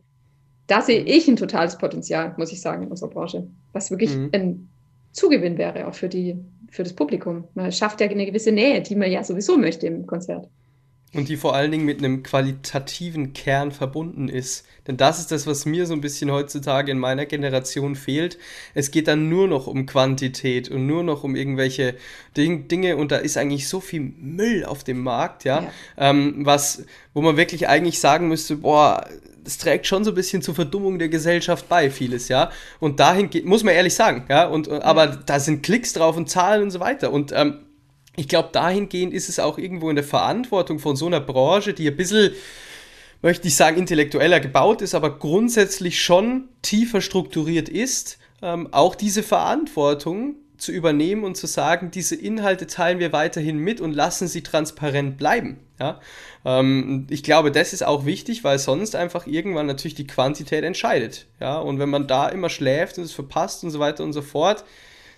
da 0.67 0.83
sehe 0.83 1.03
mhm. 1.03 1.07
ich 1.07 1.29
ein 1.29 1.37
totales 1.37 1.79
Potenzial, 1.79 2.35
muss 2.37 2.53
ich 2.53 2.61
sagen, 2.61 2.83
in 2.83 2.91
unserer 2.91 3.11
Branche, 3.11 3.47
was 3.73 3.91
wirklich 3.91 4.17
mhm. 4.17 4.31
ein 4.33 4.69
Zugewinn 5.13 5.57
wäre, 5.57 5.87
auch 5.87 5.95
für, 5.95 6.09
die, 6.09 6.37
für 6.71 6.83
das 6.83 6.93
Publikum. 6.93 7.45
Man 7.55 7.71
schafft 7.71 8.01
ja 8.01 8.09
eine 8.09 8.27
gewisse 8.27 8.51
Nähe, 8.51 8.83
die 8.83 8.97
man 8.97 9.11
ja 9.11 9.23
sowieso 9.23 9.57
möchte 9.57 9.87
im 9.87 10.07
Konzert. 10.07 10.49
Und 11.15 11.29
die 11.29 11.37
vor 11.37 11.55
allen 11.55 11.71
Dingen 11.71 11.85
mit 11.85 11.99
einem 11.99 12.23
qualitativen 12.23 13.33
Kern 13.33 13.73
verbunden 13.73 14.29
ist. 14.29 14.67
Denn 14.87 14.97
das 14.97 15.19
ist 15.19 15.31
das, 15.31 15.47
was 15.47 15.65
mir 15.65 15.87
so 15.87 15.95
ein 15.95 16.01
bisschen 16.01 16.31
heutzutage 16.31 16.93
in 16.93 16.99
meiner 16.99 17.25
Generation 17.25 17.97
fehlt. 17.97 18.39
Es 18.75 18.91
geht 18.91 19.09
dann 19.09 19.29
nur 19.29 19.49
noch 19.49 19.67
um 19.67 19.87
Quantität 19.87 20.69
und 20.69 20.87
nur 20.87 21.03
noch 21.03 21.25
um 21.25 21.37
irgendwelche 21.37 21.95
Ding 22.37 22.69
Dinge 22.69 22.97
und 22.97 23.13
da 23.13 23.17
ist 23.17 23.37
eigentlich 23.37 23.69
so 23.69 23.81
viel 23.81 24.01
Müll 24.01 24.65
auf 24.65 24.85
dem 24.85 25.01
Markt, 25.01 25.45
ja, 25.45 25.63
ja. 25.63 25.71
Ähm, 25.97 26.45
was, 26.45 26.85
wo 27.15 27.23
man 27.23 27.37
wirklich 27.37 27.69
eigentlich 27.69 28.01
sagen 28.01 28.29
müsste, 28.29 28.57
boah, 28.57 29.09
das 29.45 29.59
trägt 29.59 29.87
schon 29.87 30.05
so 30.05 30.11
ein 30.11 30.15
bisschen 30.15 30.43
zur 30.43 30.55
Verdummung 30.55 30.99
der 30.99 31.09
Gesellschaft 31.09 31.69
bei, 31.69 31.91
vieles, 31.91 32.29
ja. 32.29 32.51
Und 32.81 32.99
dahin 32.99 33.31
geht, 33.31 33.45
muss 33.45 33.63
man 33.63 33.75
ehrlich 33.75 33.95
sagen, 33.95 34.25
ja. 34.29 34.47
Und, 34.47 34.69
aber 34.71 35.07
da 35.07 35.39
sind 35.39 35.63
Klicks 35.63 35.93
drauf 35.93 36.17
und 36.17 36.29
Zahlen 36.29 36.63
und 36.63 36.71
so 36.71 36.81
weiter. 36.81 37.13
Und 37.13 37.33
ähm, 37.33 37.64
ich 38.17 38.29
glaube, 38.29 38.51
dahingehend 38.53 39.13
ist 39.13 39.29
es 39.29 39.39
auch 39.39 39.59
irgendwo 39.59 39.91
in 39.91 39.97
der 39.97 40.05
Verantwortung 40.05 40.79
von 40.79 40.97
so 40.97 41.07
einer 41.07 41.21
Branche, 41.21 41.75
die 41.75 41.89
ein 41.89 41.97
bisschen, 41.97 42.33
möchte 43.23 43.49
ich 43.49 43.57
sagen, 43.57 43.79
intellektueller 43.79 44.41
gebaut 44.41 44.83
ist, 44.83 44.95
aber 44.95 45.19
grundsätzlich 45.19 46.03
schon 46.03 46.49
tiefer 46.63 47.01
strukturiert 47.01 47.69
ist, 47.69 48.19
ähm, 48.43 48.69
auch 48.73 48.95
diese 48.95 49.23
Verantwortung 49.23 50.37
zu 50.57 50.71
übernehmen 50.73 51.25
und 51.25 51.37
zu 51.37 51.47
sagen, 51.47 51.91
diese 51.91 52.15
Inhalte 52.15 52.67
teilen 52.67 52.99
wir 52.99 53.13
weiterhin 53.13 53.59
mit 53.59 53.81
und 53.81 53.93
lassen 53.93 54.29
sie 54.29 54.43
transparent 54.43 55.19
bleiben. 55.19 55.59
Ja? 55.81 56.01
Ähm, 56.45 57.07
ich 57.11 57.23
glaube, 57.23 57.51
das 57.51 57.73
ist 57.73 57.85
auch 57.85 58.07
wichtig, 58.07 58.45
weil 58.45 58.59
sonst 58.59 58.95
einfach 58.95 59.27
irgendwann 59.27 59.67
natürlich 59.67 59.97
die 59.97 60.07
Quantität 60.07 60.63
entscheidet. 60.63 61.27
Ja? 61.41 61.59
Und 61.59 61.79
wenn 61.81 61.91
man 61.91 62.07
da 62.07 62.29
immer 62.29 62.49
schläft 62.49 62.99
und 62.99 63.05
es 63.05 63.13
verpasst 63.13 63.65
und 63.65 63.71
so 63.71 63.81
weiter 63.81 64.05
und 64.05 64.13
so 64.13 64.23
fort, 64.23 64.65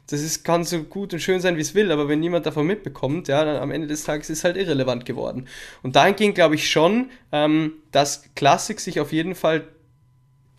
das 0.09 0.21
ist, 0.21 0.45
kann 0.45 0.65
so 0.65 0.83
gut 0.85 1.13
und 1.13 1.21
schön 1.21 1.41
sein, 1.41 1.57
wie 1.57 1.61
es 1.61 1.75
will, 1.75 1.91
aber 1.91 2.09
wenn 2.09 2.21
niemand 2.21 2.47
davon 2.47 2.67
mitbekommt, 2.67 3.27
ja, 3.27 3.45
dann 3.45 3.57
am 3.57 3.73
Ende 3.73 3.89
des 3.89 4.05
Tages 4.05 4.31
ist 4.31 4.39
es 4.39 4.45
halt 4.45 4.57
irrelevant 4.57 5.05
geworden. 5.05 5.49
Und 5.83 5.97
dahingehend 5.97 6.37
glaube 6.37 6.55
ich 6.55 6.71
schon, 6.71 7.11
ähm, 7.33 7.73
dass 7.91 8.25
Klassik 8.37 8.79
sich 8.79 9.01
auf 9.01 9.13
jeden 9.13 9.35
Fall 9.35 9.67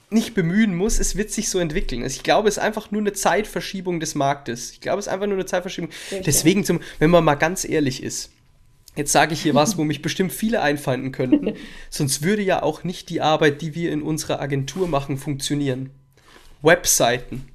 nicht 0.10 0.34
bemühen 0.34 0.76
muss, 0.76 1.00
es 1.00 1.16
wird 1.16 1.32
sich 1.32 1.50
so 1.50 1.60
entwickeln. 1.60 2.04
Also 2.04 2.16
ich 2.16 2.24
glaube, 2.24 2.50
es 2.50 2.58
ist 2.58 2.64
einfach 2.64 2.92
nur 2.92 3.02
eine 3.02 3.14
Zeitverschiebung 3.14 4.00
des 4.00 4.16
Marktes. 4.16 4.72
Ich 4.72 4.82
glaube, 4.82 5.00
es 5.00 5.08
ist 5.08 5.14
einfach 5.14 5.28
nur 5.28 5.36
eine 5.36 5.46
Zeitverschiebung. 5.46 5.90
Okay. 6.12 6.24
Deswegen, 6.26 6.64
zum, 6.64 6.80
wenn 7.00 7.10
man 7.10 7.24
mal 7.24 7.36
ganz 7.36 7.66
ehrlich 7.66 8.04
ist, 8.04 8.32
jetzt 8.96 9.12
sage 9.12 9.34
ich 9.34 9.42
hier 9.42 9.54
was, 9.54 9.78
wo 9.78 9.84
mich 9.84 10.02
bestimmt 10.02 10.32
viele 10.32 10.62
einfanden 10.62 11.12
könnten, 11.12 11.54
sonst 11.90 12.22
würde 12.22 12.42
ja 12.42 12.64
auch 12.64 12.84
nicht 12.84 13.10
die 13.10 13.22
Arbeit, 13.22 13.62
die 13.62 13.76
wir 13.76 13.92
in 13.92 14.02
unserer 14.02 14.42
Agentur 14.42 14.88
machen, 14.88 15.18
funktionieren. 15.18 15.90
Webseiten 16.62 17.46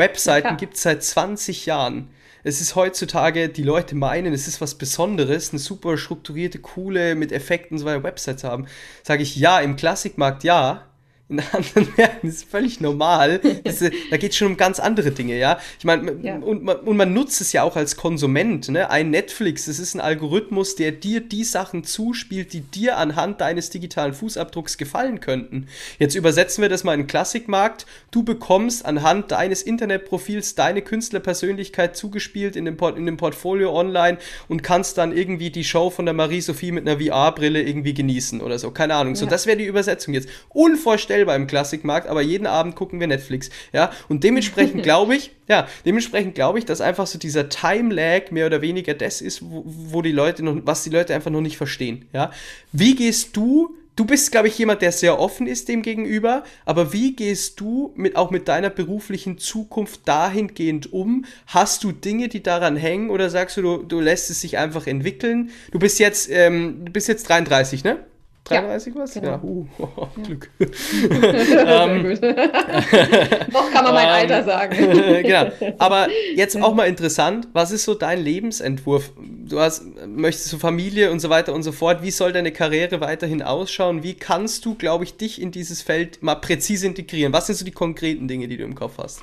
Webseiten 0.00 0.48
ja. 0.48 0.54
gibt 0.54 0.74
es 0.74 0.82
seit 0.82 1.04
20 1.04 1.66
Jahren. 1.66 2.10
Es 2.42 2.60
ist 2.60 2.74
heutzutage, 2.74 3.50
die 3.50 3.62
Leute 3.62 3.94
meinen, 3.94 4.32
es 4.32 4.48
ist 4.48 4.60
was 4.60 4.76
Besonderes, 4.76 5.50
eine 5.50 5.58
super 5.58 5.98
strukturierte, 5.98 6.58
coole, 6.58 7.14
mit 7.14 7.32
Effekten 7.32 7.74
und 7.74 7.80
so 7.80 7.84
weiter 7.84 8.02
Website 8.02 8.40
zu 8.40 8.48
haben. 8.48 8.66
Sage 9.02 9.22
ich 9.22 9.36
ja, 9.36 9.60
im 9.60 9.76
Klassikmarkt 9.76 10.42
ja, 10.42 10.89
in 11.30 11.40
anderen 11.40 11.88
Märkten 11.96 12.28
ist 12.28 12.50
völlig 12.50 12.80
normal. 12.80 13.40
Das, 13.62 13.78
da 13.78 14.16
geht 14.16 14.32
es 14.32 14.36
schon 14.36 14.48
um 14.48 14.56
ganz 14.56 14.80
andere 14.80 15.10
Dinge, 15.10 15.38
ja. 15.38 15.58
Ich 15.78 15.84
meine, 15.84 16.16
ja. 16.22 16.36
und, 16.36 16.66
und, 16.66 16.96
man 16.96 17.12
nutzt 17.12 17.40
es 17.40 17.52
ja 17.52 17.62
auch 17.62 17.76
als 17.76 17.96
Konsument, 17.96 18.68
ne? 18.68 18.90
Ein 18.90 19.10
Netflix, 19.10 19.66
das 19.66 19.78
ist 19.78 19.94
ein 19.94 20.00
Algorithmus, 20.00 20.76
der 20.76 20.92
dir 20.92 21.20
die 21.20 21.44
Sachen 21.44 21.84
zuspielt, 21.84 22.52
die 22.52 22.60
dir 22.60 22.96
anhand 22.96 23.40
deines 23.40 23.70
digitalen 23.70 24.14
Fußabdrucks 24.14 24.78
gefallen 24.78 25.20
könnten. 25.20 25.68
Jetzt 25.98 26.14
übersetzen 26.14 26.62
wir 26.62 26.68
das 26.68 26.84
mal 26.84 26.94
in 26.94 27.02
den 27.02 27.06
Klassikmarkt. 27.06 27.86
Du 28.10 28.22
bekommst 28.22 28.84
anhand 28.84 29.30
deines 29.30 29.62
Internetprofils 29.62 30.54
deine 30.54 30.82
Künstlerpersönlichkeit 30.82 31.96
zugespielt 31.96 32.56
in 32.56 32.64
dem, 32.64 32.76
Port 32.76 32.96
in 32.96 33.06
dem 33.06 33.18
Portfolio 33.18 33.78
online 33.78 34.18
und 34.48 34.62
kannst 34.62 34.98
dann 34.98 35.16
irgendwie 35.16 35.50
die 35.50 35.64
Show 35.64 35.90
von 35.90 36.06
der 36.06 36.14
Marie-Sophie 36.14 36.72
mit 36.72 36.88
einer 36.88 37.00
VR-Brille 37.00 37.62
irgendwie 37.62 37.94
genießen 37.94 38.40
oder 38.40 38.58
so. 38.58 38.70
Keine 38.70 38.94
Ahnung. 38.94 39.14
Ja. 39.14 39.20
So, 39.20 39.26
das 39.26 39.46
wäre 39.46 39.56
die 39.56 39.66
Übersetzung 39.66 40.14
jetzt. 40.14 40.28
Unvorstellbar 40.48 41.19
selber 41.20 41.36
im 41.36 41.46
Klassikmarkt, 41.46 42.08
aber 42.08 42.22
jeden 42.22 42.46
Abend 42.46 42.76
gucken 42.76 42.98
wir 42.98 43.06
Netflix. 43.06 43.50
Ja, 43.74 43.90
und 44.08 44.24
dementsprechend 44.24 44.82
glaube 44.90 45.14
ich, 45.14 45.32
ja, 45.48 45.68
dementsprechend 45.84 46.34
glaube 46.34 46.58
ich, 46.58 46.64
dass 46.64 46.80
einfach 46.80 47.06
so 47.06 47.18
dieser 47.18 47.50
Time-Lag 47.50 48.30
mehr 48.30 48.46
oder 48.46 48.62
weniger 48.62 48.94
das 48.94 49.20
ist, 49.20 49.42
wo, 49.42 49.64
wo 49.66 50.00
die 50.00 50.12
Leute 50.12 50.42
noch, 50.42 50.56
was 50.64 50.82
die 50.82 50.90
Leute 50.90 51.14
einfach 51.14 51.30
noch 51.30 51.42
nicht 51.42 51.58
verstehen. 51.58 52.06
Ja, 52.14 52.30
wie 52.72 52.94
gehst 52.94 53.36
du 53.36 53.76
du 53.96 54.06
bist, 54.06 54.32
glaube 54.32 54.48
ich, 54.48 54.56
jemand, 54.56 54.80
der 54.80 54.92
sehr 54.92 55.18
offen 55.18 55.46
ist 55.46 55.68
dem 55.68 55.82
gegenüber, 55.82 56.42
aber 56.64 56.94
wie 56.94 57.14
gehst 57.14 57.60
du 57.60 57.92
mit, 57.96 58.16
auch 58.16 58.30
mit 58.30 58.48
deiner 58.48 58.70
beruflichen 58.70 59.36
Zukunft 59.36 60.08
dahingehend 60.08 60.90
um? 60.90 61.26
Hast 61.46 61.84
du 61.84 61.92
Dinge, 61.92 62.28
die 62.28 62.42
daran 62.42 62.76
hängen 62.76 63.10
oder 63.10 63.28
sagst 63.28 63.58
du, 63.58 63.62
du, 63.62 63.76
du 63.82 64.00
lässt 64.00 64.30
es 64.30 64.40
sich 64.40 64.56
einfach 64.56 64.86
entwickeln? 64.86 65.50
Du 65.70 65.78
bist 65.78 65.98
jetzt, 65.98 66.30
ähm, 66.30 66.86
du 66.86 66.92
bist 66.92 67.08
jetzt 67.08 67.28
33, 67.28 67.84
ne? 67.84 67.98
33 68.44 68.94
ja, 68.94 69.00
was? 69.00 69.14
Genau. 69.14 69.26
Ja, 69.28 69.42
uh, 69.42 69.66
oh. 69.96 70.08
Glück. 70.22 70.50
ähm, 70.60 72.02
Noch 73.52 73.70
kann 73.70 73.84
man 73.84 73.94
mein 73.94 74.08
ähm, 74.08 74.14
Alter 74.14 74.44
sagen. 74.44 74.76
genau. 75.22 75.46
Aber 75.78 76.08
jetzt 76.34 76.60
auch 76.60 76.74
mal 76.74 76.86
interessant, 76.86 77.48
was 77.52 77.70
ist 77.70 77.84
so 77.84 77.94
dein 77.94 78.22
Lebensentwurf? 78.22 79.12
Du 79.16 79.60
hast, 79.60 79.84
möchtest 80.06 80.52
du 80.52 80.58
Familie 80.58 81.10
und 81.10 81.20
so 81.20 81.28
weiter 81.30 81.54
und 81.54 81.62
so 81.62 81.72
fort. 81.72 82.02
Wie 82.02 82.10
soll 82.10 82.32
deine 82.32 82.52
Karriere 82.52 83.00
weiterhin 83.00 83.42
ausschauen? 83.42 84.02
Wie 84.02 84.14
kannst 84.14 84.64
du, 84.64 84.74
glaube 84.74 85.04
ich, 85.04 85.16
dich 85.16 85.40
in 85.40 85.50
dieses 85.50 85.82
Feld 85.82 86.22
mal 86.22 86.36
präzise 86.36 86.86
integrieren? 86.86 87.32
Was 87.32 87.46
sind 87.46 87.56
so 87.56 87.64
die 87.64 87.72
konkreten 87.72 88.26
Dinge, 88.26 88.48
die 88.48 88.56
du 88.56 88.64
im 88.64 88.74
Kopf 88.74 88.98
hast? 88.98 89.22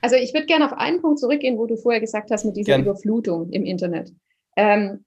Also 0.00 0.16
ich 0.16 0.32
würde 0.32 0.46
gerne 0.46 0.64
auf 0.64 0.72
einen 0.72 1.02
Punkt 1.02 1.18
zurückgehen, 1.18 1.58
wo 1.58 1.66
du 1.66 1.76
vorher 1.76 2.00
gesagt 2.00 2.30
hast 2.30 2.44
mit 2.44 2.56
dieser 2.56 2.72
Gern. 2.72 2.82
Überflutung 2.82 3.50
im 3.50 3.64
Internet. 3.64 4.12
Ähm, 4.56 5.04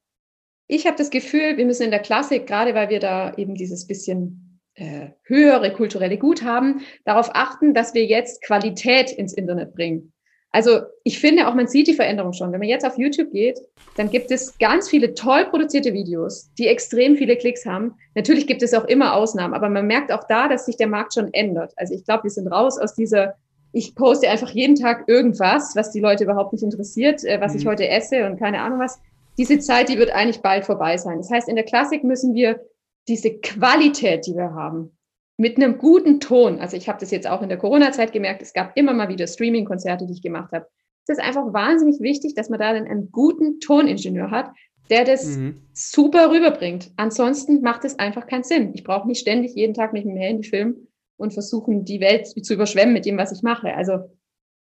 ich 0.68 0.86
habe 0.86 0.98
das 0.98 1.10
Gefühl, 1.10 1.58
wir 1.58 1.66
müssen 1.66 1.84
in 1.84 1.92
der 1.92 2.00
Klassik, 2.00 2.48
gerade 2.48 2.74
weil 2.74 2.90
wir 2.90 3.00
da 3.00 3.34
eben 3.36 3.56
dieses 3.56 3.86
bisschen 3.86 4.60
äh, 4.76 5.10
höhere 5.24 5.72
kulturelle 5.74 6.18
Gut 6.18 6.44
haben, 6.44 6.82
darauf 7.06 7.30
achten, 7.34 7.74
dass 7.74 7.94
wir 7.94 8.06
jetzt 8.06 8.42
Qualität 8.44 9.12
ins 9.12 9.34
Internet 9.34 9.74
bringen. 9.76 10.14
Also 10.52 10.82
ich 11.04 11.20
finde 11.20 11.48
auch, 11.48 11.56
man 11.56 11.68
sieht 11.68 11.88
die 11.88 11.96
Veränderung 11.96 12.32
schon. 12.32 12.52
Wenn 12.52 12.60
man 12.60 12.70
jetzt 12.70 12.86
auf 12.86 12.98
YouTube 12.98 13.32
geht, 13.32 13.60
dann 13.98 14.12
gibt 14.12 14.30
es 14.30 14.58
ganz 14.60 14.88
viele 14.88 15.16
toll 15.16 15.46
produzierte 15.46 15.94
Videos, 15.94 16.52
die 16.60 16.68
extrem 16.68 17.16
viele 17.16 17.36
Klicks 17.36 17.66
haben. 17.66 17.96
Natürlich 18.14 18.46
gibt 18.46 18.62
es 18.62 18.74
auch 18.76 18.86
immer 18.86 19.16
Ausnahmen, 19.16 19.56
aber 19.56 19.68
man 19.70 19.88
merkt 19.88 20.12
auch 20.12 20.26
da, 20.28 20.48
dass 20.48 20.68
sich 20.68 20.78
der 20.78 20.88
Markt 20.88 21.16
schon 21.16 21.34
ändert. 21.34 21.74
Also 21.76 21.96
ich 21.96 22.06
glaube, 22.06 22.26
wir 22.26 22.30
sind 22.30 22.48
raus 22.48 22.78
aus 22.78 22.94
dieser, 22.94 23.34
ich 23.72 23.96
poste 23.96 24.30
einfach 24.30 24.52
jeden 24.52 24.76
Tag 24.76 25.06
irgendwas, 25.08 25.76
was 25.76 25.92
die 25.92 26.00
Leute 26.00 26.26
überhaupt 26.26 26.54
nicht 26.54 26.64
interessiert, 26.64 27.24
äh, 27.24 27.42
was 27.42 27.54
mhm. 27.54 27.60
ich 27.60 27.66
heute 27.66 27.88
esse 27.90 28.28
und 28.28 28.38
keine 28.38 28.62
Ahnung 28.62 28.80
was 28.80 29.00
diese 29.38 29.60
Zeit, 29.60 29.90
die 29.90 29.98
wird 29.98 30.12
eigentlich 30.12 30.42
bald 30.42 30.66
vorbei 30.66 30.98
sein. 30.98 31.18
Das 31.18 31.32
heißt, 31.32 31.50
in 31.50 31.56
der 31.56 31.66
Klassik 31.66 32.04
müssen 32.04 32.34
wir 32.34 32.62
diese 33.08 33.32
Qualität, 33.40 34.26
die 34.28 34.36
wir 34.36 34.54
haben, 34.54 34.98
mit 35.38 35.58
einem 35.58 35.78
guten 35.78 36.20
Ton, 36.20 36.60
also 36.60 36.78
ich 36.78 36.88
habe 36.88 37.00
das 37.00 37.12
jetzt 37.12 37.28
auch 37.28 37.42
in 37.42 37.50
der 37.50 37.58
Corona-Zeit 37.58 38.12
gemerkt, 38.12 38.42
es 38.42 38.54
gab 38.54 38.78
immer 38.78 38.94
mal 38.94 39.10
wieder 39.10 39.28
Streaming-Konzerte, 39.28 40.06
die 40.06 40.14
ich 40.14 40.22
gemacht 40.22 40.52
habe. 40.52 40.68
Es 41.06 41.18
ist 41.18 41.24
einfach 41.24 41.52
wahnsinnig 41.52 42.00
wichtig, 42.00 42.36
dass 42.36 42.50
man 42.50 42.60
da 42.60 42.74
dann 42.74 42.86
einen 42.86 43.12
guten 43.12 43.60
Toningenieur 43.60 44.32
hat, 44.32 44.52
der 44.90 45.06
das 45.06 45.26
mhm. 45.26 45.64
super 45.74 46.30
rüberbringt. 46.32 46.92
Ansonsten 46.98 47.62
macht 47.62 47.84
es 47.84 47.98
einfach 47.98 48.28
keinen 48.28 48.44
Sinn. 48.44 48.72
Ich 48.74 48.84
brauche 48.84 49.08
nicht 49.08 49.20
ständig 49.20 49.56
jeden 49.56 49.74
Tag 49.74 49.92
mit 49.92 50.06
dem 50.06 50.16
Handy 50.16 50.48
filmen 50.48 50.88
und 51.18 51.34
versuchen, 51.34 51.84
die 51.84 52.00
Welt 52.00 52.28
zu 52.28 52.54
überschwemmen 52.54 52.94
mit 52.94 53.06
dem, 53.06 53.18
was 53.18 53.32
ich 53.32 53.42
mache. 53.42 53.74
Also 53.74 54.00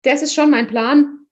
das 0.02 0.22
ist 0.22 0.34
schon 0.34 0.50
mein 0.50 0.68
Plan 0.68 1.25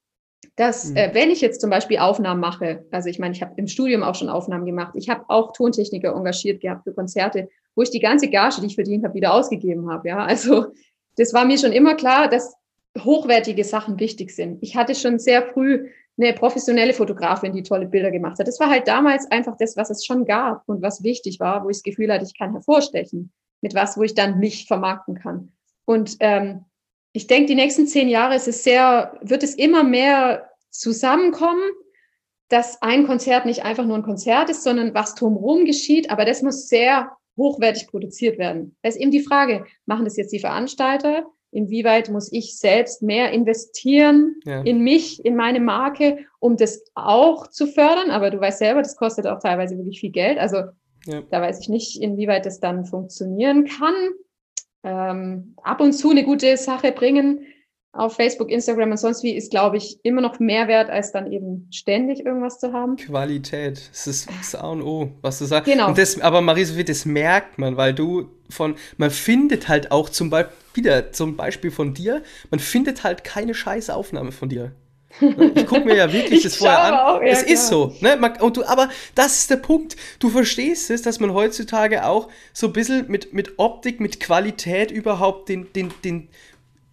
dass 0.55 0.89
mhm. 0.89 0.97
äh, 0.97 1.13
wenn 1.13 1.31
ich 1.31 1.41
jetzt 1.41 1.61
zum 1.61 1.69
Beispiel 1.69 1.97
Aufnahmen 1.97 2.39
mache, 2.39 2.85
also 2.91 3.09
ich 3.09 3.19
meine, 3.19 3.33
ich 3.33 3.41
habe 3.41 3.53
im 3.57 3.67
Studium 3.67 4.03
auch 4.03 4.15
schon 4.15 4.29
Aufnahmen 4.29 4.65
gemacht, 4.65 4.93
ich 4.95 5.09
habe 5.09 5.25
auch 5.27 5.53
Tontechniker 5.53 6.13
engagiert 6.13 6.61
gehabt 6.61 6.83
für 6.83 6.93
Konzerte, 6.93 7.49
wo 7.75 7.81
ich 7.81 7.89
die 7.89 7.99
ganze 7.99 8.29
Gage, 8.29 8.61
die 8.61 8.67
ich 8.67 8.75
verdient 8.75 9.03
habe, 9.03 9.15
wieder 9.15 9.33
ausgegeben 9.33 9.89
habe. 9.89 10.09
Ja, 10.09 10.17
also 10.25 10.67
das 11.17 11.33
war 11.33 11.45
mir 11.45 11.57
schon 11.57 11.71
immer 11.71 11.95
klar, 11.95 12.29
dass 12.29 12.55
hochwertige 12.99 13.63
Sachen 13.63 13.99
wichtig 13.99 14.31
sind. 14.31 14.59
Ich 14.61 14.75
hatte 14.75 14.93
schon 14.93 15.17
sehr 15.17 15.41
früh 15.53 15.87
eine 16.17 16.33
professionelle 16.33 16.93
Fotografin, 16.93 17.53
die 17.53 17.63
tolle 17.63 17.87
Bilder 17.87 18.11
gemacht 18.11 18.37
hat. 18.37 18.47
Das 18.47 18.59
war 18.59 18.69
halt 18.69 18.87
damals 18.87 19.29
einfach 19.31 19.57
das, 19.57 19.75
was 19.77 19.89
es 19.89 20.05
schon 20.05 20.25
gab 20.25 20.61
und 20.67 20.83
was 20.83 21.03
wichtig 21.03 21.39
war, 21.39 21.63
wo 21.63 21.69
ich 21.69 21.77
das 21.77 21.83
Gefühl 21.83 22.13
hatte, 22.13 22.25
ich 22.25 22.37
kann 22.37 22.51
hervorstechen 22.51 23.31
mit 23.61 23.73
was, 23.73 23.97
wo 23.97 24.03
ich 24.03 24.13
dann 24.13 24.39
mich 24.39 24.67
vermarkten 24.67 25.15
kann. 25.15 25.53
Und 25.85 26.17
ähm, 26.19 26.65
ich 27.13 27.27
denke, 27.27 27.45
die 27.45 27.55
nächsten 27.55 27.87
zehn 27.87 28.09
Jahre 28.09 28.35
ist 28.35 28.47
es 28.47 28.63
sehr, 28.63 29.17
wird 29.21 29.43
es 29.43 29.53
immer 29.53 29.83
mehr 29.83 30.49
zusammenkommen, 30.71 31.63
dass 32.49 32.81
ein 32.81 33.05
Konzert 33.05 33.45
nicht 33.45 33.63
einfach 33.63 33.85
nur 33.85 33.95
ein 33.95 34.03
Konzert 34.03 34.49
ist, 34.49 34.63
sondern 34.63 34.93
was 34.93 35.15
drumherum 35.15 35.65
geschieht. 35.65 36.09
Aber 36.09 36.25
das 36.25 36.41
muss 36.41 36.67
sehr 36.67 37.11
hochwertig 37.37 37.87
produziert 37.87 38.37
werden. 38.39 38.75
Da 38.81 38.89
ist 38.89 38.97
eben 38.97 39.11
die 39.11 39.21
Frage, 39.21 39.65
machen 39.85 40.05
das 40.05 40.17
jetzt 40.17 40.33
die 40.33 40.39
Veranstalter? 40.39 41.25
Inwieweit 41.51 42.09
muss 42.09 42.31
ich 42.31 42.57
selbst 42.57 43.03
mehr 43.03 43.31
investieren 43.31 44.35
ja. 44.43 44.61
in 44.63 44.79
mich, 44.79 45.23
in 45.23 45.35
meine 45.35 45.59
Marke, 45.59 46.25
um 46.39 46.57
das 46.57 46.83
auch 46.95 47.47
zu 47.47 47.67
fördern? 47.67 48.09
Aber 48.09 48.31
du 48.31 48.39
weißt 48.39 48.57
selber, 48.57 48.81
das 48.81 48.95
kostet 48.95 49.27
auch 49.27 49.39
teilweise 49.39 49.77
wirklich 49.77 49.99
viel 49.99 50.11
Geld. 50.11 50.39
Also 50.39 50.57
ja. 51.05 51.21
da 51.29 51.41
weiß 51.41 51.59
ich 51.59 51.69
nicht, 51.69 52.01
inwieweit 52.01 52.47
das 52.47 52.59
dann 52.59 52.85
funktionieren 52.85 53.65
kann 53.65 53.93
ähm, 54.83 55.55
ab 55.63 55.81
und 55.81 55.93
zu 55.93 56.11
eine 56.11 56.23
gute 56.23 56.57
Sache 56.57 56.91
bringen 56.91 57.45
auf 57.93 58.15
Facebook, 58.15 58.49
Instagram 58.49 58.91
und 58.91 58.97
sonst 58.97 59.21
wie 59.21 59.35
ist, 59.35 59.51
glaube 59.51 59.77
ich, 59.77 59.99
immer 60.03 60.21
noch 60.21 60.39
mehr 60.39 60.67
wert, 60.67 60.89
als 60.89 61.11
dann 61.11 61.31
eben 61.31 61.67
ständig 61.71 62.25
irgendwas 62.25 62.59
zu 62.59 62.73
haben. 62.73 62.95
Qualität, 62.95 63.89
das 63.91 64.07
ist 64.07 64.29
das 64.29 64.55
A 64.55 64.71
und 64.71 64.81
O, 64.81 65.11
was 65.21 65.37
du 65.37 65.45
sagst. 65.45 65.71
Genau. 65.71 65.89
Und 65.89 65.97
das, 65.99 66.19
aber 66.19 66.41
Marie-Sophie, 66.41 66.83
das 66.83 67.05
merkt 67.05 67.59
man, 67.59 67.77
weil 67.77 67.93
du 67.93 68.29
von, 68.49 68.75
man 68.97 69.11
findet 69.11 69.67
halt 69.67 69.91
auch 69.91 70.09
zum 70.09 70.31
Beispiel, 70.31 70.55
wieder 70.73 71.11
zum 71.11 71.37
Beispiel 71.37 71.69
von 71.69 71.93
dir, 71.93 72.23
man 72.49 72.59
findet 72.59 73.03
halt 73.03 73.23
keine 73.23 73.53
scheiß 73.53 73.91
Aufnahme 73.91 74.31
von 74.31 74.49
dir. 74.49 74.71
Ich 75.19 75.67
gucke 75.67 75.85
mir 75.85 75.95
ja 75.95 76.11
wirklich 76.11 76.43
das 76.43 76.55
vorher 76.55 76.83
an. 76.83 76.93
Auch, 76.93 77.21
ja, 77.21 77.27
es 77.27 77.43
klar. 77.43 77.53
ist 77.53 77.67
so. 77.67 77.95
Ne? 78.01 78.17
Man, 78.17 78.35
und 78.41 78.57
du, 78.57 78.65
aber 78.65 78.89
das 79.15 79.39
ist 79.39 79.49
der 79.49 79.57
Punkt. 79.57 79.95
Du 80.19 80.29
verstehst 80.29 80.89
es, 80.89 81.01
dass 81.01 81.19
man 81.19 81.33
heutzutage 81.33 82.05
auch 82.05 82.29
so 82.51 82.67
ein 82.67 82.73
bisschen 82.73 83.09
mit, 83.09 83.33
mit 83.33 83.59
Optik, 83.59 83.99
mit 83.99 84.19
Qualität 84.19 84.91
überhaupt 84.91 85.49
den, 85.49 85.71
den, 85.73 85.93
den 86.03 86.29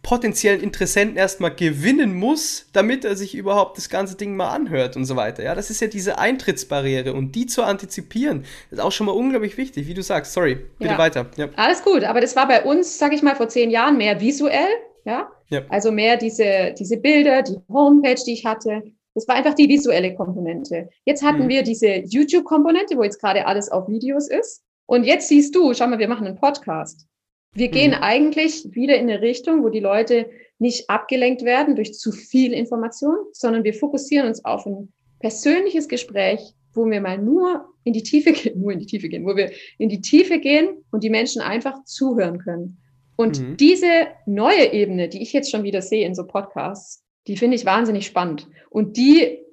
potenziellen 0.03 0.63
Interessenten 0.63 1.17
erstmal 1.17 1.55
gewinnen 1.55 2.15
muss, 2.15 2.67
damit 2.73 3.05
er 3.05 3.17
sich 3.17 3.35
überhaupt 3.35 3.77
das 3.77 3.91
ganze 3.91 4.17
Ding 4.17 4.35
mal 4.35 4.49
anhört 4.49 4.97
und 4.97 5.05
so 5.05 5.15
weiter. 5.17 5.43
Ja, 5.43 5.55
das 5.55 5.71
ist 5.71 5.81
ja 5.81 5.89
diese 5.89 6.19
Eintrittsbarriere 6.19 7.13
und 7.13 7.35
die 7.35 7.47
zu 7.47 7.63
antizipieren, 7.63 8.45
ist 8.71 8.81
auch 8.81 8.93
schon 8.93 9.07
mal 9.07 9.13
unglaublich 9.13 9.59
wichtig, 9.59 9.87
wie 9.87 9.95
du 9.95 10.03
sagst. 10.03 10.33
Sorry, 10.33 10.59
bitte 10.79 10.93
ja. 10.93 10.99
weiter. 10.99 11.27
Ja. 11.37 11.49
Alles 11.57 11.83
gut, 11.83 12.05
aber 12.05 12.21
das 12.21 12.35
war 12.35 12.49
bei 12.49 12.63
uns, 12.65 12.99
sag 12.99 13.13
ich 13.13 13.23
mal, 13.23 13.37
vor 13.37 13.49
zehn 13.49 13.71
Jahren 13.71 13.99
mehr 13.99 14.21
visuell 14.21 14.69
ja? 15.05 15.31
ja. 15.49 15.63
Also 15.69 15.91
mehr 15.93 16.17
diese, 16.17 16.75
diese 16.79 16.97
Bilder, 16.97 17.43
die 17.43 17.59
Homepage, 17.69 18.23
die 18.27 18.35
ich 18.35 18.45
hatte. 18.45 18.83
Das 19.15 19.27
war 19.27 19.35
einfach 19.35 19.55
die 19.55 19.69
visuelle 19.69 20.15
Komponente. 20.15 20.89
Jetzt 21.05 21.23
hatten 21.23 21.45
mhm. 21.45 21.49
wir 21.49 21.63
diese 21.63 22.05
YouTube-Komponente, 22.07 22.97
wo 22.97 23.03
jetzt 23.03 23.21
gerade 23.21 23.47
alles 23.47 23.71
auf 23.71 23.89
Videos 23.89 24.29
ist. 24.29 24.63
Und 24.87 25.05
jetzt 25.05 25.29
siehst 25.29 25.55
du, 25.55 25.75
schau 25.75 25.87
mal, 25.87 25.99
wir 25.99 26.09
machen 26.09 26.27
einen 26.27 26.37
Podcast. 26.37 27.07
Wir 27.53 27.69
mhm. 27.69 27.73
gehen 27.73 27.95
eigentlich 27.95 28.73
wieder 28.73 28.97
in 28.97 29.11
eine 29.11 29.21
Richtung, 29.21 29.63
wo 29.63 29.69
die 29.69 29.81
Leute 29.81 30.31
nicht 30.59 30.89
abgelenkt 30.89 31.43
werden 31.45 31.75
durch 31.75 31.95
zu 31.95 32.13
viel 32.13 32.53
Information, 32.53 33.17
sondern 33.33 33.65
wir 33.65 33.75
fokussieren 33.75 34.29
uns 34.29 34.45
auf 34.45 34.67
ein 34.67 34.93
persönliches 35.19 35.89
Gespräch, 35.89 36.41
wo 36.73 36.87
wir 36.87 37.01
mal 37.01 37.19
nur 37.19 37.67
in 37.85 37.93
die 37.93 38.03
Tiefe 38.03 38.33
gehen, 38.33 38.61
nur 38.61 38.73
in 38.73 38.79
die 38.79 38.87
Tiefe 38.87 39.09
gehen, 39.09 39.25
wo 39.25 39.35
wir 39.37 39.51
in 39.79 39.89
die 39.89 40.01
Tiefe 40.01 40.39
gehen 40.39 40.85
und 40.93 41.03
die 41.03 41.11
Menschen 41.11 41.43
einfach 41.43 41.85
zuhören 41.85 42.39
können. 42.39 42.79
Und 43.21 43.39
mhm. 43.39 43.57
diese 43.59 44.07
neue 44.25 44.73
Ebene, 44.73 45.11
die 45.11 45.21
ich 45.21 45.35
jetzt 45.35 45.51
schon 45.51 45.63
wieder 45.63 45.83
sehe 45.83 46.07
in 46.07 46.15
so 46.15 46.27
Podcasts, 46.27 47.05
die 47.27 47.37
finde 47.37 47.55
ich 47.55 47.67
wahnsinnig 47.67 48.07
spannend. 48.07 48.49
Und 48.71 48.97
die 48.97 49.45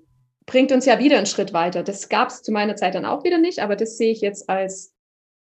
bringt 0.45 0.71
uns 0.71 0.85
ja 0.85 0.99
wieder 0.99 1.17
einen 1.17 1.25
Schritt 1.25 1.51
weiter. 1.51 1.83
Das 1.83 2.07
gab 2.07 2.29
es 2.29 2.43
zu 2.43 2.53
meiner 2.53 2.77
Zeit 2.77 2.95
dann 2.95 3.03
auch 3.03 3.25
wieder 3.25 3.39
nicht, 3.39 3.59
aber 3.59 3.75
das 3.75 3.97
sehe 3.97 4.13
ich 4.13 4.21
jetzt 4.21 4.49
als 4.49 4.93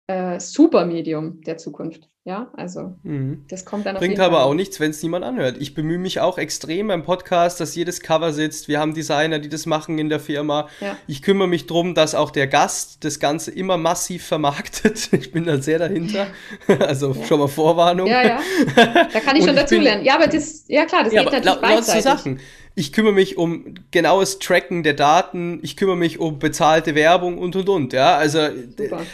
äh, 0.07 0.39
Supermedium 0.41 1.41
der 1.43 1.57
Zukunft. 1.57 2.09
Ja, 2.25 2.51
also 2.55 2.97
mhm. 3.05 3.45
das 3.49 3.65
kommt 3.65 3.87
dann 3.87 3.95
Bringt 3.95 4.19
aber 4.19 4.47
auch 4.47 4.55
nichts, 4.55 4.81
wenn 4.81 4.91
es 4.91 5.01
niemand 5.01 5.25
anhört. 5.25 5.59
Ich 5.61 5.75
bemühe 5.75 5.99
mich 5.99 6.19
auch 6.19 6.39
extrem 6.39 6.89
beim 6.89 7.05
Podcast, 7.05 7.61
dass 7.61 7.77
jedes 7.77 8.01
Cover 8.01 8.33
sitzt. 8.33 8.67
Wir 8.67 8.81
haben 8.81 8.95
Designer, 8.95 9.39
die 9.39 9.49
das 9.49 9.65
machen 9.65 9.97
in 9.99 10.09
der 10.09 10.19
Firma. 10.19 10.69
Ja. 10.81 10.97
Ich 11.07 11.23
kümmere 11.23 11.47
mich 11.47 11.69
darum, 11.69 11.95
dass 11.95 12.17
auch 12.17 12.33
der 12.33 12.49
Gast 12.49 13.05
das 13.05 13.21
Ganze 13.21 13.53
immer 13.53 13.77
massiv 13.77 14.27
vermarktet. 14.27 15.09
Ich 15.17 15.31
bin 15.31 15.45
da 15.45 15.59
sehr 15.63 15.79
dahinter. 15.79 16.27
Also 16.81 17.13
ja. 17.13 17.25
schon 17.25 17.39
mal 17.39 17.47
Vorwarnung. 17.47 18.09
Ja, 18.09 18.23
ja. 18.27 18.41
Da 18.75 19.21
kann 19.21 19.37
ich 19.37 19.45
schon 19.47 19.55
dazulernen. 19.55 20.05
Ja, 20.05 20.17
aber 20.17 20.27
das, 20.27 20.65
ja 20.67 20.85
klar, 20.85 21.05
das 21.05 21.13
ja, 21.13 21.23
geht 21.23 21.33
natürlich 21.33 21.61
beidseitig. 21.61 22.03
Sachen 22.03 22.41
ich 22.79 22.93
kümmere 22.93 23.15
mich 23.15 23.39
um 23.39 23.75
genaues 23.91 24.39
Tracken 24.39 24.83
der 24.83 24.93
Daten, 24.93 25.59
ich 25.63 25.77
kümmere 25.77 25.97
mich 25.97 26.21
um 26.21 26.39
bezahlte 26.39 26.95
Werbung 26.95 27.39
und 27.39 27.57
und 27.57 27.69
und. 27.71 27.93
Ja, 27.95 28.17
also 28.17 28.49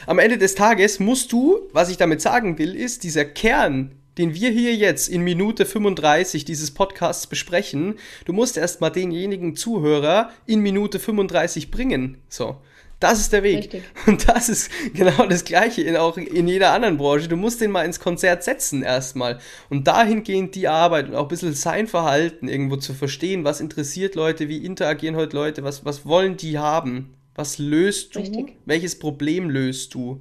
am 0.06 0.18
Ende 0.18 0.36
des 0.36 0.56
Tages 0.56 0.98
musst 0.98 1.32
du, 1.32 1.60
was 1.72 1.88
ich 1.88 1.96
damit 1.96 2.20
sagen 2.20 2.58
will, 2.58 2.74
ist 2.74 3.04
dieser 3.04 3.24
Kern, 3.24 3.92
den 4.18 4.34
wir 4.34 4.50
hier 4.50 4.74
jetzt 4.74 5.08
in 5.08 5.22
Minute 5.22 5.64
35 5.64 6.44
dieses 6.44 6.72
Podcasts 6.72 7.28
besprechen, 7.28 7.94
du 8.24 8.32
musst 8.32 8.58
erstmal 8.58 8.90
denjenigen 8.90 9.54
Zuhörer 9.54 10.30
in 10.44 10.60
Minute 10.60 10.98
35 10.98 11.70
bringen. 11.70 12.18
So. 12.28 12.56
Das 13.02 13.18
ist 13.18 13.32
der 13.32 13.42
Weg. 13.42 13.58
Richtig. 13.58 13.82
Und 14.06 14.28
das 14.28 14.48
ist 14.48 14.70
genau 14.94 15.26
das 15.26 15.44
Gleiche 15.44 15.82
in, 15.82 15.96
auch 15.96 16.16
in 16.16 16.46
jeder 16.46 16.72
anderen 16.72 16.98
Branche. 16.98 17.26
Du 17.26 17.36
musst 17.36 17.60
den 17.60 17.72
mal 17.72 17.84
ins 17.84 17.98
Konzert 17.98 18.44
setzen 18.44 18.82
erstmal. 18.82 19.40
Und 19.70 19.88
dahingehend 19.88 20.54
die 20.54 20.68
Arbeit 20.68 21.08
und 21.08 21.16
auch 21.16 21.22
ein 21.22 21.28
bisschen 21.28 21.54
sein 21.54 21.88
Verhalten 21.88 22.48
irgendwo 22.48 22.76
zu 22.76 22.94
verstehen, 22.94 23.42
was 23.42 23.60
interessiert 23.60 24.14
Leute, 24.14 24.48
wie 24.48 24.64
interagieren 24.64 25.16
heute 25.16 25.36
Leute, 25.36 25.64
was, 25.64 25.84
was 25.84 26.06
wollen 26.06 26.36
die 26.36 26.58
haben, 26.58 27.14
was 27.34 27.58
löst 27.58 28.14
du, 28.14 28.20
Richtig. 28.20 28.56
welches 28.66 28.98
Problem 28.98 29.50
löst 29.50 29.94
du. 29.94 30.20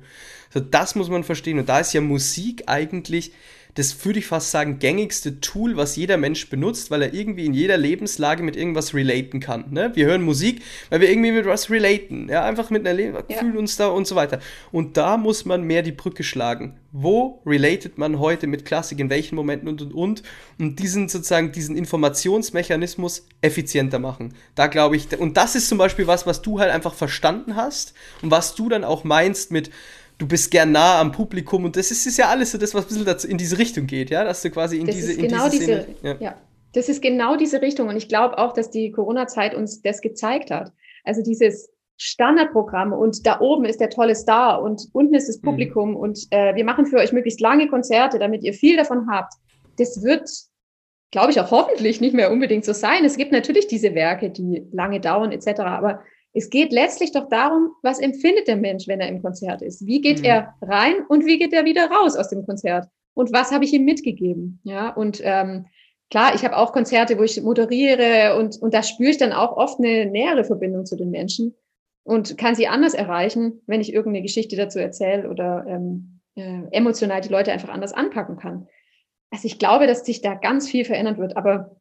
Also 0.53 0.67
das 0.67 0.95
muss 0.95 1.09
man 1.09 1.23
verstehen. 1.23 1.59
Und 1.59 1.69
da 1.69 1.79
ist 1.79 1.93
ja 1.93 2.01
Musik 2.01 2.63
eigentlich 2.65 3.31
das 3.75 4.05
würde 4.05 4.19
ich 4.19 4.27
fast 4.27 4.51
sagen, 4.51 4.79
gängigste 4.79 5.39
Tool, 5.39 5.77
was 5.77 5.95
jeder 5.95 6.17
Mensch 6.17 6.49
benutzt, 6.49 6.91
weil 6.91 7.01
er 7.01 7.13
irgendwie 7.13 7.45
in 7.45 7.53
jeder 7.53 7.77
Lebenslage 7.77 8.43
mit 8.43 8.55
irgendwas 8.55 8.93
relaten 8.93 9.39
kann. 9.39 9.65
Ne? 9.71 9.91
Wir 9.93 10.05
hören 10.05 10.21
Musik, 10.23 10.61
weil 10.89 11.01
wir 11.01 11.09
irgendwie 11.09 11.31
mit 11.31 11.45
was 11.45 11.69
relaten. 11.69 12.27
Ja, 12.29 12.43
einfach 12.43 12.69
mit 12.69 12.85
einer 12.85 12.93
Le 12.93 13.23
ja. 13.27 13.37
fühlen 13.37 13.57
uns 13.57 13.77
da 13.77 13.87
und 13.87 14.07
so 14.07 14.15
weiter. 14.15 14.39
Und 14.71 14.97
da 14.97 15.17
muss 15.17 15.45
man 15.45 15.63
mehr 15.63 15.83
die 15.83 15.91
Brücke 15.91 16.23
schlagen. 16.23 16.77
Wo 16.91 17.41
relatet 17.45 17.97
man 17.97 18.19
heute 18.19 18.47
mit 18.47 18.65
Klassik, 18.65 18.99
in 18.99 19.09
welchen 19.09 19.35
Momenten 19.35 19.69
und 19.69 19.81
und 19.81 19.93
und 19.93 20.23
und 20.59 20.79
diesen 20.79 21.07
sozusagen 21.07 21.53
diesen 21.53 21.77
Informationsmechanismus 21.77 23.27
effizienter 23.41 23.99
machen. 23.99 24.33
Da 24.55 24.67
glaube 24.67 24.97
ich, 24.97 25.17
und 25.17 25.37
das 25.37 25.55
ist 25.55 25.69
zum 25.69 25.77
Beispiel 25.77 26.07
was, 26.07 26.27
was 26.27 26.41
du 26.41 26.59
halt 26.59 26.71
einfach 26.71 26.93
verstanden 26.93 27.55
hast 27.55 27.93
und 28.21 28.31
was 28.31 28.55
du 28.55 28.67
dann 28.67 28.83
auch 28.83 29.05
meinst 29.05 29.51
mit 29.51 29.71
du 30.21 30.27
bist 30.27 30.51
gern 30.51 30.71
nah 30.71 30.99
am 30.99 31.11
Publikum 31.11 31.65
und 31.65 31.75
das 31.75 31.89
ist, 31.89 32.05
ist 32.05 32.17
ja 32.17 32.29
alles 32.29 32.51
so 32.51 32.59
das, 32.59 32.75
was 32.75 32.85
ein 32.85 32.87
bisschen 32.89 33.05
dazu, 33.05 33.27
in 33.27 33.37
diese 33.39 33.57
Richtung 33.57 33.87
geht, 33.87 34.11
ja, 34.11 34.23
dass 34.23 34.43
du 34.43 34.51
quasi 34.51 34.77
in 34.77 34.85
das 34.85 34.95
diese, 34.95 35.17
genau 35.17 35.45
in 35.45 35.51
diese, 35.51 35.65
diese 35.65 35.87
ja. 36.03 36.15
ja. 36.19 36.35
Das 36.73 36.87
ist 36.87 37.01
genau 37.01 37.35
diese 37.35 37.61
Richtung 37.61 37.89
und 37.89 37.97
ich 37.97 38.07
glaube 38.07 38.37
auch, 38.37 38.53
dass 38.53 38.69
die 38.69 38.91
Corona-Zeit 38.91 39.55
uns 39.55 39.81
das 39.81 39.99
gezeigt 39.99 40.51
hat. 40.51 40.71
Also 41.03 41.23
dieses 41.23 41.69
Standardprogramm 41.97 42.93
und 42.93 43.25
da 43.25 43.41
oben 43.41 43.65
ist 43.65 43.81
der 43.81 43.89
tolle 43.89 44.15
Star 44.15 44.61
und 44.61 44.87
unten 44.93 45.15
ist 45.15 45.27
das 45.27 45.41
mhm. 45.41 45.45
Publikum 45.45 45.89
mhm. 45.91 45.95
und 45.95 46.19
äh, 46.29 46.53
wir 46.55 46.65
machen 46.65 46.85
für 46.85 46.97
euch 46.97 47.11
möglichst 47.11 47.41
lange 47.41 47.67
Konzerte, 47.67 48.19
damit 48.19 48.43
ihr 48.43 48.53
viel 48.53 48.77
davon 48.77 49.07
habt. 49.09 49.33
Das 49.79 50.03
wird, 50.03 50.29
glaube 51.09 51.31
ich, 51.31 51.41
auch 51.41 51.49
hoffentlich 51.49 51.99
nicht 51.99 52.13
mehr 52.13 52.31
unbedingt 52.31 52.63
so 52.63 52.73
sein. 52.73 53.05
Es 53.05 53.17
gibt 53.17 53.31
natürlich 53.31 53.67
diese 53.67 53.95
Werke, 53.95 54.29
die 54.29 54.67
lange 54.71 54.99
dauern 54.99 55.31
etc., 55.31 55.61
aber 55.61 56.01
es 56.33 56.49
geht 56.49 56.71
letztlich 56.71 57.11
doch 57.11 57.27
darum, 57.27 57.71
was 57.81 57.99
empfindet 57.99 58.47
der 58.47 58.55
Mensch, 58.55 58.87
wenn 58.87 59.01
er 59.01 59.09
im 59.09 59.21
Konzert 59.21 59.61
ist? 59.61 59.85
Wie 59.85 60.01
geht 60.01 60.19
mhm. 60.19 60.25
er 60.25 60.53
rein 60.61 61.05
und 61.09 61.25
wie 61.25 61.37
geht 61.37 61.53
er 61.53 61.65
wieder 61.65 61.89
raus 61.89 62.15
aus 62.15 62.29
dem 62.29 62.45
Konzert? 62.45 62.87
Und 63.13 63.33
was 63.33 63.51
habe 63.51 63.65
ich 63.65 63.73
ihm 63.73 63.83
mitgegeben? 63.83 64.59
Ja, 64.63 64.89
und 64.89 65.19
ähm, 65.23 65.65
klar, 66.09 66.33
ich 66.33 66.45
habe 66.45 66.57
auch 66.57 66.71
Konzerte, 66.71 67.17
wo 67.17 67.23
ich 67.23 67.41
moderiere 67.41 68.37
und, 68.37 68.61
und 68.61 68.73
da 68.73 68.83
spüre 68.83 69.11
ich 69.11 69.17
dann 69.17 69.33
auch 69.33 69.57
oft 69.57 69.79
eine 69.79 70.05
nähere 70.05 70.45
Verbindung 70.45 70.85
zu 70.85 70.95
den 70.95 71.09
Menschen 71.11 71.53
und 72.03 72.37
kann 72.37 72.55
sie 72.55 72.67
anders 72.67 72.93
erreichen, 72.93 73.61
wenn 73.67 73.81
ich 73.81 73.93
irgendeine 73.93 74.23
Geschichte 74.23 74.55
dazu 74.55 74.79
erzähle 74.79 75.29
oder 75.29 75.65
ähm, 75.67 76.21
äh, 76.35 76.63
emotional 76.71 77.21
die 77.21 77.29
Leute 77.29 77.51
einfach 77.51 77.69
anders 77.69 77.93
anpacken 77.93 78.37
kann. 78.37 78.67
Also 79.31 79.45
ich 79.45 79.59
glaube, 79.59 79.87
dass 79.87 80.05
sich 80.05 80.21
da 80.21 80.35
ganz 80.35 80.69
viel 80.69 80.85
verändern 80.85 81.17
wird, 81.17 81.35
aber 81.35 81.75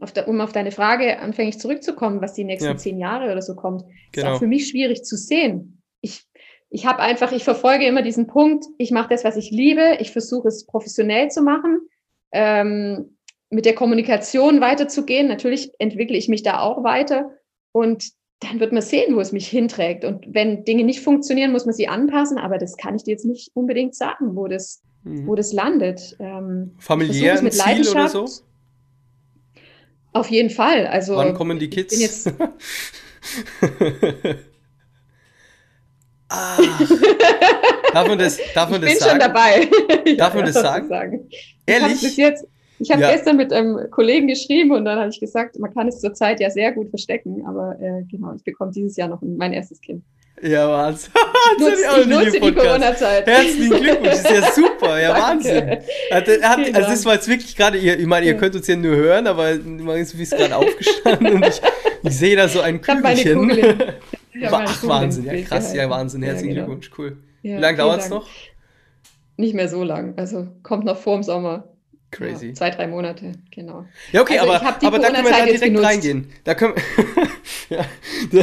auf 0.00 0.12
der, 0.12 0.28
um 0.28 0.40
auf 0.40 0.52
deine 0.52 0.72
Frage 0.72 1.18
anfänglich 1.18 1.58
zurückzukommen, 1.58 2.20
was 2.20 2.34
die 2.34 2.44
nächsten 2.44 2.70
ja. 2.70 2.76
zehn 2.76 2.98
Jahre 2.98 3.30
oder 3.30 3.42
so 3.42 3.54
kommt, 3.54 3.82
genau. 3.82 3.92
ist 3.92 4.18
auch 4.18 4.24
genau. 4.24 4.38
für 4.38 4.46
mich 4.46 4.68
schwierig 4.68 5.04
zu 5.04 5.16
sehen. 5.16 5.82
Ich, 6.00 6.24
ich 6.70 6.86
habe 6.86 7.00
einfach, 7.00 7.32
ich 7.32 7.44
verfolge 7.44 7.86
immer 7.86 8.02
diesen 8.02 8.26
Punkt, 8.26 8.64
ich 8.78 8.90
mache 8.90 9.10
das, 9.10 9.24
was 9.24 9.36
ich 9.36 9.50
liebe, 9.50 9.98
ich 10.00 10.10
versuche 10.10 10.48
es 10.48 10.66
professionell 10.66 11.30
zu 11.30 11.42
machen, 11.42 11.80
ähm, 12.32 13.16
mit 13.50 13.66
der 13.66 13.74
Kommunikation 13.74 14.60
weiterzugehen. 14.60 15.28
Natürlich 15.28 15.70
entwickle 15.78 16.16
ich 16.16 16.28
mich 16.28 16.42
da 16.42 16.60
auch 16.60 16.82
weiter 16.82 17.30
und 17.72 18.12
dann 18.40 18.58
wird 18.58 18.72
man 18.72 18.82
sehen, 18.82 19.14
wo 19.14 19.20
es 19.20 19.30
mich 19.30 19.46
hinträgt. 19.48 20.04
Und 20.04 20.26
wenn 20.34 20.64
Dinge 20.64 20.84
nicht 20.84 21.00
funktionieren, 21.00 21.52
muss 21.52 21.66
man 21.66 21.74
sie 21.74 21.86
anpassen, 21.86 22.38
aber 22.38 22.58
das 22.58 22.76
kann 22.76 22.96
ich 22.96 23.04
dir 23.04 23.12
jetzt 23.12 23.24
nicht 23.24 23.50
unbedingt 23.54 23.94
sagen, 23.94 24.34
wo 24.34 24.48
das, 24.48 24.82
mhm. 25.04 25.26
wo 25.26 25.34
das 25.34 25.52
landet. 25.52 26.16
Ähm, 26.18 26.74
Familiär 26.78 27.40
mit 27.42 27.52
Ziel 27.52 27.88
oder 27.88 28.08
so? 28.08 28.26
Auf 30.12 30.30
jeden 30.30 30.50
Fall. 30.50 30.86
Also, 30.86 31.16
Wann 31.16 31.34
kommen 31.34 31.58
die 31.58 31.70
Kids? 31.70 31.98
Jetzt 31.98 32.28
ah, 36.28 36.58
darf 37.92 38.08
man 38.08 38.18
das, 38.18 38.38
darf 38.54 38.70
man 38.70 38.82
ich 38.82 38.90
das 38.90 38.98
bin 38.98 39.08
schon 39.10 39.18
dabei. 39.18 39.68
Darf 40.16 40.34
man 40.34 40.44
das 40.44 40.54
sagen? 40.54 40.88
sagen? 40.88 41.28
Ehrlich? 41.66 42.18
Ich 42.18 42.24
habe 42.24 42.36
hab 42.90 43.00
ja. 43.00 43.12
gestern 43.12 43.36
mit 43.36 43.52
einem 43.52 43.90
Kollegen 43.90 44.26
geschrieben 44.26 44.72
und 44.72 44.84
dann 44.84 44.98
habe 44.98 45.10
ich 45.10 45.20
gesagt, 45.20 45.58
man 45.58 45.72
kann 45.72 45.88
es 45.88 46.00
zurzeit 46.00 46.40
ja 46.40 46.50
sehr 46.50 46.72
gut 46.72 46.90
verstecken, 46.90 47.46
aber 47.46 47.78
äh, 47.80 48.02
genau, 48.10 48.34
ich 48.34 48.44
bekomme 48.44 48.72
dieses 48.72 48.96
Jahr 48.96 49.08
noch 49.08 49.22
mein 49.22 49.52
erstes 49.52 49.80
Kind. 49.80 50.04
Ja, 50.40 50.68
Wahnsinn. 50.68 51.12
Nutz, 51.58 51.78
ich 52.00 52.06
nutze 52.06 52.40
die 52.40 52.52
Corona-Zeit. 52.52 53.26
Herzlichen 53.26 53.80
Glückwunsch, 53.80 54.10
das 54.10 54.20
ist 54.22 54.30
ja 54.30 54.52
super, 54.54 55.00
ja 55.00 55.14
Wahnsinn. 55.14 55.70
Hat, 56.10 56.26
hat, 56.26 56.74
also 56.74 56.90
das 56.90 57.04
war 57.04 57.14
jetzt 57.14 57.28
wirklich 57.28 57.54
gerade, 57.54 57.78
ich 57.78 58.06
meine, 58.06 58.26
ihr 58.26 58.36
könnt 58.36 58.56
uns 58.56 58.66
ja 58.66 58.74
nur 58.74 58.96
hören, 58.96 59.26
aber 59.26 59.54
man 59.56 59.98
ist 59.98 60.18
wie 60.18 60.22
es 60.22 60.30
gerade 60.30 60.56
aufgestanden 60.56 61.34
und 61.34 61.46
ich, 61.46 61.60
ich 62.02 62.16
sehe 62.16 62.34
da 62.36 62.48
so 62.48 62.60
ein 62.60 62.80
Kügelchen. 62.80 63.50
Ach, 64.50 64.86
Wahnsinn, 64.88 65.24
ja 65.26 65.42
krass, 65.42 65.74
ja 65.74 65.88
Wahnsinn, 65.88 66.22
herzlichen 66.22 66.56
ja, 66.56 66.62
genau. 66.62 66.76
Glückwunsch, 66.76 66.90
cool. 66.98 67.16
Ja, 67.42 67.58
Wie 67.58 67.60
lange 67.60 67.76
dauert 67.76 68.00
es 68.00 68.08
noch? 68.08 68.26
Nicht 69.36 69.54
mehr 69.54 69.68
so 69.68 69.84
lang, 69.84 70.14
also 70.16 70.48
kommt 70.62 70.84
noch 70.84 70.96
vor 70.96 71.18
dem 71.18 71.22
Sommer. 71.22 71.71
Crazy. 72.12 72.48
Ja, 72.48 72.54
zwei, 72.54 72.70
drei 72.70 72.86
Monate, 72.86 73.32
genau. 73.50 73.86
Ja, 74.12 74.20
okay, 74.20 74.38
also 74.38 74.52
aber, 74.52 74.66
aber 74.66 74.98
da 74.98 75.10
können 75.10 75.24
wir 75.24 75.30
dann 75.32 75.44
direkt 75.46 75.64
genutzt. 75.64 75.84
reingehen. 75.86 76.30
Da 76.44 76.54
können 76.54 76.74
ja, 77.70 77.84
da, 78.30 78.42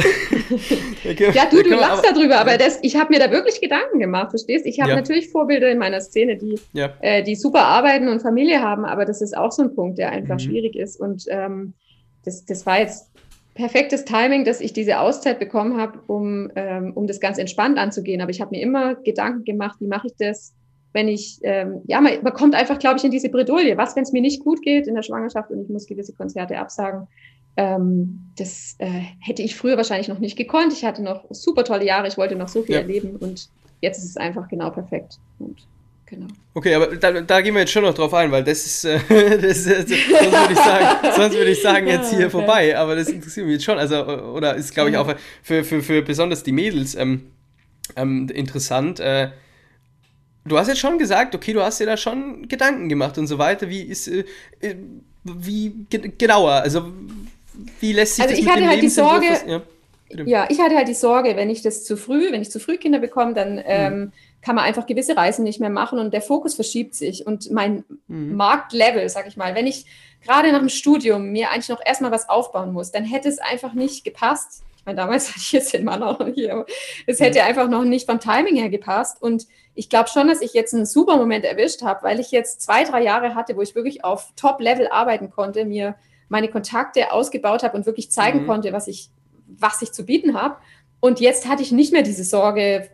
da 1.04 1.30
ja, 1.30 1.46
du, 1.48 1.62
du 1.62 1.70
lachst 1.70 2.04
aber, 2.04 2.18
darüber, 2.18 2.38
aber 2.40 2.58
das, 2.58 2.80
ich 2.82 2.96
habe 2.96 3.14
mir 3.14 3.20
da 3.20 3.30
wirklich 3.30 3.60
Gedanken 3.60 4.00
gemacht, 4.00 4.30
verstehst? 4.30 4.66
Ich 4.66 4.80
habe 4.80 4.90
ja. 4.90 4.96
natürlich 4.96 5.30
Vorbilder 5.30 5.70
in 5.70 5.78
meiner 5.78 6.00
Szene, 6.00 6.36
die, 6.36 6.58
ja. 6.72 6.92
äh, 7.00 7.22
die 7.22 7.36
super 7.36 7.62
arbeiten 7.62 8.08
und 8.08 8.20
Familie 8.20 8.60
haben, 8.60 8.84
aber 8.84 9.04
das 9.04 9.22
ist 9.22 9.36
auch 9.36 9.52
so 9.52 9.62
ein 9.62 9.74
Punkt, 9.74 9.98
der 9.98 10.10
einfach 10.10 10.34
mhm. 10.34 10.40
schwierig 10.40 10.74
ist. 10.74 11.00
Und 11.00 11.26
ähm, 11.28 11.74
das, 12.24 12.44
das 12.44 12.66
war 12.66 12.80
jetzt 12.80 13.08
perfektes 13.54 14.04
Timing, 14.04 14.44
dass 14.44 14.60
ich 14.60 14.72
diese 14.72 14.98
Auszeit 14.98 15.38
bekommen 15.38 15.80
habe, 15.80 16.00
um, 16.08 16.50
ähm, 16.56 16.92
um 16.94 17.06
das 17.06 17.20
ganz 17.20 17.38
entspannt 17.38 17.78
anzugehen. 17.78 18.20
Aber 18.20 18.30
ich 18.32 18.40
habe 18.40 18.50
mir 18.50 18.62
immer 18.62 18.96
Gedanken 18.96 19.44
gemacht, 19.44 19.76
wie 19.78 19.86
mache 19.86 20.08
ich 20.08 20.14
das? 20.18 20.54
Wenn 20.92 21.08
ich, 21.08 21.38
ähm, 21.42 21.82
ja, 21.86 22.00
man, 22.00 22.22
man 22.22 22.32
kommt 22.32 22.54
einfach, 22.54 22.78
glaube 22.78 22.98
ich, 22.98 23.04
in 23.04 23.10
diese 23.10 23.28
Bredouille. 23.28 23.76
Was, 23.76 23.94
wenn 23.96 24.02
es 24.02 24.12
mir 24.12 24.22
nicht 24.22 24.42
gut 24.42 24.62
geht 24.62 24.86
in 24.86 24.94
der 24.94 25.02
Schwangerschaft 25.02 25.50
und 25.50 25.62
ich 25.62 25.68
muss 25.68 25.86
gewisse 25.86 26.12
Konzerte 26.12 26.58
absagen? 26.58 27.06
Ähm, 27.56 28.32
das 28.36 28.76
äh, 28.78 29.02
hätte 29.20 29.42
ich 29.42 29.56
früher 29.56 29.76
wahrscheinlich 29.76 30.08
noch 30.08 30.18
nicht 30.18 30.36
gekonnt. 30.36 30.72
Ich 30.72 30.84
hatte 30.84 31.02
noch 31.02 31.24
super 31.30 31.64
tolle 31.64 31.84
Jahre, 31.84 32.08
ich 32.08 32.16
wollte 32.16 32.36
noch 32.36 32.48
so 32.48 32.62
viel 32.62 32.74
ja. 32.74 32.80
erleben 32.80 33.16
und 33.16 33.48
jetzt 33.80 33.98
ist 33.98 34.10
es 34.10 34.16
einfach 34.16 34.48
genau 34.48 34.70
perfekt. 34.70 35.18
Und 35.38 35.66
Genau. 36.10 36.26
Okay, 36.54 36.74
aber 36.74 36.96
da, 36.96 37.20
da, 37.20 37.40
gehen 37.40 37.54
wir 37.54 37.60
jetzt 37.60 37.70
schon 37.70 37.84
noch 37.84 37.94
drauf 37.94 38.12
ein, 38.14 38.32
weil 38.32 38.42
das 38.42 38.66
ist, 38.66 38.84
äh, 38.84 38.98
das 39.38 39.58
ist 39.58 39.88
sonst 39.88 39.92
würde 39.92 40.52
ich 40.52 40.58
sagen, 40.58 40.86
sonst 41.16 41.36
würde 41.36 41.50
ich 41.52 41.62
sagen 41.62 41.86
jetzt 41.86 42.12
hier 42.12 42.28
vorbei, 42.28 42.76
aber 42.76 42.96
das 42.96 43.08
interessiert 43.08 43.46
mich 43.46 43.54
jetzt 43.54 43.64
schon, 43.64 43.78
also 43.78 44.04
oder 44.04 44.56
ist 44.56 44.74
glaube 44.74 44.90
ich 44.90 44.96
auch 44.96 45.14
für, 45.42 45.62
für, 45.62 45.82
für 45.82 46.02
besonders 46.02 46.42
die 46.42 46.50
Mädels 46.50 46.96
ähm, 46.96 47.30
ähm, 47.94 48.28
interessant. 48.28 48.98
Äh, 48.98 49.30
du 50.44 50.58
hast 50.58 50.68
jetzt 50.68 50.80
schon 50.80 50.98
gesagt, 50.98 51.34
okay, 51.34 51.52
du 51.52 51.62
hast 51.62 51.80
dir 51.80 51.86
da 51.86 51.96
schon 51.96 52.48
Gedanken 52.48 52.88
gemacht 52.88 53.18
und 53.18 53.26
so 53.26 53.38
weiter. 53.38 53.68
Wie 53.68 53.82
ist, 53.82 54.08
äh, 54.08 54.24
äh 54.60 54.76
wie 55.22 55.86
genauer, 55.90 56.52
also 56.52 56.90
wie 57.80 57.92
lässt 57.92 58.16
sich 58.16 58.24
also 58.24 58.34
das 58.34 58.42
ich 58.42 58.50
hatte 58.50 58.66
halt 58.66 58.82
die 58.82 58.88
Sorge, 58.88 59.26
ja, 59.46 59.62
ja, 60.24 60.46
ich 60.48 60.60
hatte 60.60 60.76
halt 60.76 60.88
die 60.88 60.94
Sorge, 60.94 61.36
wenn 61.36 61.50
ich 61.50 61.62
das 61.62 61.84
zu 61.84 61.96
früh, 61.96 62.32
wenn 62.32 62.42
ich 62.42 62.50
zu 62.50 62.58
früh 62.58 62.78
Kinder 62.78 62.98
bekomme, 62.98 63.34
dann 63.34 63.56
mhm. 63.56 63.62
ähm, 63.66 64.12
kann 64.42 64.56
man 64.56 64.64
einfach 64.64 64.86
gewisse 64.86 65.16
Reisen 65.16 65.44
nicht 65.44 65.60
mehr 65.60 65.70
machen 65.70 65.98
und 65.98 66.12
der 66.12 66.22
Fokus 66.22 66.54
verschiebt 66.54 66.94
sich 66.94 67.26
und 67.26 67.50
mein 67.50 67.84
mhm. 68.08 68.34
Marktlevel, 68.34 69.08
sag 69.08 69.28
ich 69.28 69.36
mal, 69.36 69.54
wenn 69.54 69.66
ich 69.66 69.86
gerade 70.24 70.52
nach 70.52 70.58
dem 70.58 70.68
Studium 70.68 71.30
mir 71.30 71.50
eigentlich 71.50 71.68
noch 71.68 71.80
erstmal 71.84 72.10
was 72.10 72.28
aufbauen 72.28 72.72
muss, 72.72 72.90
dann 72.90 73.04
hätte 73.04 73.28
es 73.28 73.38
einfach 73.38 73.72
nicht 73.72 74.04
gepasst. 74.04 74.62
Ich 74.76 74.86
meine, 74.86 74.96
damals 74.96 75.28
hatte 75.28 75.40
ich 75.40 75.52
jetzt 75.52 75.72
den 75.74 75.84
Mann 75.84 76.02
auch 76.02 76.18
noch 76.18 76.28
hier, 76.28 76.54
aber 76.54 76.66
es 77.06 77.20
hätte 77.20 77.40
mhm. 77.40 77.46
einfach 77.46 77.68
noch 77.68 77.84
nicht 77.84 78.06
vom 78.06 78.18
Timing 78.20 78.56
her 78.56 78.70
gepasst 78.70 79.22
und 79.22 79.46
ich 79.74 79.88
glaube 79.88 80.08
schon, 80.08 80.28
dass 80.28 80.42
ich 80.42 80.52
jetzt 80.52 80.74
einen 80.74 80.86
super 80.86 81.16
Moment 81.16 81.44
erwischt 81.44 81.82
habe, 81.82 82.02
weil 82.02 82.20
ich 82.20 82.30
jetzt 82.30 82.60
zwei, 82.60 82.84
drei 82.84 83.02
Jahre 83.02 83.34
hatte, 83.34 83.56
wo 83.56 83.62
ich 83.62 83.74
wirklich 83.74 84.04
auf 84.04 84.32
Top-Level 84.36 84.88
arbeiten 84.88 85.30
konnte, 85.30 85.64
mir 85.64 85.94
meine 86.28 86.48
Kontakte 86.48 87.12
ausgebaut 87.12 87.62
habe 87.62 87.76
und 87.76 87.86
wirklich 87.86 88.10
zeigen 88.10 88.42
mhm. 88.42 88.46
konnte, 88.46 88.72
was 88.72 88.88
ich, 88.88 89.10
was 89.46 89.82
ich 89.82 89.92
zu 89.92 90.04
bieten 90.04 90.40
habe. 90.40 90.56
Und 91.00 91.20
jetzt 91.20 91.48
hatte 91.48 91.62
ich 91.62 91.72
nicht 91.72 91.92
mehr 91.92 92.02
diese 92.02 92.24
Sorge, 92.24 92.90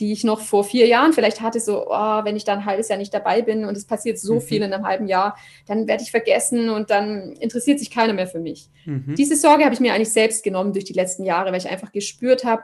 die 0.00 0.12
ich 0.12 0.24
noch 0.24 0.40
vor 0.40 0.64
vier 0.64 0.86
Jahren 0.86 1.12
vielleicht 1.12 1.42
hatte, 1.42 1.60
so, 1.60 1.86
oh, 1.88 2.24
wenn 2.24 2.34
ich 2.34 2.44
dann 2.44 2.60
ein 2.60 2.64
halbes 2.64 2.88
Jahr 2.88 2.98
nicht 2.98 3.12
dabei 3.12 3.42
bin 3.42 3.66
und 3.66 3.76
es 3.76 3.84
passiert 3.84 4.18
so 4.18 4.36
mhm. 4.36 4.40
viel 4.40 4.62
in 4.62 4.72
einem 4.72 4.86
halben 4.86 5.06
Jahr, 5.06 5.36
dann 5.66 5.86
werde 5.86 6.02
ich 6.02 6.10
vergessen 6.10 6.70
und 6.70 6.90
dann 6.90 7.32
interessiert 7.32 7.78
sich 7.78 7.90
keiner 7.90 8.14
mehr 8.14 8.26
für 8.26 8.40
mich. 8.40 8.70
Mhm. 8.86 9.14
Diese 9.16 9.36
Sorge 9.36 9.64
habe 9.64 9.74
ich 9.74 9.80
mir 9.80 9.92
eigentlich 9.92 10.12
selbst 10.12 10.42
genommen 10.42 10.72
durch 10.72 10.86
die 10.86 10.94
letzten 10.94 11.24
Jahre, 11.24 11.50
weil 11.50 11.58
ich 11.58 11.68
einfach 11.68 11.92
gespürt 11.92 12.44
habe, 12.44 12.62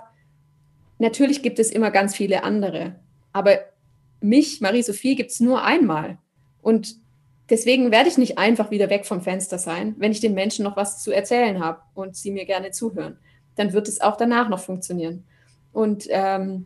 natürlich 0.98 1.42
gibt 1.42 1.58
es 1.58 1.70
immer 1.70 1.90
ganz 1.90 2.16
viele 2.16 2.42
andere. 2.42 2.96
Aber 3.36 3.58
mich, 4.22 4.62
Marie-Sophie, 4.62 5.14
gibt 5.14 5.30
es 5.30 5.40
nur 5.40 5.62
einmal. 5.62 6.16
Und 6.62 6.96
deswegen 7.50 7.90
werde 7.90 8.08
ich 8.08 8.16
nicht 8.16 8.38
einfach 8.38 8.70
wieder 8.70 8.88
weg 8.88 9.04
vom 9.04 9.20
Fenster 9.20 9.58
sein, 9.58 9.94
wenn 9.98 10.10
ich 10.10 10.20
den 10.20 10.32
Menschen 10.32 10.62
noch 10.64 10.74
was 10.74 11.02
zu 11.02 11.12
erzählen 11.12 11.62
habe 11.62 11.82
und 11.92 12.16
sie 12.16 12.30
mir 12.30 12.46
gerne 12.46 12.70
zuhören. 12.70 13.18
Dann 13.54 13.74
wird 13.74 13.88
es 13.88 14.00
auch 14.00 14.16
danach 14.16 14.48
noch 14.48 14.60
funktionieren. 14.60 15.24
Und 15.74 16.06
ähm, 16.08 16.64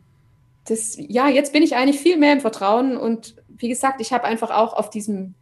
das, 0.63 0.95
ja, 0.97 1.27
jetzt 1.27 1.51
bin 1.51 1.61
ich 1.61 1.75
eigentlich 1.75 1.99
viel 1.99 2.15
mehr 2.15 2.31
im 2.31 2.39
Vertrauen 2.39 2.95
und 2.95 3.35
wie 3.49 3.67
gesagt, 3.67 3.99
ich 3.99 4.13
habe 4.13 4.23
einfach 4.23 4.49
auch 4.49 4.71
auf 4.71 4.89
diesem 4.89 5.33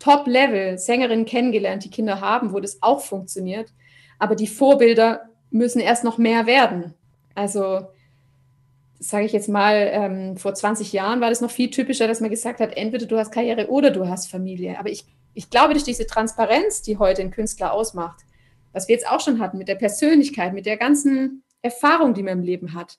Top-Level 0.00 0.78
Sängerinnen 0.78 1.26
kennengelernt, 1.26 1.84
die 1.84 1.90
Kinder 1.90 2.20
haben, 2.20 2.52
wo 2.52 2.58
das 2.58 2.82
auch 2.82 3.02
funktioniert. 3.02 3.72
Aber 4.18 4.34
die 4.34 4.48
Vorbilder 4.48 5.28
müssen 5.52 5.78
erst 5.78 6.02
noch 6.02 6.18
mehr 6.18 6.46
werden. 6.46 6.94
Also, 7.36 7.86
sage 9.02 9.26
ich 9.26 9.32
jetzt 9.32 9.48
mal, 9.48 9.90
ähm, 9.92 10.36
vor 10.36 10.54
20 10.54 10.92
Jahren 10.92 11.20
war 11.20 11.28
das 11.28 11.40
noch 11.40 11.50
viel 11.50 11.70
typischer, 11.70 12.06
dass 12.06 12.20
man 12.20 12.30
gesagt 12.30 12.60
hat, 12.60 12.76
entweder 12.76 13.06
du 13.06 13.18
hast 13.18 13.32
Karriere 13.32 13.68
oder 13.68 13.90
du 13.90 14.08
hast 14.08 14.30
Familie. 14.30 14.78
Aber 14.78 14.90
ich, 14.90 15.04
ich 15.34 15.50
glaube, 15.50 15.72
durch 15.72 15.82
diese 15.82 16.06
Transparenz, 16.06 16.82
die 16.82 16.98
heute 16.98 17.22
ein 17.22 17.32
Künstler 17.32 17.72
ausmacht, 17.72 18.20
was 18.72 18.86
wir 18.88 18.94
jetzt 18.94 19.08
auch 19.08 19.20
schon 19.20 19.40
hatten, 19.40 19.58
mit 19.58 19.68
der 19.68 19.74
Persönlichkeit, 19.74 20.54
mit 20.54 20.66
der 20.66 20.76
ganzen 20.76 21.42
Erfahrung, 21.62 22.14
die 22.14 22.22
man 22.22 22.38
im 22.38 22.44
Leben 22.44 22.74
hat, 22.74 22.98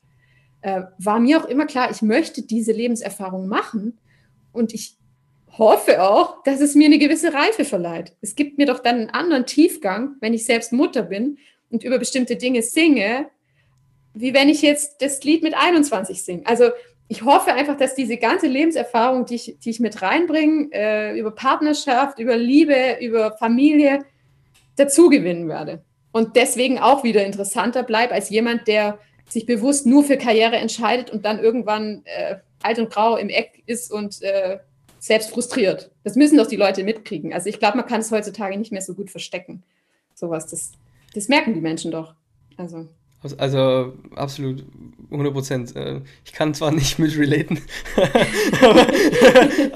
äh, 0.61 0.83
war 0.97 1.19
mir 1.19 1.41
auch 1.41 1.47
immer 1.47 1.65
klar, 1.65 1.89
ich 1.89 2.01
möchte 2.01 2.41
diese 2.41 2.73
Lebenserfahrung 2.73 3.47
machen 3.47 3.97
und 4.51 4.73
ich 4.73 4.97
hoffe 5.57 6.03
auch, 6.03 6.43
dass 6.43 6.59
es 6.59 6.75
mir 6.75 6.87
eine 6.87 6.99
gewisse 6.99 7.33
Reife 7.33 7.63
verleiht. 7.63 8.15
Es 8.21 8.35
gibt 8.35 8.57
mir 8.57 8.65
doch 8.65 8.79
dann 8.79 8.95
einen 8.95 9.09
anderen 9.09 9.45
Tiefgang, 9.45 10.15
wenn 10.19 10.33
ich 10.33 10.45
selbst 10.45 10.73
Mutter 10.73 11.03
bin 11.03 11.37
und 11.69 11.83
über 11.83 11.97
bestimmte 11.97 12.35
Dinge 12.35 12.61
singe, 12.61 13.27
wie 14.13 14.33
wenn 14.33 14.49
ich 14.49 14.61
jetzt 14.61 15.01
das 15.01 15.23
Lied 15.23 15.43
mit 15.43 15.55
21 15.55 16.23
singe. 16.23 16.45
Also 16.45 16.69
ich 17.07 17.23
hoffe 17.23 17.53
einfach, 17.53 17.77
dass 17.77 17.95
diese 17.95 18.17
ganze 18.17 18.47
Lebenserfahrung, 18.47 19.25
die 19.25 19.35
ich, 19.35 19.57
die 19.63 19.69
ich 19.69 19.79
mit 19.79 20.01
reinbringe, 20.01 20.69
äh, 20.71 21.19
über 21.19 21.31
Partnerschaft, 21.31 22.19
über 22.19 22.37
Liebe, 22.37 22.97
über 23.01 23.33
Familie, 23.37 23.99
dazugewinnen 24.77 25.47
werde. 25.47 25.83
Und 26.11 26.35
deswegen 26.35 26.79
auch 26.79 27.03
wieder 27.03 27.25
interessanter 27.25 27.83
bleibe 27.83 28.13
als 28.13 28.29
jemand, 28.29 28.67
der 28.67 28.99
sich 29.29 29.45
bewusst 29.45 29.85
nur 29.85 30.03
für 30.03 30.17
Karriere 30.17 30.57
entscheidet 30.57 31.09
und 31.09 31.25
dann 31.25 31.39
irgendwann 31.39 32.03
äh, 32.05 32.37
alt 32.61 32.79
und 32.79 32.89
grau 32.89 33.17
im 33.17 33.29
Eck 33.29 33.63
ist 33.65 33.91
und 33.91 34.21
äh, 34.21 34.59
selbst 34.99 35.31
frustriert. 35.31 35.91
Das 36.03 36.15
müssen 36.15 36.37
doch 36.37 36.47
die 36.47 36.55
Leute 36.55 36.83
mitkriegen. 36.83 37.33
Also 37.33 37.49
ich 37.49 37.59
glaube, 37.59 37.77
man 37.77 37.87
kann 37.87 38.01
es 38.01 38.11
heutzutage 38.11 38.57
nicht 38.57 38.71
mehr 38.71 38.81
so 38.81 38.93
gut 38.93 39.09
verstecken. 39.11 39.63
Sowas, 40.13 40.47
das, 40.47 40.71
das 41.13 41.27
merken 41.27 41.53
die 41.53 41.61
Menschen 41.61 41.91
doch. 41.91 42.13
Also. 42.57 42.87
Also 43.37 43.93
absolut 44.15 44.65
100 45.13 45.33
Prozent. 45.33 45.75
Äh, 45.75 46.01
ich 46.25 46.33
kann 46.33 46.53
zwar 46.53 46.71
nicht 46.71 46.99
mit 46.99 47.17
relaten, 47.17 47.61
aber, 48.61 48.87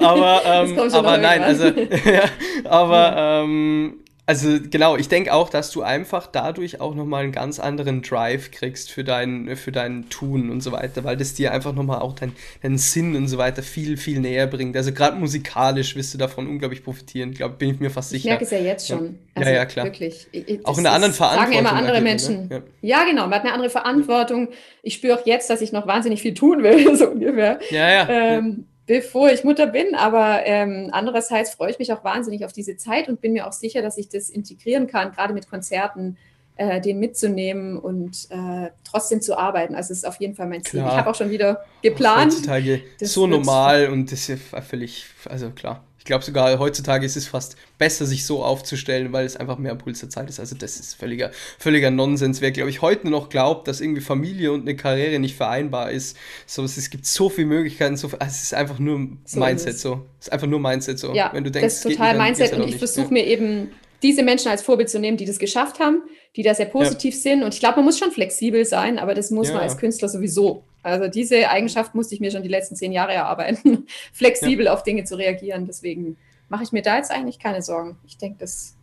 aber, 0.00 0.42
ähm, 0.44 0.78
aber 0.92 1.18
nein, 1.18 1.42
also 1.42 1.66
ja, 2.04 2.24
aber 2.64 3.14
ähm, 3.16 3.94
also 4.28 4.58
genau, 4.60 4.94
ich 4.98 5.08
denke 5.08 5.32
auch, 5.32 5.48
dass 5.48 5.70
du 5.70 5.80
einfach 5.80 6.26
dadurch 6.26 6.82
auch 6.82 6.94
nochmal 6.94 7.22
einen 7.22 7.32
ganz 7.32 7.58
anderen 7.58 8.02
Drive 8.02 8.50
kriegst 8.50 8.90
für 8.90 9.02
dein, 9.02 9.56
für 9.56 9.72
dein 9.72 10.10
Tun 10.10 10.50
und 10.50 10.60
so 10.60 10.70
weiter, 10.70 11.02
weil 11.02 11.16
das 11.16 11.32
dir 11.32 11.50
einfach 11.50 11.72
nochmal 11.72 12.00
auch 12.00 12.12
deinen 12.12 12.36
dein 12.62 12.76
Sinn 12.76 13.16
und 13.16 13.26
so 13.28 13.38
weiter 13.38 13.62
viel, 13.62 13.96
viel 13.96 14.20
näher 14.20 14.46
bringt. 14.46 14.76
Also 14.76 14.92
gerade 14.92 15.16
musikalisch 15.16 15.96
wirst 15.96 16.12
du 16.12 16.18
davon 16.18 16.46
unglaublich 16.46 16.84
profitieren, 16.84 17.32
glaube 17.32 17.54
bin 17.54 17.70
ich 17.70 17.80
mir 17.80 17.88
fast 17.88 18.10
sicher. 18.10 18.18
Ich 18.18 18.26
merke 18.26 18.44
es 18.44 18.50
ja 18.50 18.58
jetzt 18.58 18.88
schon. 18.88 19.04
Ja, 19.04 19.10
also, 19.36 19.50
ja, 19.50 19.56
ja, 19.56 19.64
klar. 19.64 19.86
Wirklich. 19.86 20.26
Ich, 20.32 20.66
auch 20.66 20.76
in 20.76 20.86
einer 20.86 20.94
anderen 20.94 21.14
Verantwortung. 21.14 21.54
Sagen 21.54 21.66
immer 21.66 21.72
andere 21.72 22.00
Menschen. 22.02 22.48
Ne? 22.48 22.62
Ja. 22.82 22.98
ja. 22.98 23.04
genau, 23.08 23.22
man 23.28 23.36
hat 23.36 23.44
eine 23.44 23.54
andere 23.54 23.70
Verantwortung. 23.70 24.48
Ich 24.82 24.92
spüre 24.92 25.18
auch 25.18 25.24
jetzt, 25.24 25.48
dass 25.48 25.62
ich 25.62 25.72
noch 25.72 25.86
wahnsinnig 25.86 26.20
viel 26.20 26.34
tun 26.34 26.62
will, 26.62 26.94
so 26.98 27.08
ungefähr. 27.08 27.60
Ja, 27.70 27.90
ja. 27.90 28.08
Ähm, 28.10 28.66
bevor 28.88 29.30
ich 29.30 29.44
Mutter 29.44 29.68
bin. 29.68 29.94
Aber 29.94 30.44
ähm, 30.44 30.88
andererseits 30.90 31.54
freue 31.54 31.70
ich 31.70 31.78
mich 31.78 31.92
auch 31.92 32.02
wahnsinnig 32.02 32.44
auf 32.44 32.52
diese 32.52 32.76
Zeit 32.76 33.08
und 33.08 33.20
bin 33.20 33.32
mir 33.34 33.46
auch 33.46 33.52
sicher, 33.52 33.82
dass 33.82 33.96
ich 33.96 34.08
das 34.08 34.30
integrieren 34.30 34.88
kann, 34.88 35.12
gerade 35.12 35.32
mit 35.32 35.48
Konzerten, 35.48 36.16
äh, 36.56 36.80
den 36.80 36.98
mitzunehmen 36.98 37.78
und 37.78 38.26
äh, 38.30 38.70
trotzdem 38.82 39.20
zu 39.20 39.38
arbeiten. 39.38 39.76
Also 39.76 39.92
es 39.92 39.98
ist 39.98 40.04
auf 40.06 40.16
jeden 40.16 40.34
Fall 40.34 40.48
mein 40.48 40.64
Ziel. 40.64 40.80
Klar. 40.80 40.92
Ich 40.92 40.98
habe 40.98 41.10
auch 41.10 41.14
schon 41.14 41.30
wieder 41.30 41.64
geplant. 41.82 42.32
Heutzutage 42.32 42.80
so 43.00 43.28
normal 43.28 43.88
und 43.90 44.10
das 44.10 44.28
ist 44.28 44.52
ja 44.52 44.60
völlig, 44.60 45.06
also 45.28 45.50
klar 45.50 45.84
glaube 46.08 46.24
sogar 46.24 46.58
heutzutage 46.58 47.06
ist 47.06 47.16
es 47.16 47.28
fast 47.28 47.56
besser, 47.76 48.06
sich 48.06 48.24
so 48.26 48.42
aufzustellen, 48.42 49.12
weil 49.12 49.26
es 49.26 49.36
einfach 49.36 49.58
mehr 49.58 49.74
Puls 49.76 50.00
der 50.00 50.08
Zeit 50.08 50.28
ist. 50.28 50.40
Also 50.40 50.56
das 50.56 50.80
ist 50.80 50.94
völliger, 50.94 51.30
völliger 51.58 51.90
Nonsens. 51.90 52.40
Wer, 52.40 52.50
glaube 52.50 52.70
ich, 52.70 52.82
heute 52.82 53.08
noch 53.08 53.28
glaubt, 53.28 53.68
dass 53.68 53.80
irgendwie 53.80 54.00
Familie 54.00 54.50
und 54.52 54.62
eine 54.62 54.74
Karriere 54.74 55.18
nicht 55.20 55.36
vereinbar 55.36 55.92
ist, 55.92 56.16
so, 56.46 56.64
es 56.64 56.90
gibt 56.90 57.06
so 57.06 57.28
viele 57.28 57.46
Möglichkeiten, 57.46 57.96
so, 57.96 58.08
also 58.08 58.24
es 58.24 58.42
ist 58.42 58.54
einfach 58.54 58.78
nur 58.78 59.08
so 59.24 59.38
Mindset 59.38 59.74
ist 59.74 59.82
so. 59.82 60.06
Es 60.18 60.26
ist 60.26 60.32
einfach 60.32 60.46
nur 60.46 60.58
Mindset 60.58 60.98
so. 60.98 61.14
Ja, 61.14 61.30
Wenn 61.32 61.44
du 61.44 61.50
denkst, 61.50 61.66
das 61.66 61.74
ist 61.76 61.82
total 61.82 62.16
nicht, 62.16 62.24
Mindset 62.24 62.52
und 62.54 62.68
ich 62.68 62.76
versuche 62.76 63.12
mir 63.12 63.24
eben 63.26 63.70
diese 64.02 64.22
Menschen 64.22 64.48
als 64.48 64.62
Vorbild 64.62 64.88
zu 64.88 64.98
nehmen, 64.98 65.18
die 65.18 65.26
das 65.26 65.38
geschafft 65.38 65.78
haben, 65.78 66.02
die 66.36 66.42
da 66.42 66.54
sehr 66.54 66.66
positiv 66.66 67.14
ja. 67.14 67.20
sind. 67.20 67.42
Und 67.42 67.52
ich 67.52 67.60
glaube, 67.60 67.76
man 67.76 67.84
muss 67.84 67.98
schon 67.98 68.12
flexibel 68.12 68.64
sein, 68.64 68.98
aber 68.98 69.14
das 69.14 69.30
muss 69.30 69.48
ja. 69.48 69.54
man 69.54 69.62
als 69.62 69.76
Künstler 69.76 70.08
sowieso. 70.08 70.64
Also 70.88 71.08
diese 71.08 71.48
Eigenschaft 71.48 71.94
musste 71.94 72.14
ich 72.14 72.20
mir 72.20 72.30
schon 72.30 72.42
die 72.42 72.48
letzten 72.48 72.76
zehn 72.76 72.92
Jahre 72.92 73.12
erarbeiten, 73.12 73.86
flexibel 74.12 74.66
ja. 74.66 74.72
auf 74.72 74.82
Dinge 74.82 75.04
zu 75.04 75.16
reagieren. 75.16 75.66
Deswegen 75.66 76.16
mache 76.48 76.64
ich 76.64 76.72
mir 76.72 76.82
da 76.82 76.96
jetzt 76.96 77.10
eigentlich 77.10 77.38
keine 77.38 77.62
Sorgen. 77.62 77.96
Ich 78.06 78.18
denke, 78.18 78.38
das 78.40 78.74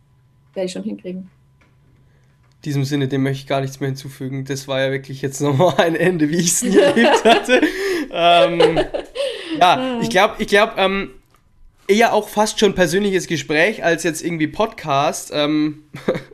werde 0.54 0.66
ich 0.66 0.72
schon 0.72 0.84
hinkriegen. 0.84 1.30
In 2.56 2.62
diesem 2.64 2.84
Sinne, 2.84 3.06
dem 3.08 3.22
möchte 3.22 3.42
ich 3.42 3.46
gar 3.46 3.60
nichts 3.60 3.80
mehr 3.80 3.88
hinzufügen. 3.88 4.44
Das 4.44 4.66
war 4.66 4.80
ja 4.80 4.90
wirklich 4.90 5.22
jetzt 5.22 5.40
nochmal 5.42 5.74
ein 5.78 5.96
Ende, 5.96 6.28
wie 6.30 6.36
ich 6.36 6.52
es 6.52 6.62
nie 6.62 6.78
erlebt 6.78 7.24
hatte. 7.24 7.60
ähm, 8.10 8.80
ja, 9.60 10.00
ich 10.00 10.10
glaube, 10.10 10.34
ich 10.38 10.48
glaube, 10.48 10.72
ähm, 10.76 11.10
eher 11.88 12.12
auch 12.12 12.28
fast 12.28 12.58
schon 12.58 12.74
persönliches 12.74 13.26
Gespräch 13.26 13.84
als 13.84 14.02
jetzt 14.02 14.22
irgendwie 14.22 14.48
Podcast 14.48 15.30
ähm, 15.32 15.84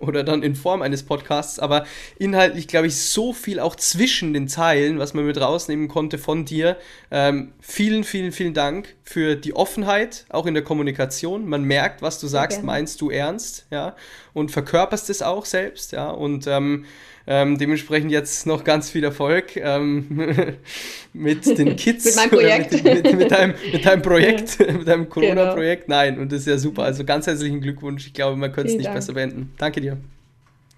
oder 0.03 0.25
dann 0.25 0.43
in 0.43 0.57
Form 0.57 0.83
eines 0.83 1.05
Podcasts, 1.05 1.59
aber 1.59 1.87
inhaltlich 2.19 2.67
glaube 2.67 2.89
ich 2.89 2.97
so 2.97 3.33
viel 3.33 3.61
auch 3.61 3.77
zwischen 3.77 4.35
den 4.35 4.49
Zeilen, 4.49 4.99
was 4.99 5.15
man 5.15 5.25
mit 5.25 5.41
rausnehmen 5.41 5.89
konnte 5.89 6.19
von 6.19 6.45
dir. 6.45 6.77
Ähm, 7.11 7.53
vielen, 7.61 8.03
vielen, 8.05 8.33
vielen 8.33 8.53
Dank 8.53 8.97
für 9.05 9.37
die 9.37 9.55
Offenheit, 9.55 10.27
auch 10.29 10.47
in 10.47 10.55
der 10.55 10.65
Kommunikation. 10.65 11.49
Man 11.49 11.63
merkt, 11.63 12.03
was 12.03 12.19
du 12.19 12.27
sagst, 12.27 12.59
okay. 12.59 12.67
meinst 12.67 13.01
du 13.01 13.11
ernst, 13.11 13.67
ja, 13.71 13.95
und 14.33 14.51
verkörperst 14.51 15.09
es 15.09 15.23
auch 15.23 15.45
selbst, 15.45 15.93
ja, 15.93 16.11
und 16.11 16.47
ähm, 16.49 16.85
ähm, 17.27 17.59
dementsprechend 17.59 18.11
jetzt 18.11 18.47
noch 18.47 18.65
ganz 18.65 18.91
viel 18.91 19.05
Erfolg 19.05 19.57
ähm, 19.57 20.57
mit 21.13 21.47
den 21.59 21.77
Kids. 21.77 22.05
mit 22.05 22.17
meinem 22.17 22.31
Projekt. 22.31 22.73
Mit, 22.73 22.85
mit, 23.05 23.17
mit, 23.19 23.31
deinem, 23.31 23.55
mit 23.73 23.85
deinem 23.85 24.03
Projekt, 24.03 24.59
mit 24.59 24.89
deinem 24.89 25.09
Corona-Projekt. 25.09 25.87
Genau. 25.87 25.97
Nein, 25.97 26.19
und 26.19 26.33
das 26.33 26.41
ist 26.41 26.47
ja 26.47 26.59
super. 26.59 26.85
Also 26.85 27.05
ganz 27.05 27.27
herzlichen 27.27 27.61
Glückwunsch. 27.61 28.07
Ich 28.07 28.15
glaube, 28.15 28.37
man 28.37 28.53
könnte 28.53 28.71
es 28.71 28.77
nicht 28.77 28.87
Dank. 28.87 28.97
besser 28.97 29.15
beenden. 29.15 29.53
Danke 29.59 29.81
dir. 29.81 29.99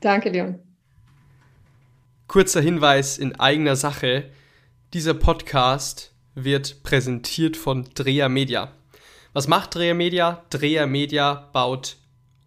Danke 0.00 0.30
dir. 0.30 0.58
Kurzer 2.26 2.60
Hinweis 2.60 3.18
in 3.18 3.38
eigener 3.38 3.76
Sache. 3.76 4.24
Dieser 4.92 5.14
Podcast 5.14 6.14
wird 6.34 6.82
präsentiert 6.82 7.56
von 7.56 7.88
Dreher 7.94 8.28
Media. 8.28 8.72
Was 9.32 9.48
macht 9.48 9.74
Dreher 9.74 9.94
Media? 9.94 10.44
Dreher 10.50 10.86
Media 10.86 11.48
baut 11.52 11.96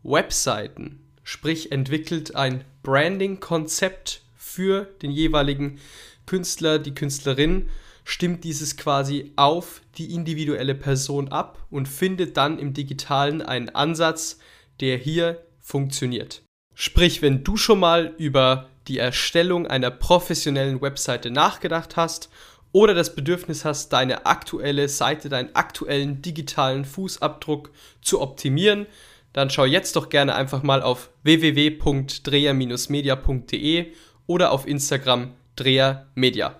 Webseiten, 0.03 1.01
sprich 1.27 1.73
entwickelt 1.73 2.37
ein 2.37 2.63
Branding-Konzept 2.83 4.21
für 4.37 4.85
den 5.01 5.11
jeweiligen 5.11 5.77
Künstler, 6.25 6.79
die 6.79 6.95
Künstlerin, 6.95 7.67
stimmt 8.05 8.45
dieses 8.45 8.77
quasi 8.77 9.33
auf 9.35 9.81
die 9.97 10.13
individuelle 10.13 10.73
Person 10.73 11.27
ab 11.27 11.59
und 11.69 11.89
findet 11.89 12.37
dann 12.37 12.57
im 12.57 12.73
digitalen 12.73 13.41
einen 13.41 13.67
Ansatz, 13.67 14.39
der 14.79 14.95
hier 14.95 15.43
funktioniert. 15.59 16.43
Sprich, 16.73 17.21
wenn 17.21 17.43
du 17.43 17.57
schon 17.57 17.81
mal 17.81 18.13
über 18.17 18.69
die 18.87 18.97
Erstellung 18.97 19.67
einer 19.67 19.91
professionellen 19.91 20.81
Webseite 20.81 21.29
nachgedacht 21.29 21.97
hast 21.97 22.29
oder 22.71 22.93
das 22.93 23.15
Bedürfnis 23.15 23.65
hast, 23.65 23.91
deine 23.91 24.25
aktuelle 24.25 24.87
Seite, 24.87 25.27
deinen 25.27 25.53
aktuellen 25.57 26.21
digitalen 26.21 26.85
Fußabdruck 26.85 27.71
zu 28.01 28.21
optimieren, 28.21 28.87
dann 29.33 29.49
schau 29.49 29.65
jetzt 29.65 29.95
doch 29.95 30.09
gerne 30.09 30.35
einfach 30.35 30.61
mal 30.63 30.81
auf 30.81 31.09
www.dreher-media.de 31.23 33.93
oder 34.25 34.51
auf 34.51 34.67
Instagram 34.67 35.33
drehermedia. 35.55 36.55